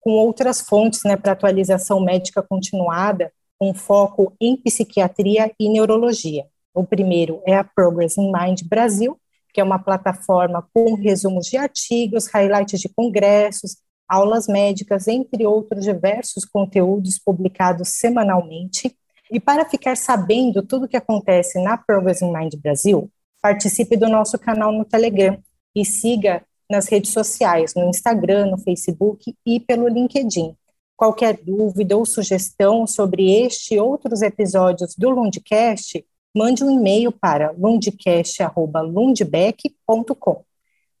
com 0.00 0.12
outras 0.12 0.62
fontes 0.62 1.00
né, 1.04 1.18
para 1.18 1.32
atualização 1.32 2.00
médica 2.00 2.42
continuada, 2.42 3.30
com 3.58 3.74
foco 3.74 4.34
em 4.40 4.56
psiquiatria 4.56 5.52
e 5.60 5.68
neurologia. 5.68 6.46
O 6.72 6.82
primeiro 6.82 7.42
é 7.46 7.54
a 7.54 7.62
Progress 7.62 8.16
in 8.16 8.32
Mind 8.32 8.62
Brasil, 8.62 9.20
que 9.52 9.60
é 9.60 9.64
uma 9.64 9.78
plataforma 9.78 10.66
com 10.72 10.94
resumos 10.94 11.46
de 11.46 11.58
artigos, 11.58 12.26
highlights 12.28 12.80
de 12.80 12.88
congressos, 12.88 13.76
aulas 14.08 14.48
médicas, 14.48 15.06
entre 15.06 15.46
outros 15.46 15.84
diversos 15.84 16.46
conteúdos 16.46 17.18
publicados 17.18 17.88
semanalmente. 17.88 18.96
E 19.30 19.38
para 19.38 19.68
ficar 19.68 19.96
sabendo 19.96 20.62
tudo 20.62 20.86
o 20.86 20.88
que 20.88 20.96
acontece 20.96 21.62
na 21.62 21.76
Progressing 21.76 22.32
Mind 22.32 22.54
Brasil, 22.62 23.10
participe 23.42 23.94
do 23.94 24.08
nosso 24.08 24.38
canal 24.38 24.72
no 24.72 24.86
Telegram 24.86 25.38
e 25.74 25.84
siga 25.84 26.42
nas 26.70 26.88
redes 26.88 27.10
sociais, 27.12 27.74
no 27.74 27.88
Instagram, 27.88 28.46
no 28.46 28.58
Facebook 28.58 29.34
e 29.44 29.58
pelo 29.60 29.88
LinkedIn. 29.88 30.56
Qualquer 30.96 31.36
dúvida 31.42 31.96
ou 31.96 32.06
sugestão 32.06 32.86
sobre 32.86 33.44
este 33.44 33.74
e 33.74 33.80
outros 33.80 34.22
episódios 34.22 34.94
do 34.96 35.10
Lundcast, 35.10 36.06
mande 36.34 36.64
um 36.64 36.70
e-mail 36.70 37.12
para 37.12 37.52
lundcast.lundbeck.com. 37.52 40.44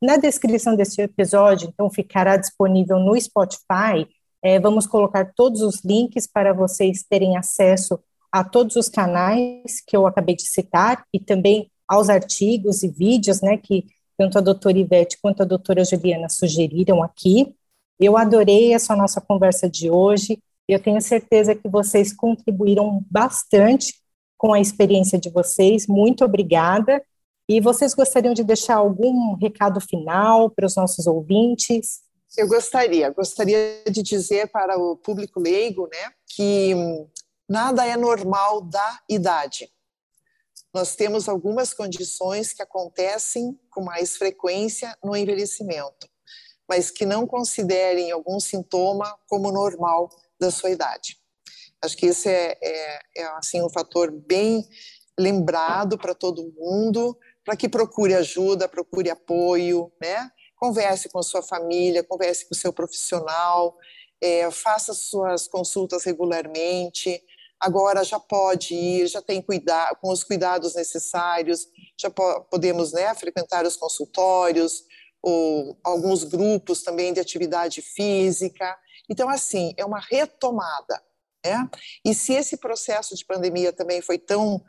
Na 0.02 0.16
descrição 0.16 0.74
deste 0.76 1.00
episódio, 1.00 1.70
então, 1.72 1.88
ficará 1.90 2.36
disponível 2.36 2.98
no 2.98 3.18
Spotify. 3.20 4.06
É, 4.42 4.58
vamos 4.60 4.86
colocar 4.86 5.32
todos 5.34 5.62
os 5.62 5.82
links 5.84 6.26
para 6.26 6.52
vocês 6.52 7.04
terem 7.08 7.36
acesso 7.36 7.98
a 8.30 8.44
todos 8.44 8.76
os 8.76 8.88
canais 8.88 9.80
que 9.86 9.96
eu 9.96 10.06
acabei 10.06 10.36
de 10.36 10.42
citar 10.42 11.04
e 11.12 11.18
também 11.18 11.70
aos 11.86 12.08
artigos 12.08 12.82
e 12.82 12.88
vídeos, 12.88 13.40
né, 13.40 13.56
que 13.56 13.86
tanto 14.16 14.38
a 14.38 14.40
doutora 14.40 14.78
Ivete 14.78 15.18
quanto 15.20 15.42
a 15.42 15.46
doutora 15.46 15.84
Juliana 15.84 16.28
sugeriram 16.28 17.02
aqui. 17.02 17.54
Eu 17.98 18.16
adorei 18.16 18.72
essa 18.72 18.96
nossa 18.96 19.20
conversa 19.20 19.68
de 19.68 19.90
hoje. 19.90 20.38
Eu 20.68 20.80
tenho 20.80 21.00
certeza 21.00 21.54
que 21.54 21.68
vocês 21.68 22.12
contribuíram 22.12 23.04
bastante 23.10 23.94
com 24.36 24.52
a 24.52 24.60
experiência 24.60 25.18
de 25.18 25.30
vocês. 25.30 25.86
Muito 25.86 26.24
obrigada. 26.24 27.02
E 27.48 27.60
vocês 27.60 27.94
gostariam 27.94 28.32
de 28.32 28.42
deixar 28.42 28.76
algum 28.76 29.34
recado 29.34 29.80
final 29.80 30.50
para 30.50 30.66
os 30.66 30.76
nossos 30.76 31.06
ouvintes? 31.06 32.00
Eu 32.36 32.48
gostaria, 32.48 33.10
gostaria 33.10 33.82
de 33.88 34.02
dizer 34.02 34.48
para 34.48 34.76
o 34.78 34.96
público 34.96 35.38
leigo, 35.38 35.86
né, 35.86 36.10
que 36.34 36.74
nada 37.48 37.86
é 37.86 37.96
normal 37.96 38.62
da 38.62 38.98
idade. 39.08 39.68
Nós 40.74 40.96
temos 40.96 41.28
algumas 41.28 41.72
condições 41.72 42.52
que 42.52 42.60
acontecem 42.60 43.56
com 43.70 43.84
mais 43.84 44.16
frequência 44.16 44.92
no 45.04 45.16
envelhecimento, 45.16 46.08
mas 46.68 46.90
que 46.90 47.06
não 47.06 47.28
considerem 47.28 48.10
algum 48.10 48.40
sintoma 48.40 49.16
como 49.28 49.52
normal 49.52 50.10
da 50.40 50.50
sua 50.50 50.70
idade. 50.70 51.16
Acho 51.80 51.96
que 51.96 52.06
esse 52.06 52.28
é, 52.28 52.58
é, 52.60 53.00
é 53.18 53.24
assim 53.36 53.62
um 53.62 53.70
fator 53.70 54.10
bem 54.10 54.68
lembrado 55.16 55.96
para 55.96 56.12
todo 56.12 56.52
mundo, 56.56 57.16
para 57.44 57.56
que 57.56 57.68
procure 57.68 58.12
ajuda, 58.14 58.68
procure 58.68 59.10
apoio, 59.10 59.92
né? 60.00 60.28
Converse 60.56 61.08
com 61.08 61.20
a 61.20 61.22
sua 61.22 61.42
família, 61.42 62.02
converse 62.02 62.48
com 62.48 62.54
o 62.54 62.58
seu 62.58 62.72
profissional, 62.72 63.76
é, 64.20 64.50
faça 64.50 64.92
suas 64.92 65.46
consultas 65.46 66.02
regularmente. 66.02 67.22
Agora 67.60 68.04
já 68.04 68.20
pode 68.20 68.74
ir, 68.74 69.06
já 69.06 69.22
tem 69.22 69.40
cuidado 69.40 69.96
com 70.00 70.10
os 70.10 70.22
cuidados 70.22 70.74
necessários, 70.74 71.66
já 71.98 72.10
po 72.10 72.42
podemos 72.50 72.92
né, 72.92 73.14
frequentar 73.14 73.64
os 73.64 73.76
consultórios, 73.76 74.84
ou 75.22 75.78
alguns 75.82 76.22
grupos 76.24 76.82
também 76.82 77.12
de 77.12 77.20
atividade 77.20 77.80
física. 77.80 78.76
Então, 79.08 79.28
assim, 79.28 79.72
é 79.76 79.84
uma 79.84 79.98
retomada. 79.98 81.02
Né? 81.44 81.68
E 82.04 82.14
se 82.14 82.34
esse 82.34 82.58
processo 82.58 83.14
de 83.14 83.24
pandemia 83.24 83.72
também 83.72 84.02
foi 84.02 84.18
tão 84.18 84.62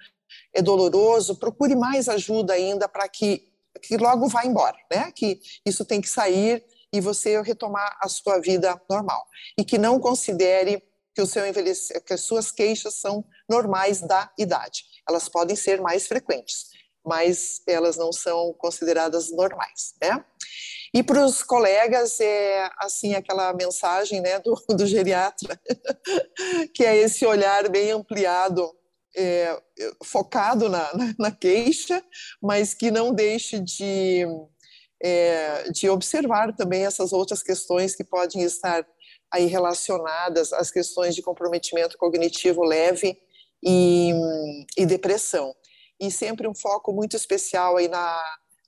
é 0.54 0.62
doloroso, 0.62 1.36
procure 1.36 1.76
mais 1.76 2.10
ajuda 2.10 2.54
ainda 2.54 2.88
para 2.88 3.08
que, 3.08 3.48
que 3.82 3.98
logo 3.98 4.28
vá 4.28 4.46
embora, 4.46 4.78
né? 4.92 5.12
Que 5.14 5.40
isso 5.66 5.86
tem 5.86 6.02
que 6.02 6.10
sair 6.10 6.66
e 6.92 7.00
você 7.00 7.42
retomar 7.42 7.98
a 8.02 8.10
sua 8.10 8.40
vida 8.40 8.80
normal. 8.90 9.24
E 9.58 9.64
que 9.64 9.78
não 9.78 10.00
considere 10.00 10.82
que, 11.16 11.22
o 11.22 11.26
seu 11.26 11.48
envelhece, 11.48 12.00
que 12.02 12.14
as 12.14 12.22
suas 12.22 12.52
queixas 12.52 12.96
são 12.96 13.24
normais 13.50 14.02
da 14.02 14.32
idade. 14.38 14.84
Elas 15.08 15.30
podem 15.30 15.56
ser 15.56 15.80
mais 15.82 16.06
frequentes, 16.06 16.66
mas 17.06 17.62
elas 17.66 17.96
não 17.96 18.12
são 18.12 18.54
consideradas 18.54 19.32
normais, 19.32 19.94
né? 20.02 20.24
E 20.94 21.04
para 21.04 21.26
os 21.26 21.44
colegas 21.44 22.20
é 22.20 22.70
assim 22.80 23.16
aquela 23.16 23.54
mensagem, 23.54 24.22
né, 24.22 24.40
do, 24.40 24.56
do 24.76 24.86
geriatra, 24.86 25.60
que 26.74 26.84
é 26.84 26.98
esse 26.98 27.26
olhar 27.26 27.70
bem 27.70 27.92
ampliado 27.92 28.70
é, 29.18 29.58
focado 30.04 30.68
na, 30.68 30.94
na, 30.94 31.16
na, 31.18 31.32
queixa, 31.32 32.04
mas 32.42 32.74
que 32.74 32.92
não 32.92 33.14
deixe 33.14 33.60
de, 33.60 34.26
é, 35.02 35.70
de 35.72 35.90
observar 35.90 36.54
também 36.54 36.86
essas 36.86 37.14
outras 37.14 37.42
questões 37.42 37.96
que 37.96 38.04
podem 38.04 38.44
estar 38.44 38.86
aí 39.36 39.48
relacionadas 39.48 40.54
às 40.54 40.72
questões 40.72 41.14
de 41.14 41.22
comprometimento 41.22 41.98
cognitivo 41.98 42.64
leve 42.64 43.18
e, 43.62 44.14
e 44.78 44.86
depressão. 44.86 45.54
E 46.00 46.10
sempre 46.10 46.48
um 46.48 46.56
foco 46.56 46.94
muito 46.94 47.16
especial 47.16 47.78
aí 47.78 47.88
na, 47.88 48.24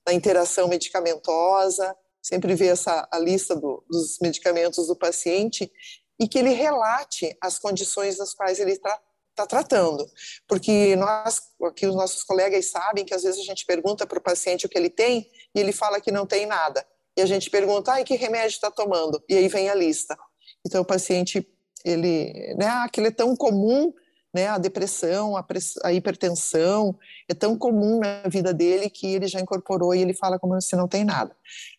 na 0.06 0.14
interação 0.14 0.68
medicamentosa, 0.68 1.96
sempre 2.22 2.54
ver 2.54 2.68
essa, 2.68 3.08
a 3.12 3.18
lista 3.18 3.56
do, 3.56 3.84
dos 3.90 4.18
medicamentos 4.22 4.88
do 4.88 4.96
paciente 4.96 5.72
e 6.20 6.28
que 6.28 6.38
ele 6.38 6.52
relate 6.52 7.36
as 7.42 7.58
condições 7.58 8.18
das 8.18 8.34
quais 8.34 8.60
ele 8.60 8.74
está 8.74 9.00
está 9.38 9.46
tratando. 9.46 10.04
Porque 10.48 10.96
nós, 10.96 11.44
aqui 11.64 11.86
os 11.86 11.96
nossos 11.96 12.24
colegas 12.24 12.72
sabem 12.72 13.06
que 13.06 13.14
às 13.14 13.22
vezes 13.22 13.40
a 13.40 13.44
gente 13.44 13.68
pergunta 13.68 14.08
para 14.08 14.18
o 14.18 14.22
paciente 14.22 14.66
o 14.66 14.70
que 14.70 14.76
ele 14.76 14.90
tem 14.90 15.30
e 15.54 15.60
ele 15.60 15.72
fala 15.72 16.02
que 16.02 16.12
não 16.12 16.26
tem 16.26 16.48
nada. 16.48 16.84
E 17.16 17.22
a 17.22 17.26
gente 17.28 17.50
pergunta, 17.52 17.94
ah, 17.94 18.02
e 18.02 18.04
que 18.04 18.16
remédio 18.16 18.56
está 18.56 18.72
tomando? 18.72 19.24
E 19.30 19.36
aí 19.36 19.48
vem 19.48 19.70
a 19.70 19.76
lista. 19.76 20.18
Então 20.66 20.82
o 20.82 20.86
paciente, 20.86 21.48
ele, 21.84 22.56
né, 22.56 22.68
aquilo 22.68 23.08
é 23.08 23.12
tão 23.12 23.36
comum, 23.36 23.94
né, 24.34 24.48
a 24.48 24.58
depressão, 24.58 25.36
a, 25.38 25.46
a 25.84 25.94
hipertensão, 25.94 26.98
é 27.28 27.34
tão 27.34 27.58
comum 27.58 28.00
na 28.00 28.24
vida 28.30 28.54
dele 28.54 28.90
que 28.90 29.08
ele 29.08 29.28
já 29.28 29.40
incorporou 29.40 29.96
e 29.96 30.02
ele 30.02 30.14
fala 30.14 30.38
como 30.38 30.60
se 30.62 30.76
não 30.76 30.88
tem 30.88 31.04
nada. 31.04 31.36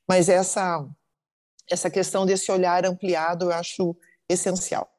Mas 0.07 0.29
essa 0.29 0.87
essa 1.71 1.91
questão 1.91 2.25
desse 2.25 2.51
olhar 2.51 2.87
ampliado 2.87 3.47
eu 3.47 3.53
acho 3.53 3.95
essencial. 4.29 4.91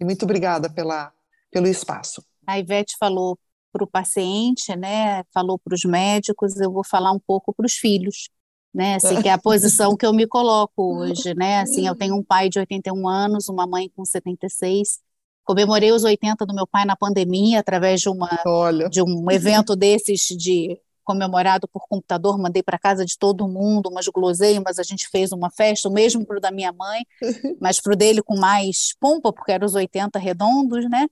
E 0.00 0.04
muito 0.04 0.24
obrigada 0.24 0.70
pela 0.70 1.12
pelo 1.50 1.68
espaço. 1.68 2.24
A 2.46 2.58
Ivete 2.58 2.96
falou 2.98 3.38
para 3.72 3.84
o 3.84 3.86
paciente, 3.86 4.74
né? 4.76 5.22
Falou 5.32 5.58
para 5.58 5.74
os 5.74 5.84
médicos. 5.84 6.56
Eu 6.56 6.72
vou 6.72 6.84
falar 6.84 7.12
um 7.12 7.18
pouco 7.18 7.52
para 7.52 7.66
os 7.66 7.74
filhos, 7.74 8.28
né? 8.74 8.96
Assim, 8.96 9.22
que 9.22 9.28
é 9.28 9.32
a 9.32 9.38
posição 9.38 9.96
que 9.96 10.04
eu 10.04 10.12
me 10.12 10.26
coloco 10.26 10.98
hoje, 10.98 11.34
né? 11.34 11.60
Assim, 11.60 11.86
eu 11.86 11.94
tenho 11.94 12.16
um 12.16 12.22
pai 12.22 12.48
de 12.48 12.58
81 12.58 13.08
anos, 13.08 13.48
uma 13.48 13.66
mãe 13.66 13.88
com 13.94 14.04
76. 14.04 14.98
Comemorei 15.44 15.92
os 15.92 16.04
80 16.04 16.44
do 16.44 16.54
meu 16.54 16.66
pai 16.66 16.84
na 16.84 16.96
pandemia 16.96 17.60
através 17.60 18.00
de 18.00 18.08
uma 18.08 18.28
Olha. 18.44 18.88
de 18.88 19.02
um 19.02 19.30
evento 19.30 19.76
desses 19.76 20.20
de 20.20 20.80
comemorado 21.04 21.68
por 21.68 21.86
computador, 21.86 22.38
mandei 22.38 22.62
para 22.62 22.78
casa 22.78 23.04
de 23.04 23.18
todo 23.18 23.46
mundo 23.46 23.90
umas 23.90 24.08
guloseimas, 24.08 24.78
a 24.78 24.82
gente 24.82 25.06
fez 25.08 25.32
uma 25.32 25.50
festa, 25.50 25.86
o 25.86 25.92
mesmo 25.92 26.24
para 26.24 26.38
o 26.38 26.40
da 26.40 26.50
minha 26.50 26.72
mãe, 26.72 27.04
mas 27.60 27.78
para 27.78 27.92
o 27.92 27.96
dele 27.96 28.22
com 28.22 28.36
mais 28.38 28.94
pompa, 28.98 29.30
porque 29.30 29.52
eram 29.52 29.66
os 29.66 29.74
80 29.74 30.18
redondos, 30.18 30.88
né? 30.88 31.06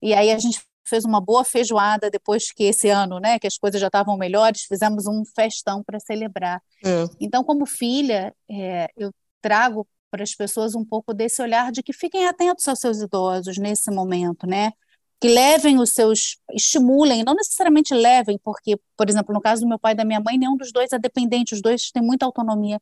E 0.00 0.14
aí 0.14 0.30
a 0.30 0.38
gente 0.38 0.62
fez 0.84 1.04
uma 1.04 1.20
boa 1.20 1.44
feijoada 1.44 2.10
depois 2.10 2.52
que 2.52 2.64
esse 2.64 2.88
ano, 2.88 3.18
né, 3.18 3.38
que 3.38 3.46
as 3.46 3.56
coisas 3.56 3.80
já 3.80 3.86
estavam 3.86 4.16
melhores, 4.16 4.62
fizemos 4.62 5.06
um 5.06 5.24
festão 5.34 5.82
para 5.82 5.98
celebrar. 5.98 6.62
É. 6.84 7.04
Então, 7.20 7.42
como 7.42 7.66
filha, 7.66 8.34
é, 8.50 8.88
eu 8.96 9.12
trago 9.40 9.86
para 10.10 10.22
as 10.22 10.34
pessoas 10.34 10.74
um 10.74 10.84
pouco 10.84 11.12
desse 11.12 11.42
olhar 11.42 11.72
de 11.72 11.82
que 11.82 11.92
fiquem 11.92 12.26
atentos 12.26 12.68
aos 12.68 12.78
seus 12.78 13.00
idosos 13.00 13.58
nesse 13.58 13.90
momento, 13.90 14.46
né? 14.46 14.72
Que 15.20 15.28
levem 15.28 15.80
os 15.80 15.90
seus, 15.90 16.38
estimulem, 16.52 17.24
não 17.24 17.34
necessariamente 17.34 17.92
levem, 17.92 18.38
porque, 18.44 18.78
por 18.96 19.08
exemplo, 19.08 19.34
no 19.34 19.40
caso 19.40 19.62
do 19.62 19.68
meu 19.68 19.78
pai 19.78 19.92
e 19.92 19.96
da 19.96 20.04
minha 20.04 20.20
mãe, 20.20 20.38
nenhum 20.38 20.56
dos 20.56 20.70
dois 20.70 20.92
é 20.92 20.98
dependente, 20.98 21.54
os 21.54 21.60
dois 21.60 21.90
têm 21.90 22.02
muita 22.02 22.26
autonomia, 22.26 22.80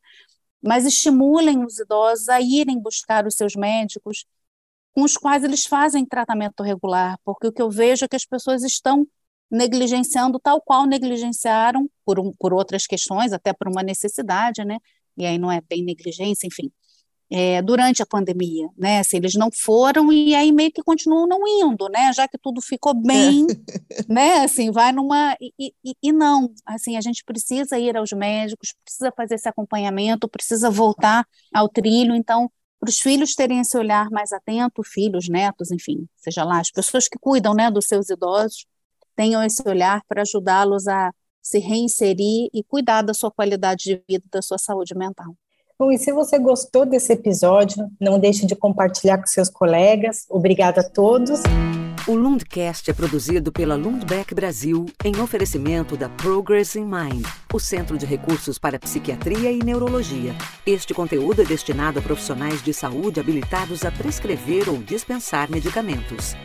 mas 0.61 0.85
estimulem 0.85 1.65
os 1.65 1.79
idosos 1.79 2.29
a 2.29 2.39
irem 2.39 2.79
buscar 2.79 3.25
os 3.25 3.35
seus 3.35 3.55
médicos, 3.55 4.25
com 4.93 5.03
os 5.03 5.17
quais 5.17 5.43
eles 5.43 5.65
fazem 5.65 6.05
tratamento 6.05 6.63
regular, 6.63 7.17
porque 7.23 7.47
o 7.47 7.51
que 7.51 7.61
eu 7.61 7.69
vejo 7.69 8.05
é 8.05 8.07
que 8.07 8.15
as 8.15 8.25
pessoas 8.25 8.63
estão 8.63 9.07
negligenciando 9.49 10.39
tal 10.39 10.61
qual 10.61 10.85
negligenciaram 10.85 11.89
por, 12.05 12.19
um, 12.19 12.31
por 12.39 12.53
outras 12.53 12.87
questões, 12.87 13.33
até 13.33 13.53
por 13.53 13.67
uma 13.67 13.83
necessidade, 13.83 14.63
né? 14.65 14.79
E 15.17 15.25
aí 15.25 15.37
não 15.37 15.51
é 15.51 15.61
bem 15.61 15.83
negligência, 15.83 16.47
enfim, 16.47 16.71
é, 17.29 17.61
durante 17.61 18.01
a 18.01 18.05
pandemia, 18.05 18.67
né? 18.77 19.03
Se 19.03 19.17
eles 19.17 19.33
não 19.35 19.49
foram 19.51 20.11
e 20.11 20.35
aí 20.35 20.51
meio 20.51 20.71
que 20.71 20.83
continuam 20.83 21.27
não 21.27 21.47
indo, 21.47 21.87
né? 21.89 22.11
Já 22.13 22.27
que 22.27 22.37
tudo 22.37 22.61
ficou 22.61 22.93
bem, 22.93 23.45
é. 23.49 24.03
né? 24.07 24.39
Assim, 24.43 24.71
vai 24.71 24.91
numa 24.91 25.35
e, 25.41 25.73
e, 25.83 25.95
e, 26.01 26.11
não, 26.11 26.53
assim, 26.65 26.97
a 26.97 27.01
gente 27.01 27.23
precisa 27.23 27.77
ir 27.79 27.95
aos 27.97 28.11
médicos, 28.11 28.73
precisa 28.83 29.11
fazer 29.15 29.35
esse 29.35 29.49
acompanhamento, 29.49 30.27
precisa 30.27 30.69
voltar 30.69 31.27
ao 31.53 31.69
trilho, 31.69 32.15
então 32.15 32.51
para 32.83 32.89
os 32.89 32.99
filhos 32.99 33.33
terem 33.33 33.61
esse 33.61 33.77
olhar 33.77 34.09
mais 34.09 34.33
atento, 34.33 34.83
filhos, 34.83 35.29
netos, 35.29 35.71
enfim, 35.71 36.05
seja 36.17 36.43
lá, 36.43 36.59
as 36.59 36.69
pessoas 36.69 37.07
que 37.07 37.17
cuidam 37.17 37.53
né, 37.53 37.71
dos 37.71 37.85
seus 37.85 38.09
idosos, 38.09 38.65
tenham 39.15 39.41
esse 39.41 39.63
olhar 39.65 40.01
para 40.05 40.23
ajudá-los 40.23 40.85
a, 40.89 41.13
se 41.41 41.59
reinserir 41.59 42.49
e 42.53 42.61
cuidar 42.61 43.01
da 43.01 43.13
sua 43.13 43.31
qualidade 43.31 43.85
de 43.85 44.03
vida, 44.05 44.25
da 44.29 44.41
sua 44.41 44.57
saúde 44.57 44.93
mental. 44.97 45.33
Bom, 45.79 45.93
e 45.93 45.97
se 45.97 46.11
você 46.11 46.37
gostou 46.37 46.85
desse 46.85 47.13
episódio, 47.13 47.89
não 48.01 48.19
deixe 48.19 48.45
de 48.45 48.55
compartilhar 48.55 49.17
com 49.17 49.27
seus 49.27 49.49
colegas. 49.49 50.25
Obrigada 50.29 50.81
a 50.81 50.89
todos. 50.89 51.39
O 52.05 52.15
Lundcast 52.15 52.91
é 52.91 52.93
produzido 52.93 53.49
pela 53.49 53.75
Lundbeck 53.75 54.35
Brasil 54.35 54.87
em 55.05 55.21
oferecimento 55.21 55.95
da 55.95 56.09
Progress 56.09 56.77
in 56.77 56.83
Mind, 56.83 57.25
o 57.53 57.59
Centro 57.61 57.97
de 57.97 58.05
Recursos 58.05 58.59
para 58.59 58.77
Psiquiatria 58.77 59.49
e 59.49 59.63
Neurologia. 59.63 60.35
Este 60.65 60.93
conteúdo 60.93 61.43
é 61.43 61.45
destinado 61.45 61.99
a 61.99 62.01
profissionais 62.01 62.61
de 62.61 62.73
saúde 62.73 63.21
habilitados 63.21 63.85
a 63.85 63.91
prescrever 63.91 64.67
ou 64.67 64.79
dispensar 64.79 65.49
medicamentos. 65.49 66.35